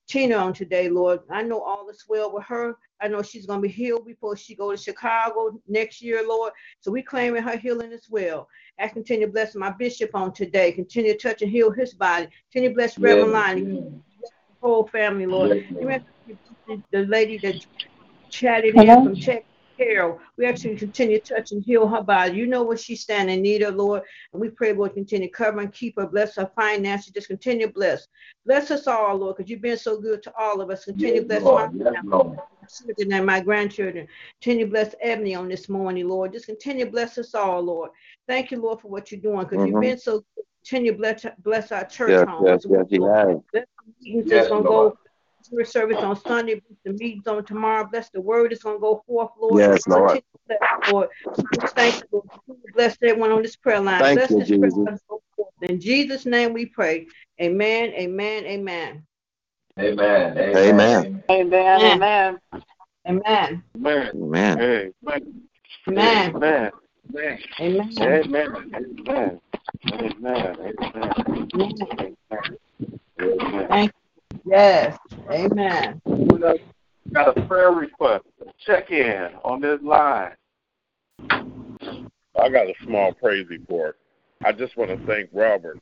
Tina 0.08 0.36
on 0.36 0.54
today, 0.54 0.88
Lord. 0.88 1.20
I 1.30 1.42
know 1.42 1.60
all 1.60 1.88
is 1.90 2.04
well 2.08 2.32
with 2.32 2.44
her. 2.44 2.76
I 3.00 3.08
know 3.08 3.22
she's 3.22 3.44
going 3.44 3.60
to 3.60 3.68
be 3.68 3.72
healed 3.72 4.06
before 4.06 4.36
she 4.36 4.54
go 4.54 4.70
to 4.70 4.76
Chicago 4.76 5.60
next 5.68 6.00
year, 6.00 6.26
Lord. 6.26 6.52
So 6.80 6.90
we 6.90 7.02
claiming 7.02 7.42
her 7.42 7.58
healing 7.58 7.92
as 7.92 8.08
well. 8.08 8.48
I 8.80 8.88
continue 8.88 9.26
to 9.26 9.32
bless 9.32 9.54
my 9.54 9.70
bishop 9.70 10.14
on 10.14 10.32
today. 10.32 10.72
Continue 10.72 11.12
to 11.12 11.18
touch 11.18 11.42
and 11.42 11.50
heal 11.50 11.70
his 11.70 11.92
body. 11.92 12.28
Continue 12.50 12.70
to 12.70 12.74
bless 12.74 12.98
Reverend 12.98 13.32
Lonnie. 13.32 13.92
Whole 14.62 14.86
family, 14.86 15.26
Lord. 15.26 15.64
Yes, 15.80 16.00
You 16.68 16.74
have 16.74 16.82
the 16.92 17.10
lady 17.10 17.38
that 17.38 17.66
chatted 18.30 18.74
in 18.74 18.80
Hello? 18.80 19.02
from 19.04 19.14
Czech 19.14 19.44
Carol. 19.78 20.20
We 20.36 20.44
actually 20.46 20.76
continue 20.76 21.18
to 21.20 21.34
touch 21.34 21.52
and 21.52 21.62
heal 21.64 21.88
her 21.88 22.02
body. 22.02 22.36
You 22.36 22.46
know 22.46 22.62
what 22.62 22.78
she's 22.80 23.00
standing 23.00 23.36
in 23.36 23.42
need 23.42 23.62
of, 23.62 23.76
Lord. 23.76 24.02
And 24.32 24.40
we 24.40 24.50
pray, 24.50 24.72
Lord, 24.72 24.94
continue 24.94 25.28
to 25.28 25.32
cover 25.32 25.60
and 25.60 25.72
keep 25.72 25.96
her. 25.98 26.06
Bless 26.06 26.36
her 26.36 26.50
finances. 26.54 27.12
Just 27.12 27.28
continue 27.28 27.66
to 27.68 27.72
bless. 27.72 28.06
Bless 28.44 28.70
us 28.70 28.86
all, 28.86 29.16
Lord, 29.16 29.36
because 29.36 29.50
you've 29.50 29.62
been 29.62 29.78
so 29.78 29.98
good 30.00 30.22
to 30.24 30.32
all 30.38 30.60
of 30.60 30.70
us. 30.70 30.84
Continue 30.84 31.20
to 31.22 31.26
bless 31.26 31.42
Lord. 31.42 31.72
my 31.72 31.84
Yes, 31.84 31.94
Lord. 32.04 32.38
children 32.86 33.12
and 33.14 33.24
my 33.26 33.40
grandchildren. 33.40 34.06
Continue 34.42 34.66
to 34.66 34.70
bless 34.70 34.94
Ebony 35.00 35.34
on 35.34 35.48
this 35.48 35.68
morning, 35.70 36.06
Lord. 36.06 36.32
Just 36.34 36.46
continue 36.46 36.84
to 36.84 36.90
bless 36.90 37.16
us 37.16 37.34
all, 37.34 37.62
Lord. 37.62 37.90
Thank 38.26 38.50
you, 38.50 38.60
Lord, 38.60 38.80
for 38.82 38.88
what 38.88 39.10
you're 39.10 39.20
doing 39.22 39.46
because 39.46 39.64
you've 39.64 39.76
Mhm. 39.76 39.80
been 39.80 39.98
so 39.98 40.18
good. 40.36 40.44
Continue 40.66 40.92
to 40.92 40.98
bless, 40.98 41.26
bless 41.38 41.72
our 41.72 41.84
church 41.86 42.10
Yes, 42.10 42.26
home 42.28 42.46
yes, 42.46 42.56
as 42.56 42.66
well. 42.66 42.86
yes. 42.90 43.42
Bless 43.52 43.64
the 43.64 43.92
meetings 44.04 44.30
Yes, 44.30 44.36
that's 44.40 44.48
going 44.48 44.64
to 44.64 44.68
go 44.68 44.98
church 45.50 45.68
service 45.68 45.98
on 45.98 46.20
Sunday, 46.20 46.54
bless 46.54 46.78
the 46.84 46.92
meetings 46.92 47.26
on 47.26 47.44
tomorrow. 47.44 47.86
Bless 47.90 48.10
the 48.10 48.20
word 48.20 48.50
that's 48.50 48.62
going 48.62 48.76
to 48.76 48.80
go 48.80 49.02
forth, 49.06 49.30
Lord. 49.40 49.60
Yes, 49.60 49.86
Lord. 49.86 50.22
Continue 50.44 50.68
Lord. 50.90 51.08
Thank 51.74 51.96
you, 51.96 52.02
Lord. 52.12 52.28
Continue 52.30 52.62
to 52.66 52.72
Bless 52.74 52.96
everyone 53.02 53.32
on 53.32 53.42
this 53.42 53.56
prayer 53.56 53.80
line. 53.80 54.00
Thank 54.00 54.18
bless 54.18 54.30
you, 54.30 54.38
this 54.38 54.48
prayer 54.48 54.70
Jesus. 54.70 54.76
line. 54.76 54.98
In 55.62 55.80
Jesus' 55.80 56.26
name 56.26 56.52
we 56.52 56.66
pray. 56.66 57.06
Amen, 57.40 57.92
amen, 57.94 58.44
amen. 58.44 59.04
Amen. 59.78 60.38
Amen. 60.38 61.22
Amen. 61.28 61.28
Amen. 61.30 61.60
Amen. 61.78 62.40
Amen. 63.06 63.62
Amen. 63.78 64.12
Amen. 64.16 64.62
Amen. 64.66 64.92
Amen. 65.88 66.32
Amen. 66.32 66.32
Amen. 66.38 66.72
Amen. 67.60 67.82
Amen. 68.00 68.60
Amen. 68.74 69.00
Amen. 69.00 69.40
Amen. 69.92 70.56
Amen. 70.94 71.78
Amen. 73.20 73.68
Thank 73.68 73.92
you. 73.92 74.40
Yes. 74.44 74.97
Amen. 75.50 76.00
Got- 77.12 77.36
a 77.36 77.46
prayer 77.46 77.70
request. 77.70 78.24
Check 78.66 78.90
in 78.90 79.30
on 79.44 79.60
this 79.60 79.80
line. 79.82 80.32
I 81.30 82.48
got 82.50 82.66
a 82.68 82.74
small 82.84 83.12
praise 83.12 83.46
report. 83.48 83.96
I 84.44 84.52
just 84.52 84.76
want 84.76 84.90
to 84.90 85.06
thank 85.06 85.30
Robert 85.32 85.78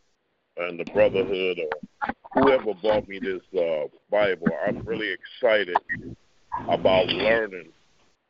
and 0.57 0.79
the 0.79 0.85
Brotherhood 0.93 1.59
or 1.59 2.13
whoever 2.33 2.75
bought 2.75 3.09
me 3.09 3.19
this 3.19 3.43
uh, 3.59 3.89
Bible. 4.11 4.47
I'm 4.67 4.79
really 4.87 5.13
excited 5.13 5.77
about 6.69 7.09
learning 7.09 7.71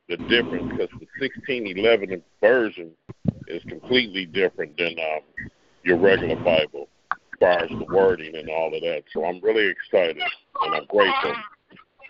the 0.08 0.16
difference 0.16 0.70
because 0.70 0.90
the 0.98 1.06
1611 1.20 2.22
version 2.40 2.90
is 3.46 3.62
completely 3.68 4.26
different 4.26 4.76
than 4.76 4.94
um, 4.98 5.48
your 5.84 5.98
regular 5.98 6.36
Bible 6.36 6.88
as 7.12 7.38
far 7.38 7.58
as 7.62 7.70
the 7.70 7.86
wording 7.92 8.34
and 8.36 8.48
all 8.48 8.74
of 8.74 8.80
that. 8.80 9.02
So 9.12 9.24
I'm 9.24 9.40
really 9.40 9.68
excited 9.68 10.22
and 10.62 10.74
I'm 10.74 10.86
grateful 10.86 11.34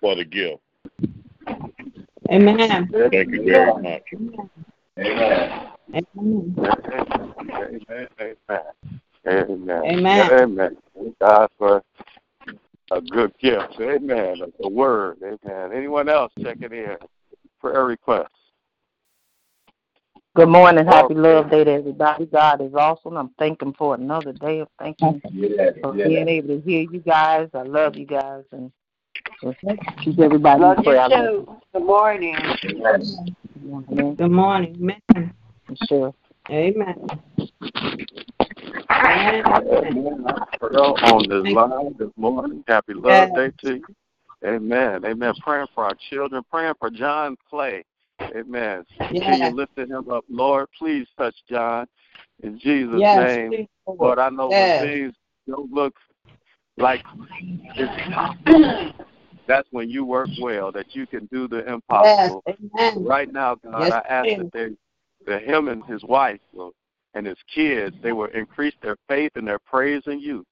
for 0.01 0.15
the 0.17 0.25
gift. 0.25 0.61
Amen. 2.31 2.89
Thank 2.93 3.33
you 3.33 3.45
very 3.45 3.83
much. 3.83 4.03
Amen. 4.99 5.71
Amen. 5.95 6.57
Amen. 6.59 8.09
Amen. 8.21 8.65
Amen. 9.29 9.83
Amen. 9.85 10.31
Amen. 10.33 10.77
Thank 10.95 11.19
God 11.19 11.49
for 11.59 11.83
a 12.91 13.01
good 13.01 13.33
gift. 13.39 13.81
Amen. 13.81 14.41
A 14.63 14.69
word. 14.69 15.19
Amen. 15.23 15.73
Anyone 15.73 16.09
else 16.09 16.33
checking 16.41 16.73
in? 16.73 16.97
Prayer 17.61 17.85
requests. 17.85 18.31
Good 20.37 20.51
morning. 20.51 20.85
Happy 20.85 21.15
Okay. 21.15 21.15
Love 21.15 21.49
Day 21.51 21.65
to 21.65 21.71
everybody. 21.73 22.27
God 22.27 22.61
is 22.61 22.75
awesome. 22.75 23.17
I'm 23.17 23.31
thanking 23.39 23.73
for 23.73 23.95
another 23.95 24.35
day 24.35 24.59
of 24.59 24.69
thanking 24.79 25.23
Yes, 25.33 25.73
for 25.83 25.97
yes. 25.97 26.09
being 26.09 26.29
able 26.29 26.49
to 26.49 26.61
hear 26.61 26.83
you 26.83 27.01
guys. 27.01 27.49
I 27.55 27.63
love 27.63 27.97
you 27.97 28.05
guys 28.05 28.45
and 28.53 28.71
just 29.43 29.57
keep 30.03 30.19
everybody 30.19 30.61
Love 30.61 30.77
in 30.77 30.85
you 30.85 30.91
prayer. 30.91 31.01
I 31.01 31.07
love 31.07 31.47
too. 31.47 31.57
Good 31.73 31.87
morning. 31.87 32.37
Amen. 32.37 33.03
you. 33.65 33.85
Amen. 33.91 34.15
Good 34.15 34.31
morning. 34.31 34.75
Amen. 35.15 35.33
Sure. 35.89 36.13
Amen. 36.51 37.09
Amen. 38.91 39.43
Amen. 39.47 40.25
On 40.61 41.29
this 41.31 41.55
line 41.55 41.95
this 41.99 42.11
morning. 42.17 42.63
Happy 42.69 42.93
Love 42.93 43.05
Yes. 43.07 43.31
Day 43.35 43.53
to 43.63 43.77
you. 43.77 43.85
Amen. 44.45 45.03
Amen. 45.07 45.33
Praying 45.41 45.69
for 45.75 45.85
our 45.85 45.97
children. 46.11 46.43
Praying 46.51 46.75
for 46.79 46.91
John 46.91 47.39
Clay. 47.49 47.85
Amen. 48.35 48.85
Continue 49.09 49.39
Yes. 49.39 49.53
lifting 49.55 49.89
him 49.89 50.11
up. 50.11 50.25
Lord, 50.29 50.69
please 50.79 51.07
touch 51.17 51.35
John 51.49 51.87
in 52.43 52.59
Jesus' 52.59 53.01
Yes. 53.01 53.37
name. 53.37 53.51
please, 53.51 53.69
Lord. 53.87 54.01
Lord, 54.01 54.19
I 54.19 54.31
know 54.31 54.51
Yes. 54.51 54.81
when 54.81 54.91
things 54.91 55.15
don't 55.49 55.73
look 55.73 55.95
like 56.77 57.03
it's 57.77 58.93
that's 59.47 59.69
when 59.71 59.89
you 59.89 60.05
work 60.05 60.29
well, 60.41 60.73
that 60.73 60.95
you 60.95 61.07
can 61.07 61.27
do 61.27 61.47
the 61.47 61.59
Yes. 61.59 61.69
impossible. 61.69 62.43
Amen. 62.49 63.05
Right 63.05 63.33
now, 63.33 63.55
God, 63.55 63.89
Yes, 63.89 63.93
I 63.93 64.13
ask 64.13 64.29
that 64.37 64.53
they, 64.53 64.77
that 65.27 65.43
him 65.43 65.69
and 65.69 65.85
his 65.85 66.03
wife 66.05 66.41
will, 66.53 66.75
and 67.17 67.27
his 67.27 67.39
kids, 67.53 67.97
they 68.03 68.13
will 68.13 68.27
increase 68.27 68.75
their 68.83 68.97
faith 69.09 69.33
and 69.37 69.49
their 69.49 69.59
praise 69.59 70.03
in 70.07 70.21
you. 70.21 70.45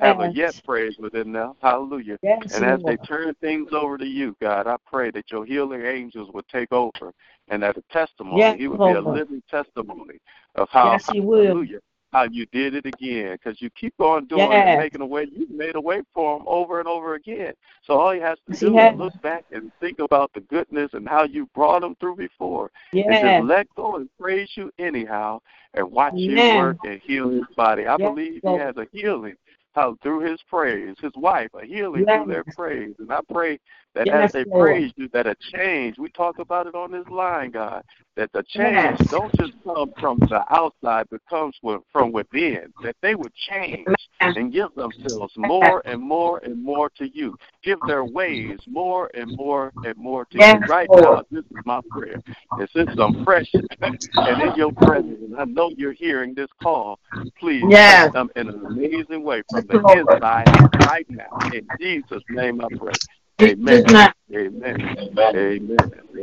Have 0.00 0.20
a 0.20 0.26
Yes. 0.26 0.36
yet 0.36 0.64
praise 0.64 0.96
within 0.98 1.32
them. 1.32 1.54
Hallelujah. 1.60 2.16
Yes, 2.22 2.54
And 2.54 2.64
as 2.64 2.82
they 2.84 2.96
turn 2.98 3.34
things 3.40 3.72
over 3.72 3.98
to 3.98 4.06
you, 4.06 4.36
God, 4.40 4.66
I 4.68 4.76
pray 4.86 5.10
that 5.10 5.30
your 5.32 5.44
healing 5.44 5.84
angels 5.84 6.30
will 6.32 6.44
take 6.44 6.72
over 6.72 7.12
and 7.48 7.62
that 7.62 7.76
a 7.76 7.82
testimony, 7.90 8.38
Yes, 8.38 8.58
he 8.58 8.68
would 8.68 8.78
be 8.78 8.92
a 8.92 9.00
living 9.00 9.42
testimony 9.50 10.18
of 10.54 10.68
how, 10.70 10.92
Yes, 10.92 11.08
He 11.08 11.20
will. 11.20 11.66
How 12.12 12.24
you 12.24 12.46
did 12.52 12.74
it 12.74 12.86
again. 12.86 13.32
Because 13.32 13.60
you 13.60 13.70
keep 13.70 13.94
on 13.98 14.26
doing 14.26 14.52
it 14.52 14.54
Yes. 14.58 14.68
and 14.68 14.78
making 14.78 15.00
a 15.00 15.06
way. 15.06 15.26
You've 15.32 15.50
made 15.50 15.74
a 15.76 15.80
way 15.80 16.02
for 16.14 16.36
him 16.36 16.44
over 16.46 16.78
and 16.78 16.88
over 16.88 17.14
again. 17.14 17.54
So 17.86 17.98
all 17.98 18.12
he 18.12 18.20
has 18.20 18.38
to 18.46 18.54
do 18.60 18.78
has. 18.78 18.92
is 18.94 18.98
look 18.98 19.22
back 19.22 19.44
and 19.50 19.72
think 19.80 19.98
about 19.98 20.30
the 20.34 20.40
goodness 20.40 20.90
and 20.92 21.08
how 21.08 21.24
you 21.24 21.48
brought 21.54 21.82
him 21.82 21.96
through 22.00 22.16
before. 22.16 22.70
And 22.92 23.18
just 23.18 23.38
let 23.48 23.66
go 23.74 23.96
and 23.96 24.08
praise 24.20 24.50
you 24.56 24.70
anyhow 24.78 25.40
and 25.74 25.90
watch 25.90 26.14
you 26.16 26.32
Amen. 26.34 26.56
work 26.56 26.76
and 26.84 27.00
heal 27.04 27.30
his 27.30 27.44
body. 27.56 27.86
I 27.86 27.96
Yes, 27.96 28.14
believe 28.14 28.42
he 28.44 28.54
has 28.54 28.76
a 28.76 28.86
healing 28.92 29.34
how 29.74 29.96
through 30.02 30.20
his 30.20 30.38
praise, 30.48 30.96
his 31.00 31.12
wife, 31.16 31.48
a 31.54 31.64
healing 31.64 32.04
Yes. 32.06 32.22
through 32.24 32.32
their 32.32 32.44
praise. 32.44 32.94
And 32.98 33.10
I 33.10 33.20
pray 33.32 33.58
that 33.94 34.06
Yes, 34.06 34.26
as 34.26 34.32
they 34.32 34.44
Lord. 34.44 34.70
praise 34.70 34.92
you, 34.96 35.08
that 35.12 35.26
a 35.26 35.34
change, 35.52 35.98
we 35.98 36.08
talk 36.10 36.38
about 36.38 36.66
it 36.66 36.74
on 36.74 36.92
this 36.92 37.06
line, 37.08 37.50
God, 37.50 37.82
that 38.16 38.32
the 38.32 38.42
change 38.42 38.98
Yes. 38.98 39.08
don't 39.10 39.34
just 39.34 39.52
come 39.64 39.92
from 39.98 40.18
the 40.28 40.42
outside, 40.50 41.06
but 41.10 41.20
comes 41.28 41.56
from 41.92 42.12
within, 42.12 42.72
that 42.82 42.96
they 43.02 43.14
would 43.14 43.34
change 43.34 43.86
and 44.20 44.52
give 44.52 44.74
themselves 44.74 45.32
more 45.36 45.82
and 45.84 46.00
more 46.00 46.38
and 46.38 46.62
more 46.62 46.90
to 46.96 47.08
you. 47.08 47.36
Give 47.62 47.78
their 47.86 48.04
ways 48.04 48.60
more 48.66 49.10
and 49.14 49.36
more 49.36 49.72
and 49.84 49.96
more 49.96 50.24
to 50.26 50.38
Yes, 50.38 50.56
you. 50.62 50.66
Right 50.66 50.88
Lord. 50.90 51.04
now, 51.04 51.22
this 51.30 51.44
is 51.50 51.64
my 51.64 51.80
prayer. 51.90 52.20
And 52.58 52.68
since 52.74 52.90
I'm 52.98 53.24
fresh 53.24 53.50
and 53.82 53.98
in 54.26 54.54
your 54.54 54.72
presence, 54.72 55.18
and 55.22 55.36
I 55.36 55.44
know 55.44 55.70
you're 55.76 55.92
hearing 55.92 56.34
this 56.34 56.48
call, 56.62 56.98
please 57.38 57.64
Yes. 57.70 58.12
them 58.12 58.30
in 58.36 58.48
an 58.48 58.66
amazing 58.66 59.22
way 59.22 59.42
from 59.50 59.66
the 59.66 59.80
inside 59.98 60.48
right 60.80 61.06
now. 61.10 61.42
In 61.50 61.68
Jesus' 61.80 62.22
name 62.28 62.60
I 62.60 62.68
pray. 62.78 62.92
Amen. 63.40 63.84
Amen. 63.88 64.12
Amen. 64.34 64.76
Amen. 65.16 65.64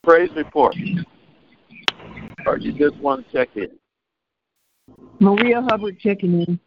Praise 0.04 0.30
report. 0.36 0.76
Or 2.46 2.58
you 2.58 2.72
just 2.72 2.98
want 2.98 3.26
to 3.26 3.34
check 3.34 3.50
in? 3.56 3.70
Maria 5.20 5.62
Hubbard 5.62 6.00
checking 6.00 6.42
in. 6.42 6.60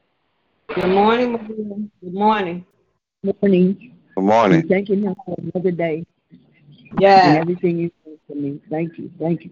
Good 0.74 0.88
morning, 0.88 1.32
Maria. 1.32 1.88
Good 2.02 2.14
morning. 2.14 2.64
Good 3.24 3.36
morning. 3.42 3.94
Good 4.14 4.24
morning. 4.24 4.68
Thank 4.68 4.88
you 4.88 4.96
now 4.96 5.16
for 5.24 5.36
another 5.38 5.70
day. 5.70 6.04
Yeah. 6.98 7.28
And 7.28 7.38
everything 7.38 7.78
you 7.78 7.90
do 8.04 8.18
for 8.26 8.34
me. 8.34 8.60
Thank 8.70 8.98
you. 8.98 9.10
Thank 9.18 9.44
you. 9.44 9.50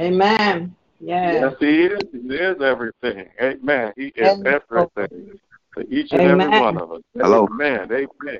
Amen. 0.00 0.74
Yes. 1.00 1.42
Yes, 1.42 1.54
He 1.60 1.82
is. 1.84 2.02
He 2.12 2.34
is 2.34 2.60
everything. 2.62 3.26
Amen. 3.40 3.92
He 3.96 4.06
is 4.06 4.14
Yes, 4.44 4.62
Lord. 4.70 4.90
everything 4.98 5.38
to 5.76 5.88
each 5.94 6.12
and 6.12 6.22
every 6.22 6.48
one 6.60 6.78
of 6.78 6.92
us. 6.92 7.02
Hello. 7.14 7.46
Amen. 7.52 7.88
Amen. 7.92 8.38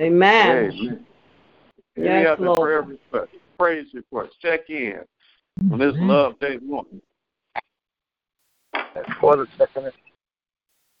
Amen. 0.00 0.48
Amen. 0.50 1.06
Any 1.96 2.04
Yes, 2.04 2.26
other 2.38 2.46
Lord. 2.46 2.58
prayer 2.60 2.82
requests, 2.82 3.40
praise 3.58 3.86
reports, 3.94 4.36
check 4.42 4.68
in 4.68 5.00
on 5.72 5.78
this 5.78 5.94
Mm-hmm. 5.94 6.10
Love 6.10 6.38
Day 6.40 6.58
morning. 6.58 7.00
For 9.20 9.36
the 9.36 9.46
second. 9.56 9.92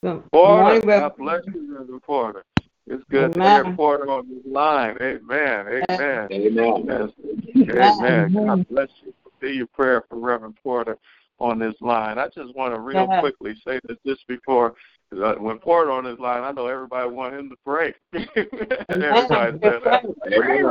Good 0.02 0.22
Porter, 0.32 0.62
morning, 0.62 0.80
God 0.82 0.86
Reverend. 0.86 1.16
bless 1.18 1.54
you, 1.54 1.76
Reverend 1.78 2.02
Porter. 2.02 2.44
It's 2.86 3.02
good 3.10 3.32
to 3.34 3.40
Amen. 3.40 3.64
hear 3.64 3.76
Porter 3.76 4.08
on 4.10 4.28
this 4.28 4.44
line. 4.46 4.96
Amen. 5.00 5.82
Amen. 5.90 6.28
Amen. 6.30 6.84
Yes. 6.86 7.10
Amen. 7.58 8.00
Amen. 8.06 8.46
God 8.46 8.68
bless 8.68 8.88
you. 9.04 9.12
Be 9.40 9.52
your 9.52 9.66
prayer 9.66 10.04
for 10.08 10.18
Reverend 10.18 10.56
Porter 10.62 10.98
on 11.38 11.58
this 11.58 11.74
line. 11.80 12.18
I 12.18 12.28
just 12.28 12.54
want 12.54 12.74
to 12.74 12.80
real 12.80 13.06
quickly 13.20 13.54
say 13.66 13.80
this 13.86 13.98
just 14.06 14.26
before 14.26 14.74
uh, 15.12 15.34
when 15.34 15.58
Porter 15.58 15.90
on 15.90 16.04
this 16.04 16.18
line, 16.18 16.42
I 16.42 16.50
know 16.52 16.66
everybody 16.66 17.10
want 17.10 17.34
him 17.34 17.50
to 17.50 17.56
pray. 17.64 17.94
everybody 18.14 19.58
said, 19.62 19.82
"Pray, 19.82 20.62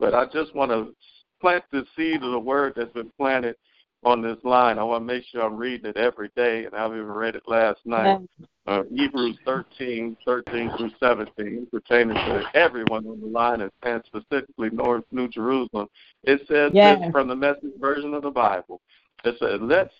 But 0.00 0.14
I 0.14 0.24
just 0.26 0.54
want 0.54 0.70
to 0.70 0.94
plant 1.40 1.64
the 1.70 1.84
seed 1.96 2.22
of 2.22 2.32
the 2.32 2.38
word 2.38 2.72
that's 2.76 2.92
been 2.92 3.10
planted 3.16 3.56
on 4.04 4.22
this 4.22 4.38
line. 4.44 4.78
I 4.78 4.84
want 4.84 5.02
to 5.06 5.14
make 5.14 5.24
sure 5.24 5.42
I'm 5.42 5.56
reading 5.56 5.86
it 5.86 5.96
every 5.96 6.30
day, 6.36 6.64
and 6.64 6.74
I've 6.74 6.92
even 6.92 7.06
read 7.06 7.34
it 7.34 7.42
last 7.46 7.80
night. 7.84 8.20
Uh, 8.66 8.82
Hebrews 8.94 9.36
13, 9.44 10.16
13 10.24 10.70
through 10.76 10.90
17, 10.98 11.66
pertaining 11.70 12.14
to 12.14 12.44
everyone 12.54 13.06
on 13.06 13.20
the 13.20 13.26
line 13.26 13.60
and, 13.82 14.02
specifically 14.06 14.70
North 14.70 15.04
New 15.12 15.28
Jerusalem. 15.28 15.88
It 16.22 16.46
says 16.48 16.72
Yes. 16.74 17.00
this 17.00 17.10
from 17.12 17.28
the 17.28 17.36
message 17.36 17.74
version 17.78 18.14
of 18.14 18.22
the 18.22 18.30
Bible. 18.30 18.80
It 19.24 19.38
says, 19.38 19.60
"Let's 19.60 19.94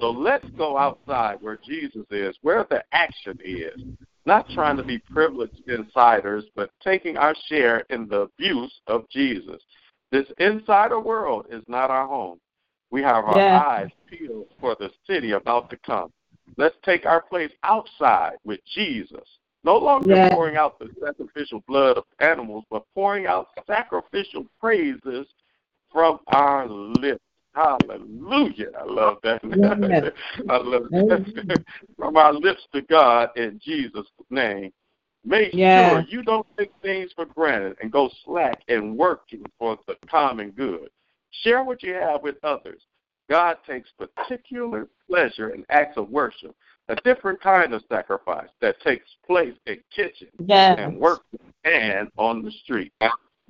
so 0.00 0.10
let's 0.10 0.48
go 0.56 0.78
outside 0.78 1.42
where 1.42 1.58
Jesus 1.58 2.06
is, 2.10 2.36
where 2.40 2.64
the 2.70 2.82
action 2.92 3.38
is. 3.44 3.78
Not 4.24 4.48
trying 4.50 4.76
to 4.76 4.82
be 4.82 4.98
privileged 4.98 5.68
insiders, 5.68 6.44
but 6.54 6.70
taking 6.82 7.16
our 7.16 7.34
share 7.48 7.84
in 7.90 8.08
the 8.08 8.22
abuse 8.22 8.80
of 8.86 9.08
Jesus. 9.10 9.62
This 10.10 10.26
insider 10.38 11.00
world 11.00 11.46
is 11.50 11.62
not 11.68 11.90
our 11.90 12.06
home. 12.06 12.38
We 12.90 13.02
have 13.02 13.24
our 13.24 13.36
Yes. 13.36 13.62
eyes 13.62 13.90
peeled 14.06 14.48
for 14.58 14.74
the 14.74 14.90
city 15.06 15.32
about 15.32 15.70
to 15.70 15.76
come. 15.78 16.12
Let's 16.56 16.76
take 16.82 17.06
our 17.06 17.22
place 17.22 17.52
outside 17.62 18.36
with 18.44 18.64
Jesus. 18.64 19.38
No 19.62 19.76
longer 19.76 20.14
Yes. 20.16 20.32
pouring 20.32 20.56
out 20.56 20.78
the 20.78 20.90
sacrificial 21.00 21.60
blood 21.66 21.98
of 21.98 22.04
animals, 22.18 22.64
but 22.70 22.84
pouring 22.94 23.26
out 23.26 23.48
sacrificial 23.66 24.46
praises 24.58 25.26
from 25.92 26.20
our 26.28 26.66
lips. 26.66 27.22
Hallelujah. 27.54 28.70
I 28.78 28.84
love 28.84 29.18
that. 29.22 29.42
Yes. 29.44 30.12
I 30.48 30.56
love 30.58 30.88
that. 30.90 31.64
from 31.96 32.16
our 32.16 32.32
lips 32.32 32.66
to 32.72 32.82
God 32.82 33.30
in 33.36 33.58
Jesus' 33.62 34.06
name. 34.30 34.72
Make 35.24 35.52
Yes. 35.52 35.76
sure 35.76 36.00
you 36.08 36.22
don't 36.22 36.46
take 36.56 36.72
things 36.80 37.12
for 37.12 37.26
granted 37.26 37.76
and 37.82 37.92
go 37.92 38.08
slack 38.24 38.62
in 38.68 38.96
working 38.96 39.44
for 39.58 39.78
the 39.86 39.96
common 40.08 40.50
good. 40.52 40.88
Share 41.30 41.62
what 41.64 41.82
you 41.82 41.94
have 41.94 42.22
with 42.22 42.36
others. 42.42 42.82
God 43.28 43.56
takes 43.66 43.88
particular 43.98 44.88
pleasure 45.08 45.50
in 45.50 45.64
acts 45.70 45.96
of 45.96 46.10
worship, 46.10 46.54
a 46.88 46.96
different 46.96 47.40
kind 47.40 47.72
of 47.72 47.82
sacrifice 47.88 48.48
that 48.60 48.80
takes 48.80 49.06
place 49.24 49.54
in 49.66 49.78
kitchens 49.94 50.32
Yes. 50.44 50.76
and 50.78 50.98
work 50.98 51.22
and 51.64 52.10
on 52.18 52.42
the 52.42 52.50
street. 52.50 52.92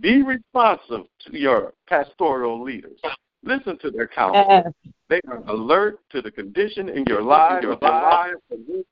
Be 0.01 0.23
responsive 0.23 1.07
to 1.27 1.39
your 1.39 1.73
pastoral 1.89 2.63
leaders. 2.63 3.01
Listen 3.43 3.79
to 3.79 3.91
their 3.91 4.07
counsel. 4.07 4.45
Yes. 4.49 4.73
They 5.09 5.21
are 5.29 5.43
alert 5.49 6.01
to 6.11 6.21
the 6.21 6.31
condition 6.31 6.91
in 6.91 7.05
your 7.09 7.23
lives, 7.23 7.63
your 7.65 7.77
lives 7.81 8.37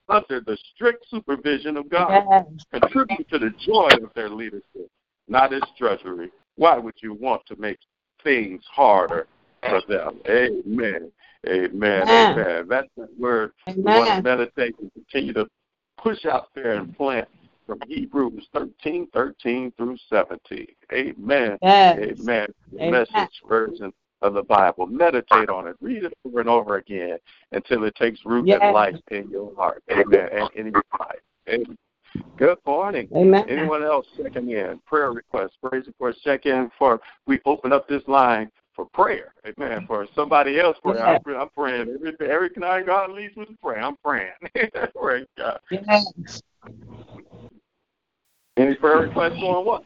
under 0.08 0.40
the 0.40 0.56
strict 0.74 1.06
supervision 1.10 1.76
of 1.76 1.88
God. 1.90 2.24
Yes. 2.30 2.46
Contribute 2.72 3.28
to 3.28 3.38
the 3.38 3.50
joy 3.60 3.90
of 4.02 4.12
their 4.14 4.30
leadership, 4.30 4.90
not 5.28 5.52
its 5.52 5.66
drudgery. 5.78 6.30
Why 6.56 6.78
would 6.78 6.94
you 7.02 7.12
want 7.12 7.42
to 7.46 7.56
make 7.56 7.78
things 8.28 8.62
harder 8.70 9.26
for 9.62 9.80
them? 9.88 10.20
Amen. 10.28 11.10
Amen. 11.46 12.02
Amen. 12.08 12.08
Amen. 12.08 12.68
That's 12.68 12.88
the 12.96 13.08
word 13.18 13.52
we 13.66 13.74
want 13.82 14.08
to 14.08 14.22
meditate 14.22 14.74
and 14.80 14.92
continue 14.92 15.32
to 15.34 15.46
push 15.96 16.24
out 16.26 16.48
there 16.54 16.74
and 16.74 16.96
plant 16.96 17.28
from 17.66 17.80
Hebrews 17.86 18.46
13, 18.52 19.08
13 19.12 19.72
through 19.76 19.96
17. 20.10 20.66
Amen. 20.92 21.58
Yes. 21.62 21.98
Amen. 22.20 22.48
Amen. 22.74 22.90
message 22.90 23.42
version 23.48 23.92
of 24.22 24.34
the 24.34 24.42
Bible. 24.42 24.86
Meditate 24.86 25.48
on 25.48 25.68
it. 25.68 25.76
Read 25.80 26.04
it 26.04 26.12
over 26.26 26.40
and 26.40 26.48
over 26.48 26.76
again 26.76 27.18
until 27.52 27.84
it 27.84 27.94
takes 27.94 28.18
root 28.24 28.46
Yes. 28.46 28.58
and 28.62 28.74
life 28.74 28.96
in 29.10 29.30
your 29.30 29.54
heart. 29.54 29.82
Amen. 29.90 30.28
And 30.32 30.50
in 30.54 30.72
your 30.72 30.82
life. 30.98 31.20
Amen. 31.48 31.78
Good 32.36 32.58
morning. 32.66 33.08
Amen. 33.14 33.44
Anyone 33.48 33.82
else 33.82 34.06
checking 34.16 34.50
in? 34.50 34.80
Prayer 34.86 35.12
requests, 35.12 35.56
praise 35.62 35.86
reports, 35.86 36.20
check 36.22 36.46
in 36.46 36.70
for 36.78 37.00
we 37.26 37.40
open 37.44 37.72
up 37.72 37.88
this 37.88 38.02
line 38.06 38.50
for 38.74 38.86
prayer. 38.86 39.32
Amen. 39.44 39.84
For 39.86 40.06
somebody 40.14 40.60
else 40.60 40.76
prayer. 40.82 41.04
I'm, 41.04 41.20
Yes. 41.26 41.36
I'm 41.40 41.48
praying. 41.50 41.88
Every 41.94 42.30
every 42.30 42.50
night 42.56 42.86
God 42.86 43.10
leads 43.10 43.36
me 43.36 43.44
to 43.46 43.56
pray. 43.62 43.80
I'm 43.80 43.96
praying. 44.04 44.32
praise 44.94 45.26
God. 45.36 45.58
Yes. 45.70 46.12
Any 48.56 48.74
prayer 48.76 48.98
requests 48.98 49.40
going 49.40 49.66
once? 49.66 49.84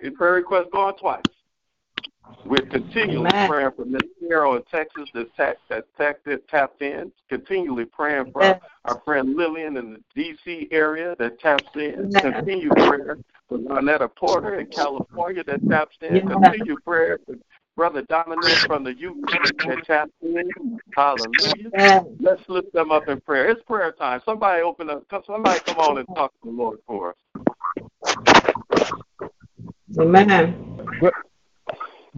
Any 0.00 0.10
prayer 0.10 0.34
requests 0.34 0.68
going 0.72 0.94
twice? 0.96 1.22
We're 2.44 2.66
continually 2.66 3.28
Amen. 3.30 3.48
praying 3.48 3.70
for 3.76 3.84
Miss 3.84 4.02
Carol 4.20 4.56
in 4.56 4.62
Texas 4.64 5.08
that 5.14 5.34
tapped, 5.36 5.60
that's 5.68 5.86
tapped, 5.96 6.26
in- 6.26 6.40
tapped 6.48 6.82
in. 6.82 7.12
Continually 7.28 7.84
praying 7.84 8.32
for 8.32 8.42
Yes. 8.42 8.60
our 8.84 9.00
friend 9.04 9.36
Lillian 9.36 9.76
in 9.76 9.94
the 9.94 10.00
D.C. 10.14 10.68
area 10.70 11.14
that 11.18 11.38
taps 11.40 11.68
in. 11.76 12.10
Yes. 12.12 12.22
Continue 12.22 12.70
prayer 12.70 13.18
for 13.48 13.58
Lynetta 13.58 14.14
Porter 14.14 14.58
in 14.58 14.66
California 14.66 15.44
that 15.44 15.66
taps 15.68 15.96
in. 16.00 16.16
Yes. 16.16 16.26
Continue 16.26 16.76
prayer 16.80 17.18
for 17.26 17.36
Brother 17.76 18.02
Dominic 18.02 18.58
from 18.66 18.84
the 18.84 18.90
UK 18.90 19.66
that 19.66 19.84
taps 19.86 20.12
in. 20.22 20.78
Hallelujah. 20.94 21.70
Yes. 21.72 22.04
Let's 22.20 22.42
lift 22.48 22.72
them 22.72 22.90
up 22.90 23.08
in 23.08 23.20
prayer. 23.20 23.48
It's 23.48 23.62
prayer 23.62 23.92
time. 23.92 24.20
Somebody 24.24 24.62
open 24.62 24.90
up. 24.90 25.04
Somebody 25.26 25.60
come 25.60 25.78
on 25.78 25.98
and 25.98 26.08
talk 26.14 26.32
to 26.42 26.50
the 26.50 26.50
Lord 26.50 26.78
for 26.86 27.10
us. 27.10 27.16
Amen. 29.98 30.78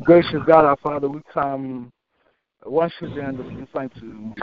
Gracious 0.03 0.43
God, 0.47 0.65
our 0.65 0.77
Father, 0.79 1.09
we 1.09 1.21
come 1.33 1.93
once 2.67 2.93
again 3.01 3.37
to 3.37 3.69
thank 3.73 3.93
you 4.03 4.35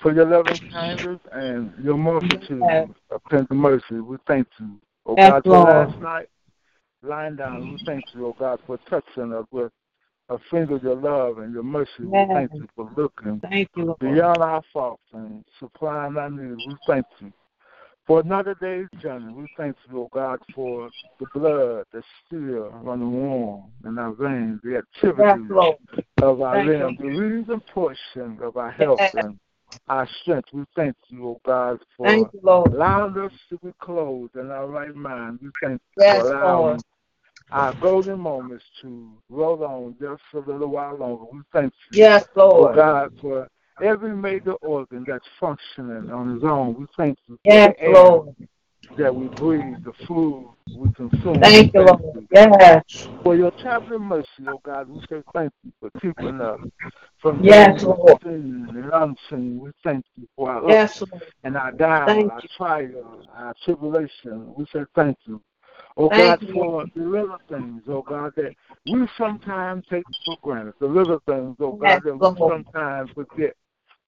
for 0.00 0.12
your 0.12 0.26
loving 0.26 0.60
kindness 0.70 1.20
and 1.32 1.72
your 1.82 1.96
multitude 1.96 2.62
of 3.10 3.20
tender 3.30 3.54
mercy. 3.54 4.00
We 4.00 4.18
thank 4.26 4.46
you, 4.60 4.78
oh 5.06 5.16
God, 5.16 5.42
for 5.42 5.58
last 5.58 6.00
night 6.00 6.28
lying 7.02 7.36
down. 7.36 7.72
We 7.72 7.86
thank 7.86 8.04
you, 8.14 8.26
oh 8.26 8.36
God, 8.38 8.58
for 8.66 8.78
touching 8.90 9.32
us 9.32 9.46
with 9.50 9.72
a 10.28 10.38
finger 10.50 10.76
of 10.76 10.82
your 10.82 10.96
love 10.96 11.38
and 11.38 11.54
your 11.54 11.62
mercy. 11.62 11.88
We 12.00 12.26
thank 12.34 12.50
you 12.52 12.68
for 12.76 12.90
looking 12.94 13.40
Thank 13.40 13.70
you, 13.76 13.84
Lord. 13.86 13.98
beyond 14.00 14.38
our 14.38 14.62
faults 14.70 15.02
and 15.14 15.44
supplying 15.58 16.16
our 16.18 16.28
needs. 16.28 16.62
We 16.66 16.74
thank 16.86 17.06
you 17.20 17.32
for 18.06 18.20
another 18.20 18.54
day's 18.60 18.88
journey. 19.00 19.32
We 19.32 19.46
thank 19.56 19.76
you, 19.90 20.00
oh 20.02 20.08
God, 20.12 20.38
for 20.54 20.90
the 21.18 21.26
blood 21.34 21.84
that's 21.92 22.06
still 22.26 22.70
running 22.82 23.12
warm 23.12 23.64
in 23.86 23.98
our 23.98 24.12
veins, 24.12 24.60
the 24.62 24.76
activity 24.78 25.44
of 26.22 26.40
our 26.42 26.56
Thank 26.56 26.66
you. 26.66 26.72
limbs, 26.72 26.98
the 26.98 27.06
reason 27.06 27.60
portion 27.72 28.38
of 28.42 28.56
our 28.56 28.70
health 28.70 29.00
and 29.14 29.38
our 29.88 30.08
strength. 30.22 30.48
We 30.52 30.64
thank 30.76 30.96
you, 31.08 31.28
oh 31.28 31.40
God, 31.46 31.78
for 31.96 32.06
Thank 32.06 32.32
you, 32.32 32.40
Lord. 32.42 32.72
allowing 32.72 33.16
us 33.18 33.32
to 33.50 33.58
be 33.58 33.72
clothed 33.80 34.36
in 34.36 34.50
our 34.50 34.66
right 34.66 34.94
mind. 34.94 35.38
We 35.42 35.50
thank 35.62 35.80
you 35.96 36.02
Yes, 36.02 36.22
for 36.22 36.30
allowing 36.32 36.64
Lord. 36.66 36.82
our 37.52 37.74
golden 37.80 38.18
moments 38.18 38.64
to 38.82 39.10
roll 39.30 39.64
on 39.64 39.94
just 40.00 40.22
a 40.34 40.38
little 40.50 40.68
while 40.68 40.96
longer. 40.96 41.24
We 41.32 41.40
thank 41.52 41.72
you, 41.90 41.98
Yes, 41.98 42.24
Lord. 42.36 42.76
God, 42.76 43.12
for 43.20 43.48
every 43.82 44.14
major 44.14 44.52
organ 44.54 45.04
that's 45.06 45.24
functioning 45.40 46.10
on 46.10 46.36
its 46.36 46.44
own. 46.44 46.74
We 46.78 46.86
thank 46.96 47.18
you 47.28 47.38
for 47.44 47.52
Yes, 47.52 47.74
the 47.78 47.82
air 47.82 47.92
Lord. 47.92 48.36
that 48.98 49.14
we 49.14 49.28
breathe, 49.28 49.78
the 49.84 49.92
food 50.06 50.48
we 50.74 50.90
consume. 50.92 51.40
Thank 51.40 51.74
you, 51.74 51.80
thank 51.84 52.00
Lord. 52.02 52.02
you 52.14 52.28
Yes. 52.32 53.08
for 53.22 53.36
your 53.36 53.50
traveling 53.60 54.02
mercy, 54.02 54.28
oh 54.48 54.60
God. 54.64 54.88
We 54.88 55.00
say 55.10 55.22
thank 55.32 55.52
you 55.64 55.72
for 55.80 55.90
keeping 56.00 56.40
us 56.40 56.60
from 57.20 57.44
Yes, 57.44 57.82
Lord. 57.82 58.20
seen 58.22 58.68
and 58.74 58.90
unseen. 58.92 59.60
We 59.60 59.70
thank 59.82 60.04
you 60.16 60.26
for 60.36 60.50
our 60.50 60.62
Yes, 60.70 61.00
Lord. 61.00 61.22
and 61.44 61.56
our 61.56 61.72
Thank 62.06 62.32
our 62.32 62.42
you. 62.42 62.48
trials, 62.56 63.26
our 63.34 63.54
tribulation. 63.64 64.54
We 64.56 64.66
say 64.72 64.84
thank 64.94 65.16
you. 65.26 65.40
Oh 65.96 66.08
Thank 66.10 66.40
God, 66.40 66.48
you, 66.48 66.54
for 66.54 66.86
the 66.96 67.02
little 67.02 67.38
things, 67.48 67.82
oh 67.88 68.02
God, 68.02 68.32
that 68.36 68.54
we 68.86 69.06
sometimes 69.16 69.84
take 69.90 70.04
for 70.24 70.36
granted. 70.42 70.74
The 70.80 70.86
little 70.86 71.20
things, 71.26 71.56
oh 71.60 71.78
Yes, 71.82 72.00
God, 72.00 72.04
that 72.04 72.16
we 72.16 72.20
Lord. 72.20 72.38
sometimes 72.38 73.10
forget 73.14 73.54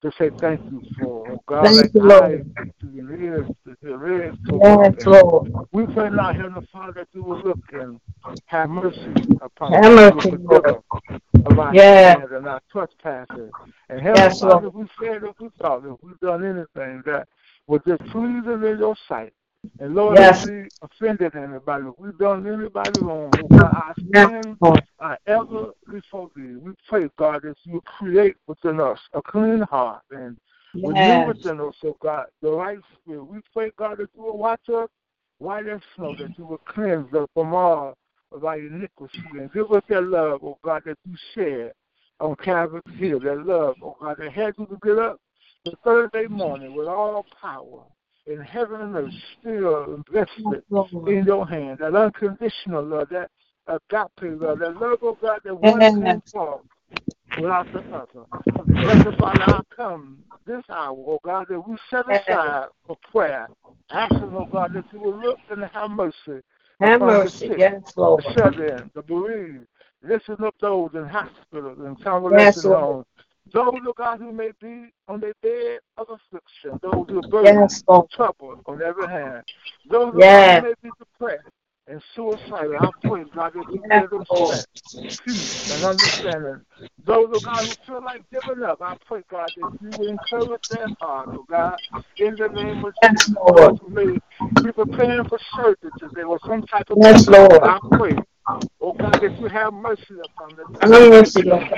to 0.01 0.11
say 0.17 0.29
thank 0.39 0.61
you 0.71 0.81
for. 0.97 1.39
God, 1.47 1.65
Thank 1.65 1.93
you, 1.93 2.03
Lord. 2.03 2.45
to 2.57 2.65
see 2.93 2.99
and 2.99 3.23
ears 3.23 3.47
to 3.65 3.75
hear, 3.81 4.07
ears 4.07 4.35
to 4.47 4.59
Yes, 4.61 5.05
Lord. 5.05 5.51
we 5.71 5.85
pray 5.87 6.09
now, 6.09 6.33
Heavenly 6.33 6.61
Father, 6.71 6.93
that 6.93 7.07
you 7.13 7.23
will 7.23 7.41
look 7.41 7.59
and 7.71 7.99
have 8.45 8.69
mercy 8.69 9.13
upon 9.41 9.73
Have 9.73 9.91
mercy, 9.93 10.37
us 10.49 10.83
of 11.45 11.59
our 11.59 11.73
Yeah. 11.73 12.15
sins 12.19 12.31
and 12.31 12.47
our 12.47 12.61
trespasses. 12.71 13.51
And 13.89 14.01
Heavenly 14.01 14.27
Yes, 14.27 14.41
Father, 14.41 14.69
Lord. 14.69 14.75
we 14.75 14.87
said, 14.99 15.23
if 15.23 15.39
we 15.39 15.49
thought, 15.59 15.85
if 15.85 15.97
we've 16.01 16.19
done 16.19 16.43
anything 16.43 17.01
that 17.05 17.27
was 17.67 17.81
displeasing 17.85 18.63
in 18.63 18.79
your 18.79 18.95
sight, 19.07 19.33
and 19.79 19.95
Lord, 19.95 20.17
Yes. 20.19 20.43
if 20.43 20.49
we 20.49 20.69
offended 20.81 21.35
anybody, 21.35 21.85
if 21.87 21.93
we've 21.99 22.17
done 22.17 22.47
anybody 22.47 22.97
wrong, 22.99 23.31
God, 23.51 23.71
our 23.73 23.95
Yes, 24.13 24.29
sins 24.29 24.57
Lord. 24.61 24.83
ever 25.27 25.71
before 25.91 26.29
thee. 26.35 26.55
We 26.55 26.73
pray, 26.87 27.09
God, 27.17 27.43
that 27.43 27.57
you 27.63 27.81
create 27.81 28.35
within 28.47 28.79
us 28.79 28.99
a 29.13 29.21
clean 29.21 29.61
heart 29.61 30.01
and 30.11 30.37
renew 30.73 31.27
within 31.27 31.61
us, 31.61 31.75
oh 31.83 31.97
God, 32.01 32.25
the 32.41 32.51
right 32.51 32.79
spirit. 33.01 33.23
We 33.23 33.39
pray, 33.53 33.71
God, 33.77 33.97
that 33.99 34.09
you 34.15 34.23
will 34.23 34.37
watch 34.37 34.67
us 34.69 34.89
white 35.39 35.67
as 35.67 35.81
snow, 35.95 36.15
that 36.19 36.37
you 36.37 36.45
will 36.45 36.59
cleanse 36.59 37.13
us 37.13 37.27
from 37.33 37.53
all 37.53 37.95
of 38.31 38.45
our 38.45 38.57
iniquity 38.57 39.21
and 39.33 39.51
give 39.53 39.71
us 39.71 39.83
that 39.89 40.03
love, 40.03 40.41
oh 40.43 40.57
God, 40.63 40.83
that 40.85 40.97
you 41.05 41.15
shared 41.35 41.73
on 42.19 42.35
Calvary 42.37 42.81
Hill, 42.97 43.19
that 43.19 43.45
love, 43.45 43.75
oh 43.83 43.95
God, 44.01 44.17
that 44.19 44.31
had 44.31 44.53
you 44.57 44.65
to 44.65 44.77
get 44.83 44.97
up 44.97 45.17
the 45.65 45.73
Thursday 45.83 46.27
morning 46.27 46.75
with 46.75 46.87
all 46.87 47.25
power 47.39 47.83
in 48.27 48.41
heaven 48.41 48.81
and 48.81 48.95
earth, 48.95 49.13
still 49.39 49.95
invested 49.95 50.63
in 51.07 51.25
your 51.25 51.47
hand, 51.47 51.79
that 51.79 51.95
unconditional 51.95 52.83
love, 52.83 53.09
that 53.11 53.31
agape 53.67 54.39
love, 54.41 54.59
that 54.59 54.75
love, 54.77 54.99
oh 55.01 55.17
God, 55.21 55.41
that 55.45 55.55
one 55.55 55.81
Yes. 55.81 55.95
can 55.99 56.21
fall 56.31 56.63
without 57.37 57.67
the 57.73 57.79
other. 57.93 58.25
Blessed 58.81 59.17
Father, 59.19 59.43
I 59.43 59.61
come 59.75 60.19
this 60.45 60.63
hour, 60.69 60.95
oh 60.97 61.19
God, 61.23 61.47
that 61.49 61.67
we 61.67 61.77
set 61.89 62.05
aside 62.09 62.67
for 62.87 62.97
prayer, 63.11 63.49
asking, 63.91 64.31
oh 64.33 64.47
God, 64.51 64.71
that 64.73 64.85
you 64.91 64.99
will 64.99 65.17
look 65.19 65.39
and 65.49 65.63
have 65.73 65.91
mercy. 65.91 66.41
Have 66.79 67.01
upon 67.01 67.23
the 67.23 67.31
mercy. 67.31 67.47
sick, 67.47 67.51
Yes, 67.57 67.93
Lord. 67.97 68.23
The 68.25 68.33
shut 68.33 68.59
in, 68.59 68.91
the 68.95 69.01
bereaved, 69.03 69.67
listen 70.03 70.37
up 70.45 70.55
those 70.61 70.91
in 70.93 71.05
hospitals 71.07 71.79
and 71.79 71.99
Yes, 72.29 72.57
convalescent 72.57 72.65
Lord. 72.65 72.79
homes. 72.79 73.05
Those, 73.53 73.73
oh 73.87 73.93
God, 73.97 74.19
who 74.19 74.31
may 74.31 74.51
be 74.61 74.91
on 75.07 75.19
their 75.19 75.33
bed 75.41 75.79
of 75.97 76.07
affliction, 76.09 76.79
those 76.81 77.05
who 77.09 77.19
are 77.19 77.23
burdened, 77.23 77.59
Yes, 77.61 77.83
Lord. 77.87 78.09
troubled 78.11 78.59
on 78.65 78.81
every 78.81 79.07
hand, 79.07 79.43
those 79.89 80.13
Yes. 80.17 80.61
God, 80.61 80.63
who 80.63 80.67
may 80.67 80.73
be 80.83 80.89
depressed 80.99 81.43
and 81.87 82.01
suicidal. 82.15 82.77
I 82.77 82.89
pray, 83.07 83.23
God, 83.33 83.53
that 83.53 83.65
you 83.73 83.81
give 83.91 84.09
them 84.09 84.25
strength, 84.25 84.67
peace, 85.25 85.71
and 85.71 85.83
understanding. 85.85 86.61
Those, 87.05 87.27
oh 87.31 87.39
God, 87.39 87.65
who 87.67 87.75
feel 87.85 88.03
like 88.03 88.23
giving 88.31 88.63
up, 88.63 88.81
I 88.81 88.95
pray, 89.05 89.21
God, 89.29 89.51
that 89.55 89.69
you 89.81 89.91
will 89.97 90.07
encourage 90.09 90.61
their 90.69 90.89
heart, 90.99 91.29
oh 91.33 91.45
God, 91.49 91.79
in 92.19 92.35
the 92.35 92.49
name 92.49 92.83
of 92.83 92.93
Yes, 93.01 93.13
Jesus. 93.13 93.33
Lord. 93.35 93.79
May 93.89 94.19
be 94.63 94.71
preparing 94.73 95.23
for 95.25 95.39
surgery 95.55 95.91
today 95.99 96.23
or 96.23 96.39
some 96.45 96.63
type 96.63 96.89
of 96.89 96.97
Yes, 96.99 97.27
Lord. 97.27 97.63
I 97.63 97.79
pray, 97.91 98.15
oh 98.81 98.93
God, 98.93 99.21
that 99.21 99.39
you 99.39 99.47
have 99.47 99.73
mercy 99.73 100.15
upon 100.23 100.55
them. 100.57 100.67
Mercy, 100.83 101.43
Lord. 101.43 101.71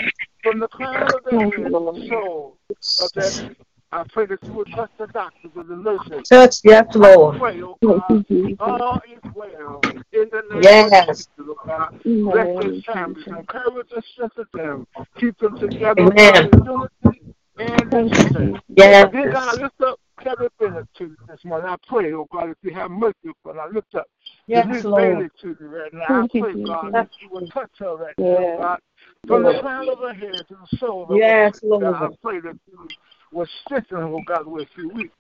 From 0.44 0.60
the 0.60 0.68
crown 0.68 1.14
of 1.14 1.24
their 1.26 1.70
sole 1.72 1.90
of 1.90 1.96
feet. 1.96 3.58
I 3.92 4.04
pray 4.14 4.28
that 4.28 4.40
you 4.46 4.54
will 4.54 4.66
touch 4.66 4.92
the 5.00 5.08
doctors 5.08 5.52
and 5.56 5.68
the 5.68 5.76
nurses. 5.76 6.30
Touch, 6.30 6.58
yes, 6.64 6.86
Lord. 6.94 7.36
I 7.36 7.40
pray, 7.40 7.62
oh 7.64 7.76
God, 7.84 8.24
all 8.60 9.02
is 9.12 9.20
well. 9.34 9.82
In 10.14 10.30
the 10.32 10.44
name 10.52 10.62
Yes. 10.62 10.92
of 10.94 11.08
Jesus, 11.16 11.28
oh 11.40 11.56
God. 11.66 11.90
Bless 12.06 12.60
their 12.60 12.82
families, 12.94 13.26
encourage 13.28 13.92
and 13.96 14.04
strengthen 14.14 14.46
them. 14.54 14.88
Keep 15.18 15.40
them 15.40 15.58
together, 15.60 16.02
Amen. 16.02 16.46
In 16.54 16.66
unity 16.66 17.22
and 17.58 17.94
in 17.94 18.30
strength. 18.30 18.62
Yes. 18.76 19.10
Then 19.12 19.32
God, 19.32 19.60
lift 19.60 19.82
up 19.82 20.00
Kevin 20.22 20.50
Bennett 20.60 20.88
to 20.98 21.06
you 21.06 21.18
this 21.28 21.44
morning. 21.44 21.68
I 21.68 21.76
pray, 21.88 22.14
oh 22.14 22.28
God, 22.32 22.50
if 22.50 22.58
you 22.62 22.74
have 22.76 22.92
mercy 22.92 23.30
upon 23.30 23.56
her, 23.56 23.62
I 23.62 23.70
lift 23.70 23.96
up 23.96 24.06
Yes, 24.46 24.68
Denise 24.68 24.84
Lord. 24.86 25.18
Bailey 25.18 25.30
to 25.42 25.58
you 25.60 25.68
right 25.68 25.94
now. 25.94 26.24
I 26.24 26.28
pray, 26.40 26.64
God, 26.64 26.94
that 26.94 27.10
you 27.22 27.30
will 27.32 27.48
touch 27.48 27.72
her 27.80 27.96
right 27.96 28.14
now, 28.20 28.26
oh 28.26 28.58
God. 28.58 28.80
From 29.28 29.44
the 29.44 29.60
crown 29.62 29.90
of 29.90 30.00
her 30.00 30.14
head 30.14 30.48
to 30.48 30.56
the 30.56 30.78
sole 30.78 31.06
of 31.10 31.18
Yes, 31.18 31.56
her 31.56 31.60
feet, 31.62 31.70
God, 31.82 31.94
I 31.96 32.00
Lord. 32.00 32.22
pray 32.22 32.40
that 32.40 32.60
you 32.72 32.88
will 33.32 33.48
strengthen 33.66 33.98
her, 33.98 34.04
oh 34.04 34.22
God, 34.26 34.48
with 34.48 34.68
you 34.78 34.90
weak. 34.90 35.12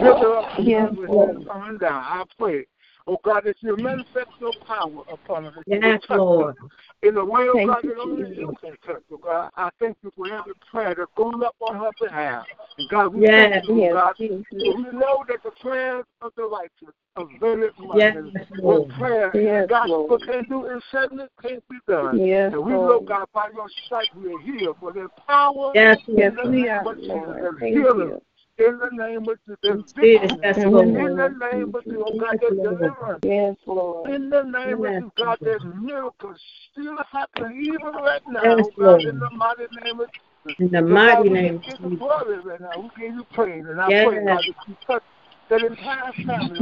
Lift 0.00 0.18
her 0.20 0.36
up, 0.36 0.44
Yes, 0.58 0.92
with 0.96 1.08
her 1.08 1.44
coming 1.46 1.78
down. 1.78 1.92
I 1.92 2.24
pray, 2.38 2.66
oh 3.06 3.18
God, 3.24 3.42
that 3.44 3.56
you 3.60 3.76
manifest 3.76 4.30
your 4.40 4.52
power 4.66 5.02
upon 5.10 5.44
her. 5.44 5.52
That 5.66 5.66
you 5.66 5.74
will 5.76 5.92
Yes, 5.92 6.00
Lord. 6.10 6.56
in 7.02 7.16
a 7.16 7.24
way, 7.24 7.46
oh 7.48 7.66
God, 7.66 7.82
that 7.82 7.98
only 8.02 8.36
you 8.36 8.54
can 8.60 8.76
touch, 8.86 9.02
oh 9.12 9.16
God. 9.18 9.50
I 9.56 9.70
thank 9.78 9.96
you 10.02 10.12
for 10.16 10.26
every 10.32 10.54
prayer 10.70 10.94
that's 10.96 11.10
going 11.16 11.42
up 11.42 11.54
on 11.60 11.76
her 11.76 11.90
behalf. 12.00 12.46
And 12.78 12.88
God, 12.88 13.14
we 13.14 13.22
Yes. 13.22 13.52
thank 13.52 13.68
you, 13.68 13.74
oh 13.74 13.80
Yes, 13.80 13.92
God. 13.92 14.14
For 14.16 14.76
we 14.76 14.82
know 14.98 15.24
that 15.28 15.42
the 15.42 15.50
prayers 15.60 16.04
of 16.22 16.32
the 16.36 16.44
righteous 16.44 16.94
availeth 17.16 17.78
much. 17.78 17.96
Yes, 17.98 18.16
Lord. 18.58 18.88
what 18.88 18.98
prayer 18.98 19.30
Yes, 19.34 19.62
the 19.62 19.68
gospel 19.68 20.08
Lord. 20.08 20.22
can 20.22 20.44
do 20.48 20.66
in 20.66 20.80
seven 20.90 21.20
it 21.20 21.30
can't 21.42 21.62
be 21.68 21.76
done. 21.86 22.18
Yes, 22.18 22.52
and 22.52 22.64
we 22.64 22.72
Lord. 22.72 22.86
know, 22.86 23.00
God, 23.00 23.26
by 23.32 23.48
your 23.54 23.68
stripes 23.84 24.08
we 24.16 24.32
are 24.34 24.40
healed. 24.40 24.76
For 24.80 24.92
there's 24.92 25.10
power 25.26 25.72
Yes, 25.74 25.98
yes, 26.06 26.32
the 26.42 26.48
we 26.50 26.62
name 26.62 26.70
are, 26.70 26.86
of 26.86 26.96
Jesus. 26.96 27.08
Lord. 27.08 27.36
There's 27.42 27.60
Thank 27.60 27.74
healing 27.74 28.08
you. 28.08 28.22
In 28.58 28.78
the 28.78 28.90
name 28.92 29.28
of 29.28 29.38
Jesus. 29.46 29.92
Yes, 30.02 30.36
yes, 30.42 30.58
in 30.58 30.72
Lord. 30.72 30.94
the 30.94 31.28
name 31.52 31.74
of 31.74 31.84
Jesus. 31.84 32.02
Oh 32.06 32.18
God, 32.18 32.36
there's 32.40 32.56
deliverance. 32.56 33.20
Yes, 33.24 33.56
Lord. 33.66 34.10
In 34.10 34.30
the 34.30 34.42
name 34.42 34.84
Yes, 34.84 35.02
of 35.02 35.02
Jesus, 35.02 35.12
God, 35.18 35.38
there's 35.42 35.62
miracles 35.80 36.38
still 36.72 36.96
happening 37.10 37.60
even 37.66 37.92
right 37.94 38.22
now, 38.28 38.42
Yes, 38.44 38.66
oh 38.66 38.70
God, 38.78 39.00
in 39.04 39.18
the 39.18 39.30
mighty 39.36 39.66
name 39.84 40.00
of 40.00 40.08
Jesus. 40.12 40.58
In 40.58 40.70
the 40.70 40.78
So, 40.78 40.86
mighty 40.86 41.14
God, 41.14 41.22
we 41.22 41.34
name 41.34 41.54
of 41.56 41.62
Jesus. 41.62 41.98
glory 41.98 42.38
right 42.40 42.60
now. 42.60 42.70
We 42.80 42.90
give 43.06 43.14
you 43.14 43.26
praise. 43.32 43.64
And 43.68 43.80
I 43.80 43.86
pray, 43.86 44.24
God, 44.24 44.38
that 44.38 44.54
you 44.68 44.76
touch 44.86 45.02
that 45.50 45.62
entire 45.62 46.12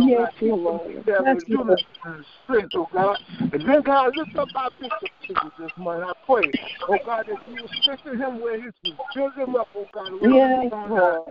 Yes, 0.09 0.18
God, 0.18 0.28
keep 0.39 0.49
them 0.49 0.59
Lord. 0.59 1.05
Yes, 1.07 1.37
in 1.47 1.53
unity 1.53 1.87
and 2.05 2.24
strength, 2.45 2.72
oh 2.74 2.89
God. 2.93 3.16
And 3.53 3.66
then, 3.68 3.83
God, 3.83 4.16
lift 4.16 4.37
up 4.39 4.51
our 4.55 4.70
bishop 4.80 5.11
to 5.28 5.35
you 5.43 5.53
this 5.59 5.70
morning. 5.76 6.09
I 6.09 6.12
pray, 6.26 6.53
oh 6.89 6.99
God, 7.05 7.26
that 7.28 7.39
you 7.49 7.66
strengthen 7.80 8.18
him 8.18 8.41
where 8.41 8.61
he's. 8.61 8.72
Build 9.14 9.35
him 9.35 9.57
up, 9.57 9.68
oh 9.76 9.87
God, 9.93 10.11
Yes, 10.22 10.72
Lord. 10.89 11.22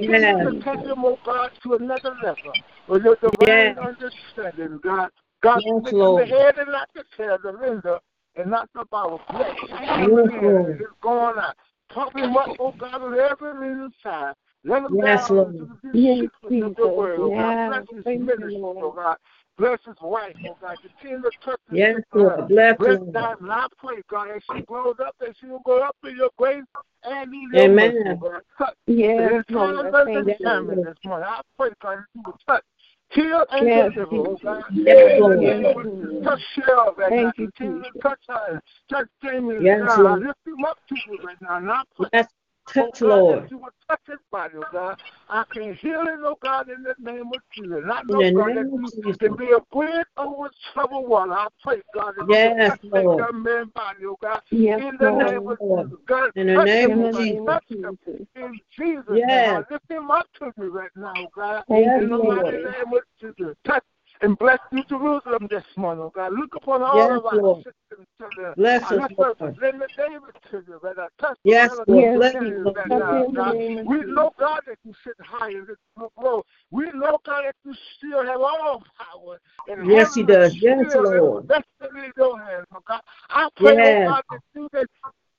Yes. 0.00 0.46
to 0.46 0.64
take 0.64 0.80
him, 0.80 1.04
oh 1.04 1.18
God, 1.24 1.50
to 1.62 1.74
another 1.74 2.14
level. 2.22 2.52
With 2.88 3.04
your 3.04 3.16
divine 3.16 3.48
Yes. 3.48 3.78
understanding, 3.78 4.80
God. 4.82 5.10
God, 5.42 5.62
Yes, 5.64 5.82
make 5.84 5.92
him 5.92 5.98
Lord. 5.98 6.28
the 6.28 6.34
head 6.34 6.58
and 6.58 6.72
not 6.72 6.88
the 6.94 7.04
tail, 7.16 7.38
the 7.42 7.52
lender 7.52 7.98
and 8.36 8.50
not 8.50 8.68
the 8.74 8.84
bottom. 8.90 9.18
Bless 9.30 9.54
coming 9.68 10.16
Yes, 10.16 10.42
Lord. 10.42 10.66
and 10.66 10.80
going 11.02 11.38
out. 11.38 11.56
Pump 11.92 12.16
him 12.16 12.36
up, 12.36 12.50
oh 12.58 12.74
God, 12.78 13.02
on 13.02 13.18
every 13.18 13.52
leaning 13.54 13.92
side. 14.02 14.34
Let 14.66 14.82
him 14.82 14.96
Yes, 14.96 15.30
down 15.30 15.30
Lord. 15.30 15.54
into 15.54 15.78
the 15.82 15.90
Yes, 15.92 16.16
secrets 16.18 16.32
of 16.42 16.50
your 16.76 16.88
Jesus. 16.88 16.96
word, 16.96 17.20
oh 17.20 17.30
God. 17.30 17.56
Yes. 17.56 17.68
Bless 17.68 18.04
his 18.04 18.14
ministry, 18.14 18.58
Lord. 18.60 18.78
oh 18.82 18.90
God. 18.92 19.16
Bless 19.56 19.78
his 19.86 19.94
wife, 20.02 20.34
oh 20.44 20.56
God. 20.60 20.76
Continue 21.00 21.22
to 21.22 21.30
touch 21.44 21.60
his 21.70 21.78
Yes. 21.78 22.00
Lord. 22.12 22.48
Bless 22.48 22.78
Bless 22.78 22.98
Lord. 22.98 23.12
God, 23.14 23.40
and 23.40 23.52
I 23.52 23.66
pray, 23.78 24.02
God, 24.10 24.30
as 24.36 24.42
she 24.52 24.62
grows 24.62 24.96
up, 25.00 25.14
that 25.20 25.34
she 25.40 25.46
will 25.46 25.60
grow 25.60 25.82
up 25.82 25.96
in 26.04 26.16
your 26.16 26.30
grace 26.36 26.64
and 27.04 27.32
in 27.32 27.48
your 27.52 27.62
Amen. 27.62 27.92
mercy, 27.94 28.04
oh 28.08 28.16
God. 28.16 28.42
Touch 28.58 28.74
Yes, 28.88 29.44
his 29.46 29.56
Lord. 29.56 29.76
times 29.76 29.94
Thank 30.04 30.16
under 30.16 30.24
you. 30.28 30.34
famine 30.42 30.84
this 30.84 30.96
morning. 31.04 31.28
I 31.28 31.40
pray, 31.56 31.70
God, 31.80 31.98
that 31.98 32.04
you 32.14 32.22
will 32.26 32.38
touch, 32.46 32.64
heal, 33.10 33.44
and 33.52 33.66
Yes, 33.68 33.92
deliver, 33.94 34.16
oh 34.16 34.38
God. 34.42 34.64
Yes, 34.74 35.20
Lord. 35.20 35.86
Jesus. 35.86 36.24
Touch 36.24 36.40
Cheryl 36.56 36.96
right 36.96 37.16
now. 37.16 37.32
Thank 37.32 37.38
you, 37.38 37.50
Continue 37.56 37.82
to 37.82 37.88
Jesus. 37.88 38.02
touch 38.02 38.18
her. 38.28 38.62
Touch 38.90 39.06
Jamie. 39.22 39.58
Yes, 39.60 39.80
God, 39.86 40.00
Lord. 40.00 40.22
lift 40.22 40.38
him 40.44 40.64
up 40.64 40.78
to 40.88 40.96
you 41.06 41.18
right 41.24 41.36
now. 41.40 41.56
And 41.58 41.70
I 41.70 41.82
pray, 41.96 42.08
Yes. 42.12 42.26
Oh 42.68 42.90
Touch, 42.90 43.00
God, 43.00 43.02
Lord. 43.02 43.42
that 43.44 43.50
you 43.50 43.58
will 43.58 43.68
touch 43.88 44.00
his 44.06 44.18
body, 44.30 44.54
oh 44.58 44.64
God. 44.72 44.96
I 45.28 45.44
can 45.52 45.74
heal 45.74 46.02
it, 46.02 46.18
oh 46.22 46.36
God, 46.42 46.68
in 46.68 46.82
the 46.82 46.94
name 47.00 47.32
of 47.34 47.40
Jesus. 47.52 47.78
And 47.82 47.92
I 47.92 48.00
In 48.00 48.06
the 48.08 48.30
God, 48.32 48.46
name 48.48 48.56
that 48.56 48.66
you 48.72 48.90
Jesus. 48.90 49.16
can 49.18 49.36
be 49.36 49.50
a 49.52 49.60
bridge 49.74 50.06
over 50.16 50.50
troubled 50.72 51.08
water. 51.08 51.32
I 51.32 51.48
pray, 51.62 51.80
God, 51.94 52.14
that 52.16 52.26
you 52.26 52.32
Yes, 52.32 52.78
will 52.90 52.90
touch 52.90 53.04
that 53.18 53.34
Lord. 53.34 53.34
man's 53.34 53.70
body, 53.72 53.98
oh 54.06 54.16
God. 54.22 54.40
Yes, 54.50 54.80
in 54.80 54.96
the 54.98 55.10
Lord. 55.10 55.26
name 55.32 55.48
of 55.48 55.58
Jesus. 55.58 55.98
God, 56.06 56.30
In 56.36 56.46
the 56.46 56.64
name 56.64 57.02
of 57.02 57.14
oh 57.14 57.58
Jesus. 57.68 58.26
In 58.36 58.60
Jesus' 58.78 59.04
Yes. 59.08 59.28
name. 59.28 59.48
I 59.48 59.62
lift 59.72 59.90
him 59.90 60.10
up 60.10 60.26
to 60.38 60.52
you 60.58 60.68
right 60.70 60.90
now, 60.96 61.14
oh 61.16 61.30
God. 61.34 61.64
Thank 61.68 61.86
in 61.86 62.00
you, 62.00 62.08
the 62.10 62.18
mighty 62.18 62.56
Lord. 62.56 62.64
name 62.64 62.92
of 62.92 63.02
Jesus. 63.20 63.56
Touch 63.64 63.84
and 64.20 64.38
bless 64.38 64.58
New 64.72 64.84
Jerusalem 64.84 65.46
this 65.50 65.64
morning, 65.76 66.04
oh 66.04 66.12
God. 66.14 66.32
Look 66.32 66.54
upon 66.54 66.82
all 66.82 66.96
Yes, 66.96 67.18
of 67.18 67.26
our 67.26 67.42
Lord. 67.42 67.64
to 67.64 67.72
the 67.90 68.54
Bless 68.56 68.82
us, 68.92 69.10
Lord. 69.18 69.58
Linda 69.60 69.86
Davis 69.96 70.34
to 70.50 70.62
you, 70.66 70.78
right 70.82 70.96
now. 70.96 71.08
Touch 71.20 71.38
Yes, 71.44 71.70
the 71.86 71.92
Lord. 71.92 72.14
Bless 72.14 72.34
us, 72.34 72.42
you 72.42 72.62
Lord. 72.64 72.76
right 72.76 72.88
Touch 72.88 72.98
now, 73.00 73.26
God. 73.34 73.56
We 73.86 74.02
know, 74.02 74.30
God, 74.38 74.60
that 74.66 74.78
you 74.84 74.94
sit 75.04 75.14
high 75.20 75.50
and 75.50 75.68
look 75.96 76.12
low. 76.20 76.42
We 76.70 76.86
know, 76.92 77.18
God, 77.24 77.44
that 77.44 77.54
you 77.64 77.74
still 77.98 78.24
have 78.24 78.40
all 78.40 78.82
power 78.98 79.38
in 79.68 79.88
Yes, 79.88 80.14
He 80.14 80.20
and 80.22 80.28
does. 80.28 80.56
Yes, 80.56 80.94
Lord. 80.94 81.42
invested 81.42 82.04
in 82.04 82.12
your 82.16 82.38
hands, 82.38 82.66
oh 82.74 82.80
God. 82.86 83.00
I 83.30 83.48
pray, 83.56 83.76
oh 83.78 84.06
God, 84.06 84.22
that 84.30 84.40
you 84.54 84.68
that 84.72 84.86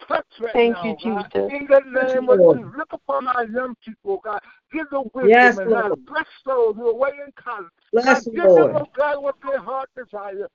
touch 0.08 0.26
right 0.40 0.54
Thank 0.54 0.76
now, 0.76 0.98
you, 1.04 1.10
God. 1.10 1.32
Jesus. 1.34 1.52
In 1.54 1.68
the 1.68 1.82
name 1.86 2.30
of 2.30 2.40
Lord. 2.40 2.58
Jesus. 2.58 2.72
Look 2.78 2.94
upon 2.94 3.28
our 3.28 3.46
young 3.46 3.76
people, 3.84 4.22
God. 4.24 4.40
Give 4.72 4.90
them 4.90 5.04
wisdom 5.14 5.30
Yes, 5.30 5.58
and 5.58 5.70
Lord. 5.70 5.82
knowledge. 5.84 6.00
Bless 6.08 6.26
those 6.46 6.76
who 6.76 6.88
are 6.88 6.92
away 6.92 7.12
in 7.26 7.32
college. 7.42 7.68
Bless 7.94 8.06
God, 8.06 8.24
them, 8.26 8.34
give 8.34 8.44
them, 8.44 8.52
Lord. 8.56 8.76
oh 8.76 8.88
God, 8.96 9.24
what 9.24 9.36
their 9.44 9.60
heart 9.60 9.90
desire. 9.96 10.48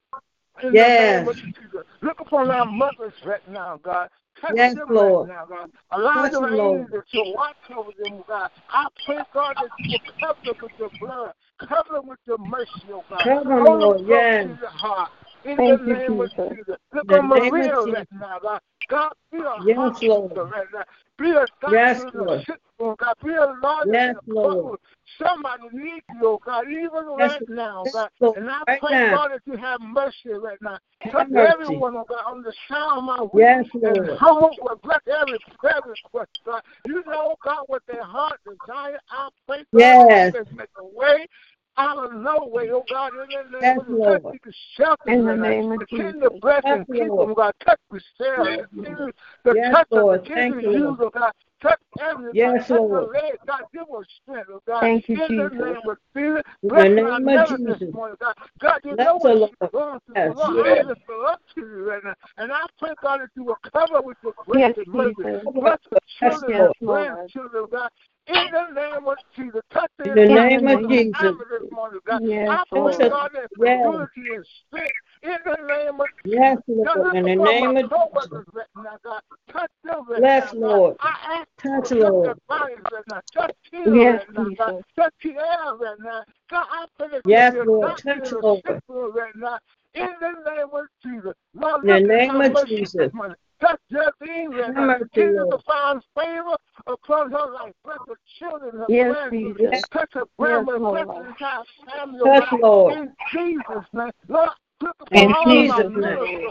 In 0.62 0.74
Yes. 0.74 0.98
the 0.98 1.04
name 1.18 1.28
of 1.28 1.36
Jesus. 1.36 1.86
Look 2.02 2.20
upon 2.20 2.50
our 2.50 2.66
mothers 2.66 3.14
right 3.24 3.46
now, 3.50 3.80
God. 3.82 4.08
Touch 4.40 4.54
Yes, 4.56 4.74
them 4.74 4.88
Lord. 4.88 5.28
right 5.28 5.36
now, 5.36 5.46
God. 5.46 5.70
Allow 5.92 6.22
Touch 6.22 6.32
your 6.32 6.42
them, 6.42 6.56
Lord. 6.56 6.80
angels 6.82 7.04
to 7.12 7.22
watch 7.34 7.56
over 7.76 7.90
them, 7.98 8.22
God. 8.28 8.50
I 8.68 8.86
pray, 9.06 9.18
God, 9.32 9.56
that 9.60 9.70
you 9.78 9.92
will 9.92 10.00
cover 10.20 10.38
them 10.44 10.54
with 10.62 10.72
your 10.78 10.90
blood. 11.00 11.32
Cover 11.58 11.94
them 12.00 12.08
with 12.08 12.18
your 12.26 12.38
mercy, 12.38 12.68
oh 12.92 13.04
God. 13.08 13.22
Cover 13.22 13.44
them, 13.44 13.66
in 15.44 15.56
Thank 15.56 15.80
the 15.80 15.86
name 15.86 16.12
you, 16.12 16.24
Jesus. 16.24 16.38
of 16.38 16.56
Jesus. 16.56 16.76
Look 16.92 17.08
the 17.08 17.22
Maria 17.22 17.76
right 17.76 18.08
now, 18.12 18.38
God. 18.88 19.12
Be 19.30 19.38
a 19.38 19.56
yes, 19.64 20.02
Lord. 20.02 20.36
right 20.36 20.66
now. 20.72 20.84
Be 21.18 21.30
a 21.30 21.46
God 21.60 21.72
yes, 21.72 22.02
Lord. 22.14 22.44
God. 22.98 23.14
Be 23.24 23.30
a 23.30 23.54
Lord. 23.62 23.88
Yes, 23.92 24.16
Lord. 24.26 24.78
Somebody 25.18 25.64
needs 25.72 26.04
you, 26.20 26.38
God, 26.44 26.64
even 26.68 26.88
yes, 27.18 27.30
right 27.30 27.48
now, 27.48 27.84
God. 27.92 28.08
Lord. 28.20 28.36
And 28.38 28.50
I 28.50 28.62
right 28.66 28.80
pray, 28.80 28.90
now. 28.90 29.16
God, 29.16 29.30
that 29.32 29.40
you 29.46 29.56
have 29.56 29.80
mercy 29.80 30.30
right 30.30 30.58
now. 30.60 30.78
Touch 31.10 31.28
everyone, 31.32 31.96
oh 31.96 32.04
God, 32.08 32.24
on 32.26 32.42
the 32.42 32.52
sound 32.68 32.98
of 32.98 33.04
my 33.04 33.18
voice. 33.18 33.30
Yes, 33.34 33.66
Lord. 33.74 34.08
And 34.08 34.18
humble 34.18 34.50
bless 34.82 35.00
every 35.06 35.38
prayer 35.58 35.80
request, 35.84 36.30
God. 36.44 36.62
You 36.86 37.02
know, 37.06 37.36
God, 37.44 37.64
what 37.66 37.82
their 37.86 38.04
heart 38.04 38.40
desire. 38.44 38.98
I 39.10 39.28
pray, 39.46 39.64
God, 39.74 40.06
yes. 40.08 40.34
make 40.54 40.68
a 40.78 40.84
way 40.84 41.26
out 41.76 42.04
of 42.04 42.12
nowhere, 42.12 42.74
oh 42.74 42.84
God, 42.88 43.12
in 43.14 43.50
the 43.50 43.60
name 43.60 43.78
of 43.78 44.22
touch, 44.22 44.22
you 44.32 44.96
in 45.06 45.24
the 45.24 45.36
name 45.36 45.72
of 45.72 45.88
Jesus. 45.88 46.14
the 46.20 46.30
breath 46.40 46.64
and 46.66 46.86
keep 46.86 46.98
them, 46.98 47.10
oh 47.18 47.34
God. 47.34 47.52
Touch 47.64 47.78
the 47.90 48.00
Yes, 48.18 49.12
the 49.44 49.54
yes, 49.54 49.74
touch 49.74 49.88
Lord. 49.90 50.20
of 50.20 50.24
the 50.24 50.28
kidney, 50.28 50.74
you, 50.74 50.96
oh 51.00 51.10
God. 51.10 51.32
Touch 51.62 51.78
everything. 52.00 52.32
Yes, 52.34 52.68
touch 52.68 52.80
Lord. 52.80 53.08
The 53.08 53.12
leg, 53.12 53.32
God, 53.46 53.62
give 53.72 53.82
us 53.82 54.06
strength, 54.22 54.48
oh 54.52 54.60
God. 54.66 54.80
Thank 54.80 55.08
you, 55.08 55.16
in 55.16 55.28
Jesus. 55.28 55.50
the 55.58 55.64
name 55.64 55.76
of 55.88 55.98
Jesus. 56.16 56.42
Bless 56.62 56.86
in 56.86 56.94
the 56.96 57.18
name 57.18 57.28
of 57.28 57.48
Jesus. 57.48 57.94
Morning, 57.94 58.16
God. 58.20 58.34
God, 58.60 58.80
you 58.84 58.96
Bless 58.96 59.06
know 59.06 59.16
what 59.16 59.48
she's 59.48 59.70
going 59.70 60.00
through. 60.06 60.14
Yes, 60.16 60.36
Lord, 60.36 60.66
yes. 60.66 60.84
I 60.86 60.88
just 60.94 61.06
belong 61.06 61.36
to 61.54 61.60
you 61.60 61.88
right 61.88 62.04
now. 62.04 62.14
And 62.36 62.52
I 62.52 62.62
pray, 62.78 62.90
God, 63.02 63.20
that 63.20 63.28
you 63.36 63.44
will 63.44 63.58
cover 63.72 64.02
with 64.02 64.16
your 64.22 64.34
grace 64.36 64.60
yes, 64.60 64.74
and 64.76 64.86
mercy. 64.88 65.14
Bless 65.54 65.78
the 65.90 65.98
children 66.18 66.42
yes, 66.50 66.72
grandchildren, 66.84 67.62
oh 67.64 67.66
God 67.66 67.90
in 68.32 68.50
the 68.52 68.80
name 68.80 69.08
of 69.08 69.16
Jesus. 69.36 69.60
Touch 69.70 69.90
the 69.98 70.10
in 70.10 70.14
the 70.14 70.26
name 70.26 70.68
of 70.68 70.88
Jesus. 70.88 71.34
Yes, 72.20 72.64
Lord. 72.72 72.94
Yes. 73.58 73.92
in 75.22 75.38
the 75.44 75.56
name 75.68 76.00
of 76.00 76.08
Jesus. 76.24 76.24
Yes, 76.24 76.58
Lord. 76.68 77.14
In 77.14 77.24
the 77.24 77.36
name 77.36 77.76
of 77.76 77.90
Jesus. 77.90 78.30
Touch 79.48 79.70
them 79.84 80.04
yes, 80.18 80.54
Lord. 80.54 80.96
Touch, 81.58 81.90
Lord. 81.90 82.38
Touch 82.48 82.70
yes. 83.86 84.26
Touch 84.96 85.12
yes, 87.24 87.54
Lord. 87.64 87.96
Touch, 87.98 88.22
In 89.94 90.08
the 90.20 90.32
name 90.46 90.70
of 90.72 90.86
Jesus. 91.02 91.34
In 91.54 91.88
the 91.88 92.00
name 92.00 92.40
of 92.40 92.66
Jesus. 92.66 93.12
That's 93.62 93.80
Justine 93.90 94.52
and 94.58 95.06
Jesus 95.14 95.46
to 95.50 95.58
find 95.64 96.02
favor 96.16 96.56
upon 96.88 97.30
her 97.30 97.52
life. 97.52 97.72
Bless 97.84 97.98
her 98.08 98.18
children, 98.38 98.80
her 98.80 98.86
yes, 98.88 99.14
grandchildren, 99.30 99.82
touch 99.92 100.10
her 100.14 100.24
grandmother, 100.36 100.98
yes, 100.98 101.06
bless 101.06 101.16
her 101.16 101.34
child, 101.38 101.66
family. 101.94 102.20
Yes, 102.24 102.44
Lord. 102.60 102.94
In 102.96 103.14
Jesus' 103.32 103.86
name. 103.92 104.10
Lord, 104.28 104.50
in 105.12 105.34
Jesus' 105.46 105.92
name. 105.96 106.48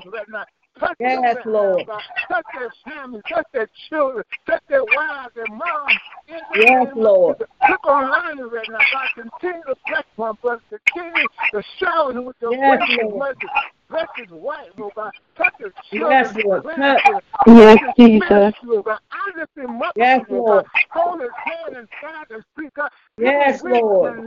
Touch 0.82 0.97
yes, 0.99 1.38
their 1.43 1.53
Lord. 1.53 1.88
Touch 2.27 2.45
their 2.57 2.73
family, 2.84 3.21
touch 3.29 3.45
their 3.53 3.69
children, 3.88 4.23
touch 4.47 4.63
their 4.67 4.84
wives, 4.84 5.32
their 5.36 5.45
moms. 5.47 5.93
Yes, 6.27 6.88
Lord. 6.95 7.38
Look 7.69 7.86
online 7.86 8.39
right 8.39 8.67
now, 8.67 8.79
God. 8.91 9.07
Continue 9.39 9.61
to 9.67 9.75
bless 9.88 10.03
my 10.17 10.32
brother. 10.41 10.61
Continue 10.91 11.27
to 11.53 11.63
shower 11.77 12.11
him 12.11 12.25
with 12.25 12.36
the 12.39 12.49
yes, 12.49 12.82
oh 13.03 13.09
Lord. 13.09 13.38
Bless 13.89 14.07
his 14.15 14.29
wife, 14.32 14.69
Lord 14.75 14.93
oh 14.95 15.01
God. 15.03 15.11
Touch 15.38 15.53
his 15.59 15.71
children. 15.91 16.11
Yes, 16.11 16.34
oh 16.43 16.47
Lord. 16.47 17.21
Yes, 17.45 17.79
Jesus. 17.95 18.53
Lord 18.63 18.86
I 19.11 19.39
lift 19.39 19.55
him 19.55 19.82
up, 19.84 19.93
yes, 19.95 20.25
Lord. 20.29 20.65
Hold 20.89 21.21
his 21.21 21.29
hand 21.39 21.75
and 22.32 22.43
speak, 22.55 22.71
Yes, 23.19 23.61
Lord 23.63 24.23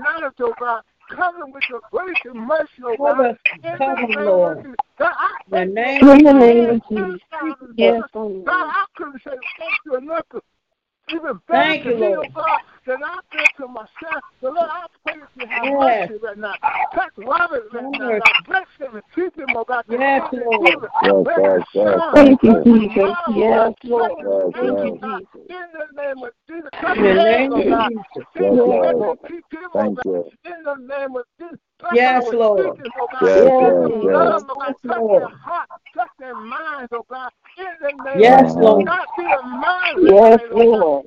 cover 1.15 1.47
with 1.47 1.63
your 1.69 1.81
grace 1.91 2.17
and 2.25 2.47
mercy, 2.47 2.69
oh 2.85 2.97
God. 2.97 3.37
Cover, 3.79 4.23
Lord. 4.23 4.67
God, 4.99 5.13
I, 5.17 5.31
the 5.51 5.65
name 5.65 6.09
in 6.09 6.25
the 6.25 6.33
name 6.33 6.71
of 6.71 6.83
Jesus. 6.89 7.21
Yes, 7.77 8.03
God, 8.15 8.45
I 8.49 8.85
couldn't 8.97 9.23
say 9.23 9.31
thank 9.59 9.75
you 9.87 9.97
enough. 9.97 10.25
Even 11.11 11.41
thank 11.49 11.85
you, 11.85 11.95
oh 11.95 11.99
Lord. 11.99 12.35
God, 12.35 12.61
then 12.87 13.03
I 13.03 13.19
said 13.33 13.47
to 13.59 13.69
myself, 13.69 14.23
the 14.43 14.51
Lord, 14.51 14.69
I 14.71 14.87
pray 15.07 15.19
that 15.19 15.29
you 15.37 15.47
have 15.47 15.65
yes. 15.65 16.11
mercy 16.11 16.21
right 16.23 16.39
now. 16.39 16.55
Touch 16.95 17.13
Robert 17.17 17.65
right 17.73 17.85
yes. 17.99 18.21
now. 18.25 18.41
Bless 18.47 18.67
him 18.79 18.95
and 18.97 19.03
keep 19.15 19.35
him, 19.37 19.57
oh 19.57 19.65
God. 19.65 19.85
Yes, 19.89 20.29
Lord. 20.33 20.91
Yes, 21.03 21.27
yes, 21.39 21.63
yes. 21.75 22.01
Thank 22.15 22.43
you, 22.43 22.63
Jesus. 22.65 23.17
Oh, 23.27 23.35
yes, 23.35 23.75
Lord. 23.85 24.13
Thank 24.55 24.85
you, 24.85 24.99
Jesus. 25.03 25.29
Oh 25.35 25.45
oh 25.45 25.49
In 25.49 25.67
the 25.73 26.03
name 26.03 26.23
of 26.23 26.33
Jesus. 26.47 26.71
Touch 26.75 26.97
him, 26.99 27.19
oh 27.49 27.69
God. 27.71 27.93
Thank 29.73 29.99
you. 30.05 30.31
In 30.45 30.63
the 30.65 30.75
name 30.75 31.17
of 31.17 31.25
Jesus. 31.41 31.59
Yes, 31.95 32.25
Lord. 32.33 32.79
Yes, 33.23 33.41
Lord. 33.81 34.43
Touch 34.61 34.77
their 34.83 35.29
touch 35.95 36.11
their 36.19 36.35
minds, 36.35 36.93
oh 36.93 37.05
God. 37.09 37.31
In 37.57 37.65
the 37.81 38.05
name 38.05 38.15
of 38.15 38.21
Yes, 38.21 38.55
Lord. 38.57 38.89
Yes, 39.99 40.41
Lord 40.53 41.07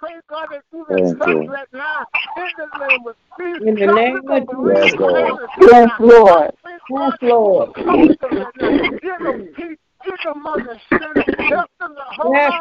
praise 0.00 0.22
God 0.28 0.48
and 0.52 0.62
do 0.72 0.84
this 0.88 1.12
right 1.20 1.68
now 1.72 2.06
in 2.36 2.48
the 2.56 2.66
name 2.88 3.06
of 3.06 3.16
Jesus. 3.38 3.68
In 3.68 3.74
the 3.74 3.86
name 3.92 4.16
of 4.30 4.48
Jesus. 4.48 5.50
Yes, 5.70 5.90
Lord. 6.00 6.52
Yes, 6.88 7.16
Lord. 7.20 7.74
Give 7.76 9.18
them 9.20 9.48
peace. 9.54 9.78
Give 10.02 10.16
them 10.24 10.46
understanding. 10.46 11.24
Help 11.50 11.70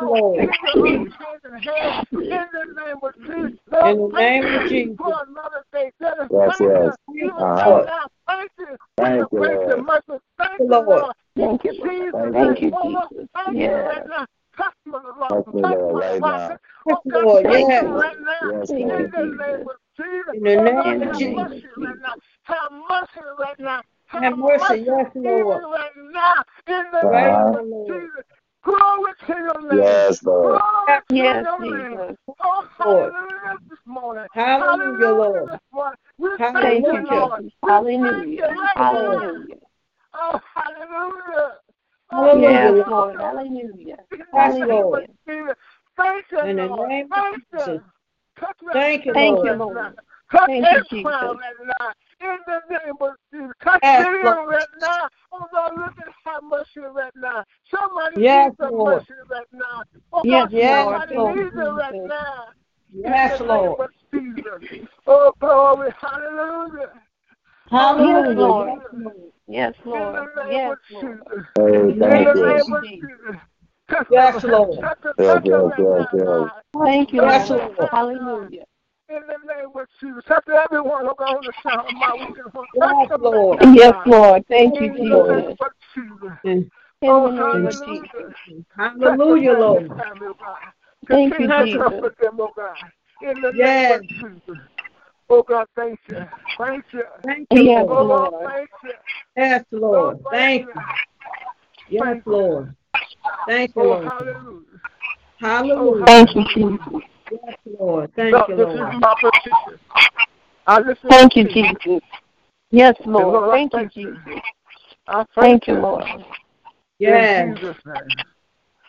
Lord. 0.01 0.39
In 0.39 0.49
the 0.59 0.83
name 2.75 2.97
of 3.01 3.15
Jesus. 3.15 3.59
Lord, 3.71 3.91
in 3.91 4.01
the 4.01 4.19
name 4.19 4.45
of 4.45 4.69
Jesus. 4.69 4.97
For 4.97 5.25
another 5.27 5.63
day. 5.71 5.91
Let 6.01 6.19
us 6.19 6.27
That's 6.29 6.61
uh-huh. 6.61 6.65
oh, 6.67 7.35
right. 7.37 7.37
Lord. 7.39 7.55
Lord. 7.55 7.89
Thank 8.27 8.51
you. 8.59 8.75
Thank 8.97 9.31
you, 9.31 9.39
Lord. 9.39 9.85
Thank 10.37 10.59
you, 10.59 10.67
Lord. 10.67 11.13
Thank 11.35 11.63
you, 11.63 11.71
Lord, 11.79 12.33
Thank 12.33 12.61
you, 12.61 12.69
Lord, 12.69 13.07
Thank 13.33 13.53
you, 13.53 13.61
Lord. 13.63 14.09
Touch 14.57 15.47
me, 15.53 15.61
Lord. 15.61 16.59
Oh, 16.88 17.01
God, 17.11 17.43
yes. 17.43 17.84
right 17.84 18.15
now. 18.19 18.59
Yes, 18.59 18.69
in 18.69 18.88
the 18.88 18.97
name 18.97 19.67
of 19.67 19.75
Jesus. 19.97 20.34
In 20.34 20.43
the 20.43 20.55
name 20.55 21.38
of 21.38 21.51
Jesus. 21.51 21.63
Have 22.43 22.71
mercy 22.71 23.27
right 23.38 23.59
now. 23.59 23.82
Have 24.07 24.38
mercy, 24.38 24.84
yes, 24.86 25.11
Lord. 25.15 25.63
Right 25.63 25.91
now, 26.11 26.34
in 26.67 26.84
the 26.91 27.03
name 27.11 27.55
of 27.55 27.88
Jesus. 27.88 28.25
Glory 28.63 29.13
to 29.27 29.34
your 29.34 29.61
name. 29.69 29.80
Yes, 29.80 30.23
Lord. 30.23 30.61
Glory 30.61 30.99
yes, 31.11 31.45
to 31.59 31.65
your 31.65 31.77
name. 31.77 31.91
Jesus. 31.91 32.17
Oh, 32.43 32.67
hallelujah 32.77 33.57
this 33.69 33.80
morning. 33.86 34.25
Hallelujah, 34.34 35.05
hallelujah 35.05 35.15
Lord. 35.15 35.49
This 35.51 35.59
morning. 35.71 35.97
We 36.17 36.30
hallelujah. 36.38 36.61
thank 36.61 36.88
you, 36.88 37.17
Lord. 37.17 37.51
Hallelujah. 37.65 38.55
Hallelujah. 38.75 39.55
Oh, 40.13 40.41
hallelujah. 40.55 41.51
Oh, 42.11 42.41
yes, 42.41 42.88
Lord. 42.88 43.15
Hallelujah. 43.17 43.97
Hallelujah. 44.34 45.07
hallelujah. 45.27 45.55
Thank 45.99 46.25
you, 46.31 46.53
Lord. 46.53 46.89
Thank 46.89 47.11
you. 47.51 47.59
Jesus. 47.59 47.81
Thank 48.71 49.05
you, 49.05 49.13
Thank 49.13 49.43
you, 49.43 49.53
Lord. 49.53 49.95
Thank 50.45 50.65
you, 50.71 50.83
Jesus. 50.89 51.13
In 52.21 52.37
the 52.47 52.59
name 52.69 52.95
of 53.01 53.13
Jesus. 53.33 53.53
Cut 53.61 53.79
yes, 53.83 54.05
right 54.23 54.65
now. 54.81 55.07
Oh, 55.31 55.45
Lord, 55.53 55.73
look 55.77 55.93
at 55.99 56.13
how 56.23 56.41
much 56.41 56.67
you 56.75 56.87
right 56.87 57.11
now. 57.15 57.43
Somebody 57.69 58.21
yes, 58.21 58.51
needs 58.59 58.81
right 59.29 59.45
now. 59.53 59.83
Oh, 60.13 60.23
God, 60.23 60.51
yes, 60.51 60.85
somebody 60.85 61.17
needs 61.17 61.55
it 61.55 61.59
right 61.59 61.95
now. 62.07 62.45
Yes, 62.93 63.39
in 63.39 63.47
the 63.47 63.57
name 63.57 63.75
of 63.79 63.89
Jesus. 64.13 64.87
Oh, 65.07 65.33
glory. 65.39 65.93
Hallelujah. 65.99 66.91
Hallelujah. 67.69 68.81
Yes, 69.47 69.75
Lord. 69.85 70.27
Yes, 70.47 70.47
Lord. 70.47 70.49
Yes, 70.51 70.77
Lord. 70.91 71.17
Yes, 71.17 71.45
Lord. 71.55 71.97
Yes, 71.97 72.25
Lord. 72.25 72.25
Yes, 72.25 72.25
Lord. 72.25 72.35
Yes, 72.35 72.35
Lord. 72.35 72.83
Yes, 72.83 72.99
Lord. 73.27 73.39
Yes. 74.11 74.43
Lord. 74.43 74.79
Yes, 74.81 74.95
touch 75.03 75.15
yes, 75.17 75.43
them. 75.45 76.51
Thank 76.83 77.13
you. 77.13 77.21
Yes, 77.21 77.49
Lord. 77.49 77.89
Hallelujah. 77.91 78.65
In 79.09 79.21
the 79.27 79.53
name 79.53 79.69
of 79.75 79.87
Jesus, 79.99 80.23
touch 80.27 80.47
everyone 80.47 81.05
who 81.05 81.15
got 81.15 81.37
on 81.37 81.43
the 81.43 81.53
sound 81.63 81.87
of 81.87 81.93
my 81.95 82.13
weekend. 82.13 82.51
Yes, 82.75 83.11
Lord. 83.19 83.59
Yes, 83.73 83.93
Lord. 84.05 84.45
Thank 84.47 84.79
you, 84.79 84.89
Jesus. 84.95 85.57
Jesus. 85.95 86.69
Oh, 87.01 87.31
hallelujah. 87.31 87.71
Jesus. 87.71 88.63
Hallelujah, 88.77 89.53
Lord. 89.53 89.91
Thank 91.07 91.39
you, 91.39 91.47
Jesus. 91.47 91.81
Oh, 93.21 93.51
yes. 93.55 94.01
name. 94.11 94.59
Oh 95.31 95.43
God, 95.43 95.67
thank 95.75 95.99
you. 96.09 96.17
Thank 96.57 96.85
you. 96.91 97.03
Thank 97.23 97.47
you. 97.51 97.63
Yes, 97.63 97.85
Lord. 97.87 98.33
Thank 98.43 98.69
you. 98.83 98.91
Yes, 99.37 99.63
Lord. 99.71 100.19
Thank, 100.31 100.67
you. 100.67 100.81
Yes, 101.89 102.21
Lord. 102.25 102.57
Oh, 102.57 102.61
you. 102.61 102.75
Thank 103.47 103.75
you, 103.75 103.82
oh, 103.82 103.86
Lord. 103.86 104.07
Oh, 104.07 104.17
hallelujah. 104.17 104.63
hallelujah. 105.39 106.03
Oh, 106.03 106.05
thank 106.05 106.36
you, 106.36 106.43
Jesus. 106.53 107.01
Yes, 107.32 107.55
Lord. 107.80 108.13
Thank 108.15 108.34
Lord, 108.34 108.49
you, 108.49 108.55
Lord. 108.55 108.69
This 108.69 108.95
is 108.95 109.01
my 109.01 109.15
petition. 109.21 109.80
I 110.67 110.80
listen 110.80 111.09
thank 111.09 111.36
you, 111.36 111.43
Jesus. 111.45 111.75
You. 111.86 112.01
Yes, 112.71 112.95
Lord. 113.05 113.34
Lord 113.34 113.71
thank, 113.71 113.95
you, 113.95 114.13
Jesus. 114.13 114.41
I 115.07 115.25
thank, 115.36 115.67
you, 115.67 115.73
Lord. 115.75 116.05
Yes. 116.99 117.39
In 117.39 117.55
Jesus' 117.55 117.77
name. 117.86 118.25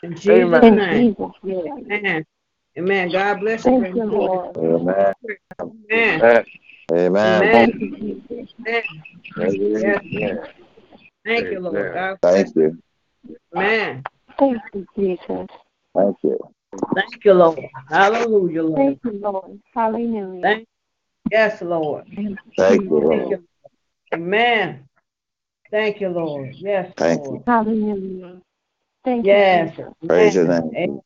In 0.02 0.14
Jesus' 0.14 0.62
Amen. 0.62 0.76
name. 0.76 1.16
Jesus. 1.42 1.70
Amen. 1.90 2.26
Amen. 2.78 3.12
God 3.12 3.40
bless 3.40 3.64
you. 3.64 3.80
Thank 3.80 3.96
you, 3.96 4.04
Lord. 4.04 4.56
Amen. 4.56 5.14
Amen. 5.60 6.22
Amen. 6.22 6.44
Amen. 6.92 7.72
Amen. 7.72 7.72
Amen. 8.68 8.82
Amen. 9.38 10.00
Amen. 10.14 10.38
Thank 11.24 11.50
you, 11.50 11.60
Lord. 11.60 11.94
God. 11.94 12.18
Thank 12.22 12.56
you. 12.56 12.78
Amen. 13.54 14.04
Thank 14.40 14.62
you, 14.74 14.86
Jesus. 14.96 15.48
Thank 15.94 16.16
you. 16.22 16.38
Thank 16.94 17.24
you, 17.24 17.34
Lord. 17.34 17.60
Hallelujah, 17.90 18.62
Lord. 18.62 18.76
Thank 18.76 19.00
you, 19.04 19.20
Lord. 19.20 19.60
Hallelujah. 19.74 20.40
Thank 20.42 20.66
Yes, 21.30 21.60
Lord. 21.60 22.06
Thank 22.16 22.26
you, 22.26 22.38
Thank 22.56 22.90
Lord. 22.90 23.30
you. 23.30 23.44
Amen. 24.14 24.88
Thank 25.70 26.00
you, 26.00 26.08
Lord. 26.08 26.54
Yes, 26.54 26.92
Thank 26.96 27.22
Lord. 27.22 27.36
you. 27.36 27.44
Hallelujah. 27.46 28.40
Thank 29.04 29.26
Yes. 29.26 29.76
you, 29.76 29.84
Jesus. 29.84 30.08
Praise 30.08 30.34
your 30.34 30.44
Amen. 30.46 30.70
name. 30.72 31.00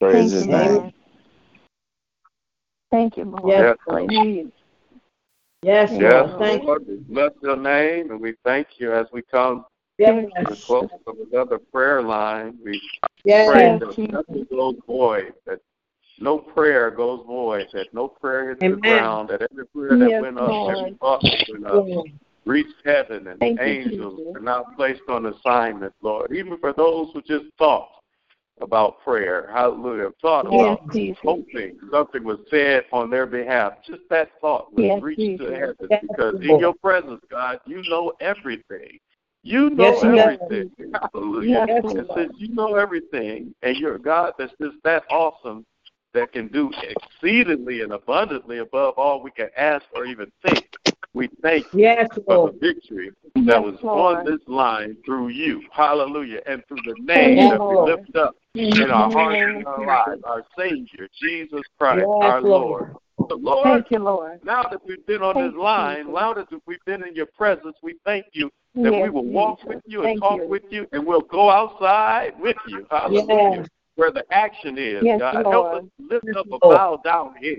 Praise 0.00 0.14
Thank 0.14 0.32
his 0.32 0.46
you, 0.46 0.50
name. 0.50 0.74
Lord. 0.74 0.94
Thank 2.90 3.16
you, 3.16 3.24
Lord. 3.24 3.48
Yes, 3.48 3.76
Hallelujah. 3.88 4.44
Yes, 5.62 5.90
Yes, 5.92 6.00
Yes, 6.00 6.26
Lord. 6.26 6.38
Thank 6.40 6.62
you. 6.62 6.68
Lord, 6.68 6.82
we 6.88 6.96
bless 6.96 7.30
your 7.40 7.56
name 7.56 8.10
and 8.10 8.20
we 8.20 8.34
thank 8.44 8.66
you 8.78 8.92
as 8.92 9.06
we 9.12 9.22
come 9.22 9.64
Yes. 10.02 10.48
to 10.48 10.56
close 10.56 10.88
of 11.06 11.16
another 11.30 11.58
prayer 11.58 12.02
line. 12.02 12.58
We 12.64 12.80
pray 13.24 13.78
that 13.78 13.98
nothing 14.10 14.46
goes 14.50 14.76
void, 14.86 15.32
that 15.46 15.60
no 16.18 16.38
prayer 16.38 16.90
goes 16.90 17.24
void, 17.26 17.68
that 17.72 17.92
no 17.92 18.08
prayer 18.08 18.50
hits 18.50 18.60
the 18.60 18.76
ground, 18.76 19.30
that 19.30 19.42
every 19.50 19.66
prayer 19.66 19.98
that 19.98 20.08
Yes, 20.08 20.22
went 20.22 20.38
up, 20.38 20.50
every 20.50 20.74
Lord. 20.74 20.98
thought 21.00 21.22
that 21.22 21.48
went 21.52 21.66
up, 21.66 21.86
reached 22.44 22.74
heaven 22.84 23.28
and 23.28 23.40
Thank 23.40 23.60
angels 23.60 24.20
Jesus. 24.20 24.36
are 24.36 24.40
now 24.40 24.64
placed 24.76 25.02
on 25.08 25.26
assignment, 25.26 25.92
Lord. 26.02 26.32
Even 26.34 26.58
for 26.58 26.72
those 26.72 27.08
who 27.12 27.22
just 27.22 27.46
thought 27.58 27.88
about 28.60 29.02
prayer, 29.02 29.50
hallelujah, 29.52 30.10
thought 30.20 30.46
Yes, 30.46 30.78
about 30.78 30.92
Jesus. 30.92 31.18
hoping 31.24 31.78
something 31.90 32.24
was 32.24 32.38
said 32.50 32.84
on 32.92 33.10
their 33.10 33.26
behalf. 33.26 33.74
Just 33.86 34.02
that 34.10 34.30
thought 34.40 34.72
was 34.72 34.84
Yes, 34.84 35.02
reached 35.02 35.20
Jesus. 35.20 35.46
to 35.46 35.52
heaven 35.54 35.74
Yes, 35.90 36.02
because 36.02 36.34
in 36.42 36.58
your 36.58 36.74
presence, 36.74 37.20
God, 37.30 37.60
you 37.66 37.82
know 37.88 38.12
everything. 38.20 38.98
You 39.42 39.70
know 39.70 39.84
Yes, 39.84 40.02
does. 40.02 40.38
everything. 40.48 40.70
Hallelujah. 41.12 41.66
Yes, 41.68 41.84
It 41.84 42.06
says 42.14 42.30
you 42.36 42.48
know 42.48 42.76
everything, 42.76 43.54
and 43.62 43.76
you're 43.76 43.96
a 43.96 44.00
God 44.00 44.34
that's 44.38 44.52
just 44.60 44.76
that 44.84 45.04
awesome 45.10 45.66
that 46.14 46.32
can 46.32 46.48
do 46.48 46.70
exceedingly 46.82 47.80
and 47.80 47.92
abundantly 47.92 48.58
above 48.58 48.94
all 48.96 49.22
we 49.22 49.30
can 49.30 49.48
ask 49.56 49.84
or 49.94 50.04
even 50.04 50.30
think. 50.42 50.64
We 51.14 51.28
thank 51.42 51.66
you 51.72 51.80
Yes, 51.80 52.08
for 52.26 52.50
the 52.50 52.58
victory 52.58 53.10
Yes, 53.34 53.46
that 53.46 53.62
was 53.62 53.74
Lord. 53.82 54.18
on 54.18 54.24
this 54.24 54.40
line 54.46 54.96
through 55.04 55.28
you. 55.28 55.62
Hallelujah. 55.72 56.40
And 56.46 56.62
through 56.68 56.82
the 56.84 56.94
name 57.02 57.38
you, 57.38 57.48
that 57.48 57.58
we 57.58 57.74
Lord. 57.74 57.90
lift 57.90 58.16
up 58.16 58.34
in 58.54 58.90
our 58.90 59.10
hearts 59.10 59.40
and 59.42 59.66
our 59.66 59.86
lives, 59.86 60.22
our 60.24 60.44
Savior, 60.56 61.08
Jesus 61.20 61.62
Christ, 61.78 62.06
Yes, 62.06 62.08
our 62.22 62.40
Lord. 62.42 62.96
Lord. 63.18 63.30
So, 63.30 63.36
Lord, 63.36 63.64
Thank 63.64 63.90
you, 63.90 63.98
Lord. 63.98 64.40
now 64.44 64.62
that 64.62 64.80
we've 64.86 65.04
been 65.06 65.22
on 65.22 65.34
Thank 65.34 65.52
this 65.52 65.58
line, 65.58 66.06
Jesus. 66.06 66.14
now 66.14 66.34
that 66.34 66.46
we've 66.66 66.84
been 66.86 67.02
in 67.06 67.14
your 67.14 67.26
presence, 67.26 67.76
we 67.82 67.94
thank 68.04 68.26
you 68.32 68.50
that 68.76 68.92
we 68.92 69.10
will 69.10 69.24
walk 69.24 69.58
Jesus. 69.60 69.68
with 69.74 69.82
you 69.86 70.02
and 70.02 70.08
Thank 70.08 70.20
talk 70.20 70.40
you. 70.40 70.48
with 70.48 70.62
you, 70.70 70.86
and 70.92 71.06
we'll 71.06 71.20
go 71.20 71.50
outside 71.50 72.32
with 72.40 72.56
you. 72.68 72.86
Hallelujah. 72.90 73.60
Yes. 73.60 73.68
Where 73.96 74.10
the 74.10 74.24
action 74.30 74.78
is, 74.78 75.04
Yes, 75.04 75.18
God. 75.20 75.44
Help 75.46 75.74
us 75.74 75.84
lift 75.98 76.26
up 76.36 76.46
a 76.46 76.58
Lord. 76.64 76.76
bowed 76.76 77.04
down 77.04 77.34
head. 77.34 77.58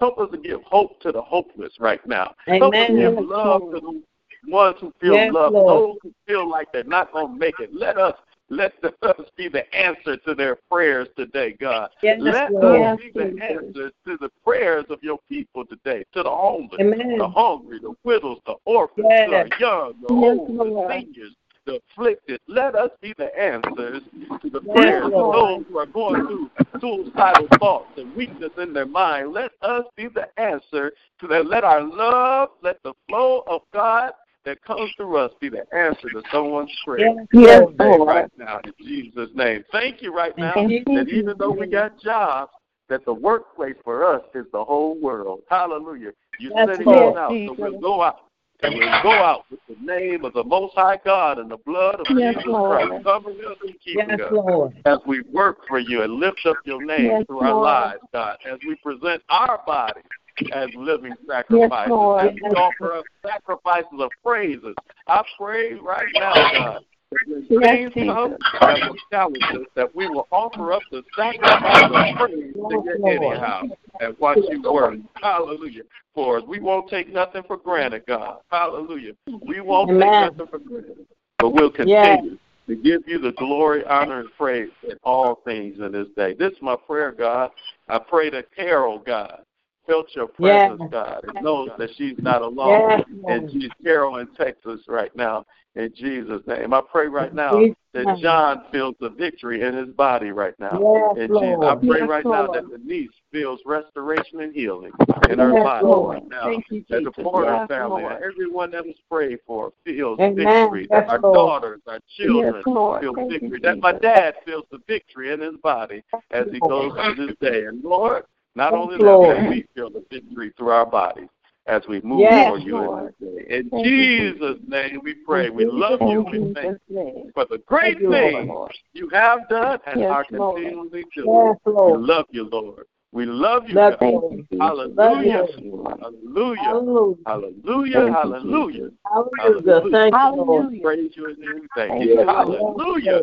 Help 0.00 0.18
us 0.18 0.28
to 0.32 0.38
give 0.38 0.62
hope 0.62 1.00
to 1.02 1.12
the 1.12 1.20
hopeless 1.20 1.72
right 1.78 2.04
now. 2.06 2.34
Amen. 2.48 2.60
Help 2.60 2.74
us 2.74 2.86
to 2.86 2.92
Amen. 2.92 3.16
give 3.16 3.24
love 3.28 3.62
to 3.70 3.80
the 3.80 4.02
ones 4.50 4.76
who 4.80 4.92
feel 5.00 5.14
Yes, 5.14 5.32
loved, 5.32 5.54
Lord. 5.54 5.68
those 5.82 5.96
who 6.02 6.12
feel 6.26 6.48
like 6.48 6.72
they're 6.72 6.84
not 6.84 7.12
going 7.12 7.32
to 7.34 7.38
make 7.38 7.60
it. 7.60 7.70
Let 7.74 7.98
us 7.98 8.14
let 8.50 8.72
us 9.02 9.20
be 9.36 9.48
the 9.48 9.72
answer 9.74 10.16
to 10.18 10.34
their 10.34 10.56
prayers 10.70 11.08
today, 11.16 11.56
God. 11.58 11.90
Yes, 12.02 12.18
Let 12.20 12.52
Lord. 12.52 12.82
us 12.82 13.00
be 13.00 13.10
the 13.12 13.42
answer 13.42 13.90
to 14.06 14.16
the 14.18 14.30
prayers 14.44 14.84
of 14.90 15.02
your 15.02 15.18
people 15.28 15.64
today, 15.64 16.04
to 16.12 16.22
the 16.22 16.30
homeless, 16.30 16.80
Amen. 16.80 17.18
the 17.18 17.28
hungry, 17.28 17.78
the 17.80 17.94
widows, 18.04 18.38
the 18.46 18.56
orphans, 18.64 19.06
Yes. 19.08 19.48
the 19.50 19.58
young, 19.58 19.94
the 20.02 20.14
Yes, 20.14 20.38
old, 20.38 20.58
the 20.58 20.88
seniors, 20.90 21.34
the 21.64 21.80
afflicted. 21.90 22.40
Let 22.46 22.74
us 22.74 22.90
be 23.00 23.14
the 23.16 23.36
answers 23.38 24.02
to 24.42 24.50
the 24.50 24.60
Yes, 24.60 24.74
prayers 24.74 25.12
of 25.14 25.32
those 25.32 25.64
who 25.68 25.78
are 25.78 25.86
going 25.86 26.26
through 26.26 26.50
suicidal 26.80 27.48
thoughts 27.58 27.96
and 27.96 28.14
weakness 28.14 28.52
in 28.58 28.74
their 28.74 28.86
mind. 28.86 29.32
Let 29.32 29.52
us 29.62 29.84
be 29.96 30.08
the 30.08 30.28
answer 30.38 30.92
to 31.20 31.26
that. 31.28 31.46
Let 31.46 31.64
our 31.64 31.82
love, 31.82 32.50
let 32.62 32.82
the 32.82 32.92
flow 33.08 33.42
of 33.46 33.62
God 33.72 34.12
that 34.44 34.62
comes 34.62 34.90
through 34.96 35.16
us 35.16 35.32
be 35.40 35.48
the 35.48 35.64
answer 35.74 36.08
to 36.10 36.22
someone's 36.30 36.70
prayer. 36.84 37.08
Yes, 37.16 37.26
Yes, 37.32 37.66
Lord. 37.78 38.08
Right 38.08 38.30
now, 38.38 38.60
in 38.64 38.72
Jesus' 38.78 39.30
name. 39.34 39.64
Thank 39.72 40.02
you 40.02 40.14
right 40.14 40.36
now 40.36 40.66
Jesus' 40.66 40.84
that 40.88 41.08
even 41.08 41.36
though 41.38 41.52
we 41.52 41.66
got 41.66 41.98
jobs, 42.00 42.52
that 42.88 43.04
the 43.04 43.14
workplace 43.14 43.76
for 43.82 44.04
us 44.04 44.22
is 44.34 44.46
the 44.52 44.62
whole 44.62 45.00
world. 45.00 45.40
Hallelujah. 45.48 46.12
You're 46.38 46.52
Yes, 46.54 46.68
sending 46.68 46.86
Lord. 46.86 47.16
us 47.16 47.18
out, 47.18 47.30
so 47.46 47.56
we'll 47.58 47.80
go 47.80 48.02
out. 48.02 48.20
And 48.62 48.74
we'll 48.76 49.02
go 49.02 49.10
out 49.22 49.44
with 49.50 49.60
the 49.68 49.76
name 49.84 50.24
of 50.24 50.32
the 50.32 50.44
Most 50.44 50.74
High 50.74 50.98
God 51.04 51.38
and 51.38 51.50
the 51.50 51.58
blood 51.66 51.96
of 52.00 52.06
Yes, 52.16 52.34
Jesus 52.34 52.46
Lord. 52.46 52.88
Christ 52.88 53.04
covering 53.04 53.38
us 53.40 53.56
and 53.62 53.74
keeping 53.84 54.08
Yes, 54.10 54.20
us 54.20 54.32
Lord. 54.32 54.72
as 54.86 54.98
we 55.06 55.22
work 55.32 55.58
for 55.66 55.78
you 55.78 56.02
and 56.02 56.14
lift 56.14 56.40
up 56.46 56.56
your 56.64 56.82
name 56.84 57.04
Yes, 57.10 57.24
through 57.26 57.40
our 57.40 57.52
Lord. 57.52 57.64
lives, 57.64 58.02
God, 58.12 58.38
as 58.50 58.58
we 58.66 58.76
present 58.76 59.22
our 59.28 59.60
bodies 59.66 60.04
as 60.52 60.68
living 60.74 61.14
sacrifices, 61.28 61.92
as 62.20 62.30
we 62.40 62.50
offer 62.50 62.94
up 62.94 63.04
sacrifices 63.24 63.98
of 63.98 64.10
praises. 64.24 64.74
I 65.06 65.22
pray 65.36 65.74
right 65.74 66.08
now, 66.14 66.34
God, 66.52 66.84
that 67.10 67.90
Yes, 67.96 68.30
that 68.60 68.82
will 68.84 68.96
challenge 69.10 69.42
us, 69.50 69.66
that 69.74 69.94
we 69.94 70.06
will 70.06 70.26
offer 70.30 70.72
up 70.72 70.82
the 70.90 71.02
sacrifice 71.16 71.82
of 71.90 72.16
praise 72.16 72.54
to 72.54 72.82
Yes, 72.84 72.96
you 72.98 73.06
anyhow 73.06 73.62
and 74.00 74.16
watch 74.18 74.38
you 74.50 74.62
work. 74.62 74.96
Hallelujah. 75.22 75.82
For 76.14 76.38
us, 76.38 76.44
we 76.46 76.60
won't 76.60 76.88
take 76.88 77.12
nothing 77.12 77.42
for 77.46 77.56
granted, 77.56 78.04
God. 78.06 78.38
Hallelujah. 78.50 79.12
We 79.42 79.60
won't 79.60 79.88
take 79.88 79.98
nothing 79.98 80.46
for 80.46 80.58
granted, 80.58 81.06
but 81.38 81.50
we'll 81.50 81.72
Yes. 81.76 82.20
continue 82.20 82.38
to 82.68 82.76
give 82.76 83.06
you 83.06 83.18
the 83.18 83.32
glory, 83.32 83.84
honor, 83.84 84.20
and 84.20 84.32
praise 84.38 84.70
in 84.88 84.96
all 85.02 85.36
things 85.44 85.78
in 85.80 85.92
this 85.92 86.08
day. 86.16 86.34
This 86.34 86.52
is 86.52 86.62
my 86.62 86.76
prayer, 86.76 87.12
God. 87.12 87.50
I 87.88 87.98
pray 87.98 88.30
that 88.30 88.54
Carol, 88.54 88.98
God, 88.98 89.44
felt 89.86 90.06
your 90.14 90.28
Yes. 90.38 90.68
presence, 90.68 90.90
God, 90.90 91.24
and 91.24 91.42
knows 91.42 91.70
that 91.78 91.90
she's 91.96 92.18
not 92.18 92.42
alone. 92.42 93.02
And 93.26 93.50
she's 93.50 93.70
Carol 93.82 94.16
in 94.18 94.26
Texas 94.34 94.80
right 94.88 95.14
now. 95.16 95.44
In 95.76 95.92
Jesus' 95.94 96.46
name. 96.46 96.72
I 96.72 96.80
pray 96.80 97.08
right 97.08 97.34
now 97.34 97.60
that. 97.92 98.18
John 98.20 98.64
feels 98.72 98.94
the 99.00 99.10
victory 99.10 99.62
in 99.62 99.74
his 99.74 99.88
body 99.94 100.30
right 100.30 100.54
now. 100.58 100.80
Yes, 100.80 101.16
In 101.16 101.28
Jesus. 101.28 101.64
I 101.64 101.74
pray 101.76 102.00
Yes, 102.00 102.08
right 102.08 102.24
now 102.24 102.46
Lord. 102.46 102.54
that 102.54 102.70
Denise 102.70 103.10
feels 103.32 103.60
restoration 103.66 104.40
and 104.40 104.54
healing 104.54 104.92
in 105.28 105.38
her 105.38 105.52
body 105.52 105.86
Lord. 105.86 106.14
right 106.14 106.28
now. 106.28 106.44
Thank 106.44 106.64
you, 106.70 106.84
That 106.90 107.04
the. 107.04 107.10
Porter 107.10 107.66
family 107.68 108.04
and 108.04 108.22
everyone 108.22 108.70
that 108.72 108.84
was 108.84 108.96
prayed 109.10 109.38
for 109.46 109.72
feels 109.84 110.18
Amen. 110.20 110.36
victory. 110.36 110.86
That 110.90 111.08
our 111.08 111.18
Lord. 111.18 111.34
daughters, 111.34 111.80
our 111.86 112.00
children 112.16 112.62
feel 112.64 113.14
Thank 113.14 113.32
you, 113.32 113.40
victory. 113.40 113.60
That 113.62 113.78
my 113.80 113.92
dad 113.92 114.34
feels 114.44 114.64
the 114.70 114.78
victory 114.86 115.32
in 115.32 115.40
his 115.40 115.56
body 115.62 116.02
as 116.30 116.46
he 116.52 116.60
goes 116.60 116.92
through 116.92 117.26
this 117.26 117.36
day. 117.40 117.64
And 117.64 117.82
Lord, 117.82 118.24
not 118.54 118.72
Yes, 118.72 118.82
only 118.82 118.96
that, 118.96 119.04
Lord. 119.04 119.36
but 119.36 119.48
we 119.50 119.66
feel 119.74 119.90
the 119.90 120.04
victory 120.10 120.52
through 120.56 120.70
our 120.70 120.86
bodies 120.86 121.28
as 121.66 121.82
we 121.88 122.00
move 122.02 122.20
Yes, 122.20 122.48
for 122.50 122.58
you 122.58 122.76
Lord. 122.78 123.14
in 123.18 123.26
this 123.26 123.46
day. 123.46 123.62
Thank 123.70 123.86
you, 123.86 124.32
Jesus' 124.34 124.58
name 124.68 125.00
we 125.02 125.14
pray. 125.14 125.46
In 125.46 125.54
We 125.54 125.64
love 125.64 126.00
In 126.00 126.08
you. 126.08 126.22
We 126.22 126.52
thank 126.54 126.56
Jesus' 126.56 126.80
name. 126.88 127.30
for 127.34 127.46
the 127.46 127.58
great 127.66 128.00
you, 128.00 128.10
things 128.10 128.48
Lord. 128.48 128.72
you 128.92 129.08
have 129.10 129.48
done 129.48 129.78
and 129.86 130.00
Yes, 130.00 130.10
are 130.10 130.26
Lord. 130.30 130.56
continually 130.56 131.04
doing. 131.16 131.30
Yes, 131.30 131.56
We 131.64 131.92
love 131.92 132.26
you, 132.30 132.48
Lord. 132.50 132.86
We 133.12 133.26
love 133.26 133.68
you, 133.68 133.76
Love 133.76 133.92
God. 133.92 133.98
you, 134.00 134.06
Thank 134.06 134.22
Lord. 134.22 134.32
you, 134.32 134.42
Jesus. 134.50 134.60
Hallelujah. 134.60 135.46
Yes, 135.46 135.50
Lord. 135.62 136.00
Hallelujah. 136.00 136.62
Hallelujah. 136.62 137.22
Hallelujah. 137.26 137.92
Thank 137.94 138.06
you, 138.06 138.12
Hallelujah. 138.12 138.90
Hallelujah. 139.38 139.80
Thank 139.90 140.14
you, 140.14 140.34
Lord. 140.34 140.64
Hallelujah. 140.66 140.82
Praise 140.82 141.10
you 141.14 141.26
and 141.26 141.36
we 141.38 141.68
thank 141.76 141.90
Thank 141.92 142.04
you. 142.04 142.10
you, 142.10 142.24
Lord. 142.24 142.28
Hallelujah. 142.28 143.22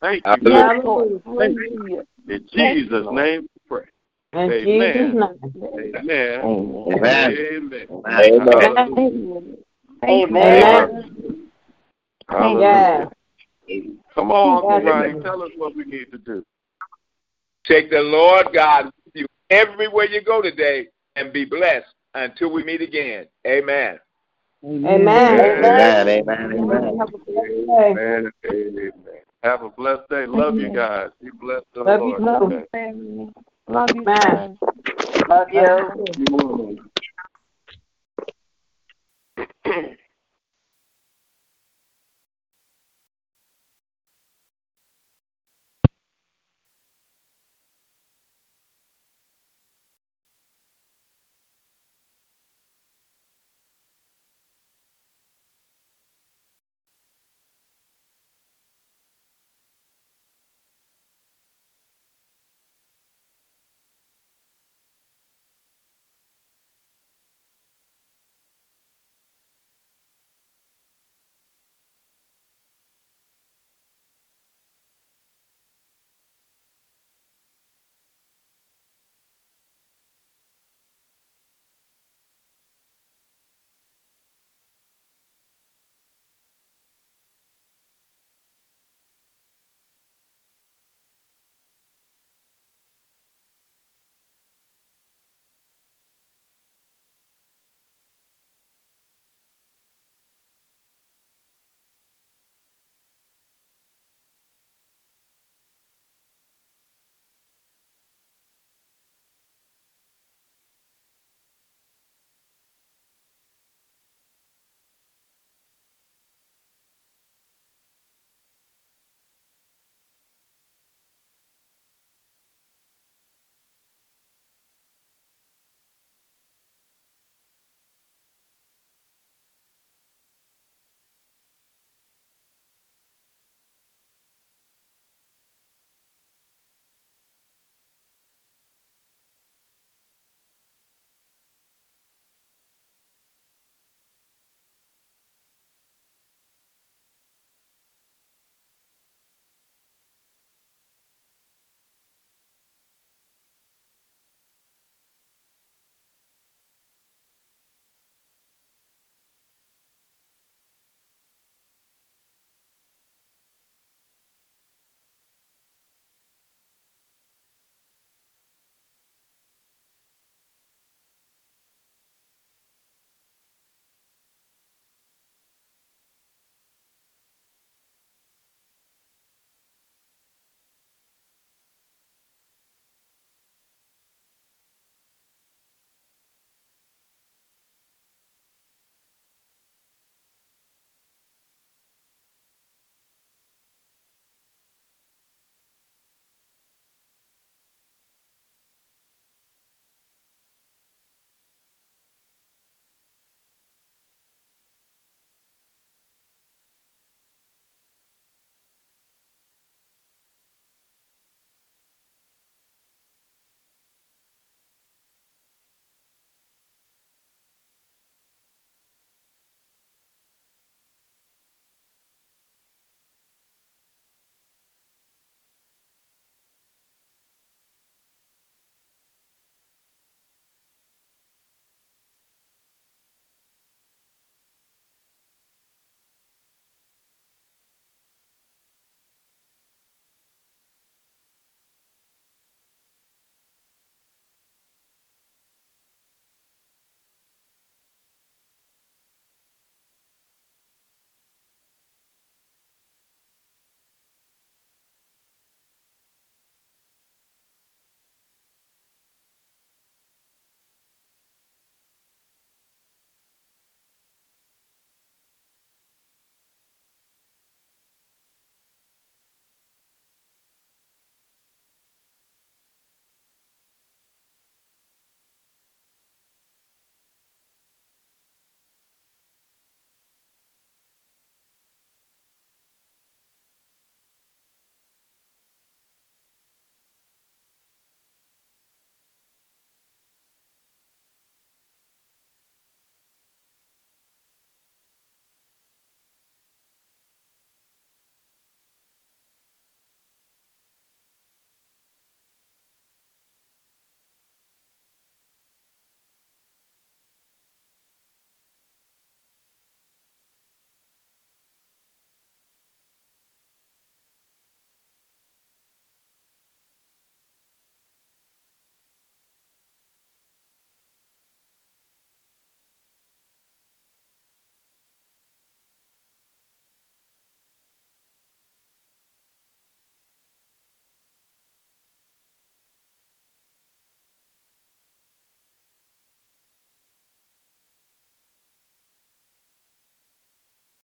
Thank 0.00 0.26
you, 0.26 0.32
Yes, 0.50 0.70
God. 0.72 0.84
Lord. 0.84 1.22
Thank 1.38 1.56
you. 1.56 1.68
Hallelujah. 1.68 2.02
In 2.28 2.48
Jesus' 2.52 3.06
name 3.12 3.42
we 3.42 3.48
pray. 3.48 3.55
In 4.32 4.50
Jesus' 4.50 4.66
Amen. 4.68 5.38
name. 5.54 5.94
Amen. 5.96 6.40
Amen. 6.44 6.86
Amen. 6.88 7.36
Amen. 8.08 8.66
Amen. 10.04 11.06
Hallelujah. 12.28 13.08
Amen. 13.08 13.12
Amen. 13.70 13.98
Come 14.14 14.32
on, 14.32 14.62
Yes. 14.62 14.62
Uncle 14.64 14.82
Ronnie. 14.82 15.22
Tell 15.22 15.42
us 15.42 15.50
what 15.56 15.76
we 15.76 15.84
need 15.84 16.10
to 16.12 16.18
do. 16.18 16.44
Take 17.66 17.90
the 17.90 18.00
Lord 18.00 18.46
God 18.52 18.86
with 19.04 19.14
you 19.14 19.26
everywhere 19.50 20.06
you 20.06 20.22
go 20.22 20.40
today 20.42 20.88
and 21.16 21.32
be 21.32 21.44
blessed 21.44 21.86
until 22.14 22.52
we 22.52 22.64
meet 22.64 22.80
again. 22.80 23.26
Amen. 23.46 23.98
Amen. 24.64 24.86
Amen. 24.86 26.08
Amen. 26.08 26.52
Amen. 26.58 26.98
Have 26.98 27.08
a. 27.14 27.18
Amen. 27.38 28.32
Amen. 28.46 28.92
Have 29.42 29.62
a 29.62 29.68
blessed 29.68 30.08
day. 30.08 30.26
Love 30.26 30.58
you 30.58 30.72
guys. 30.74 31.10
Be 31.22 31.30
blessed 31.40 31.66
to 31.74 31.84
the 31.84 31.90
Love 31.90 32.00
you 32.00 32.18
Lord. 32.18 32.66
Love 33.68 33.90
you, 33.94 34.04
family. 34.04 34.58
Love 35.28 35.48
you, 35.52 35.60
Amen. 35.60 35.76
son. 35.76 35.98
Love 35.98 36.18
you. 36.18 36.18
You 36.18 36.30
will. 36.30 36.76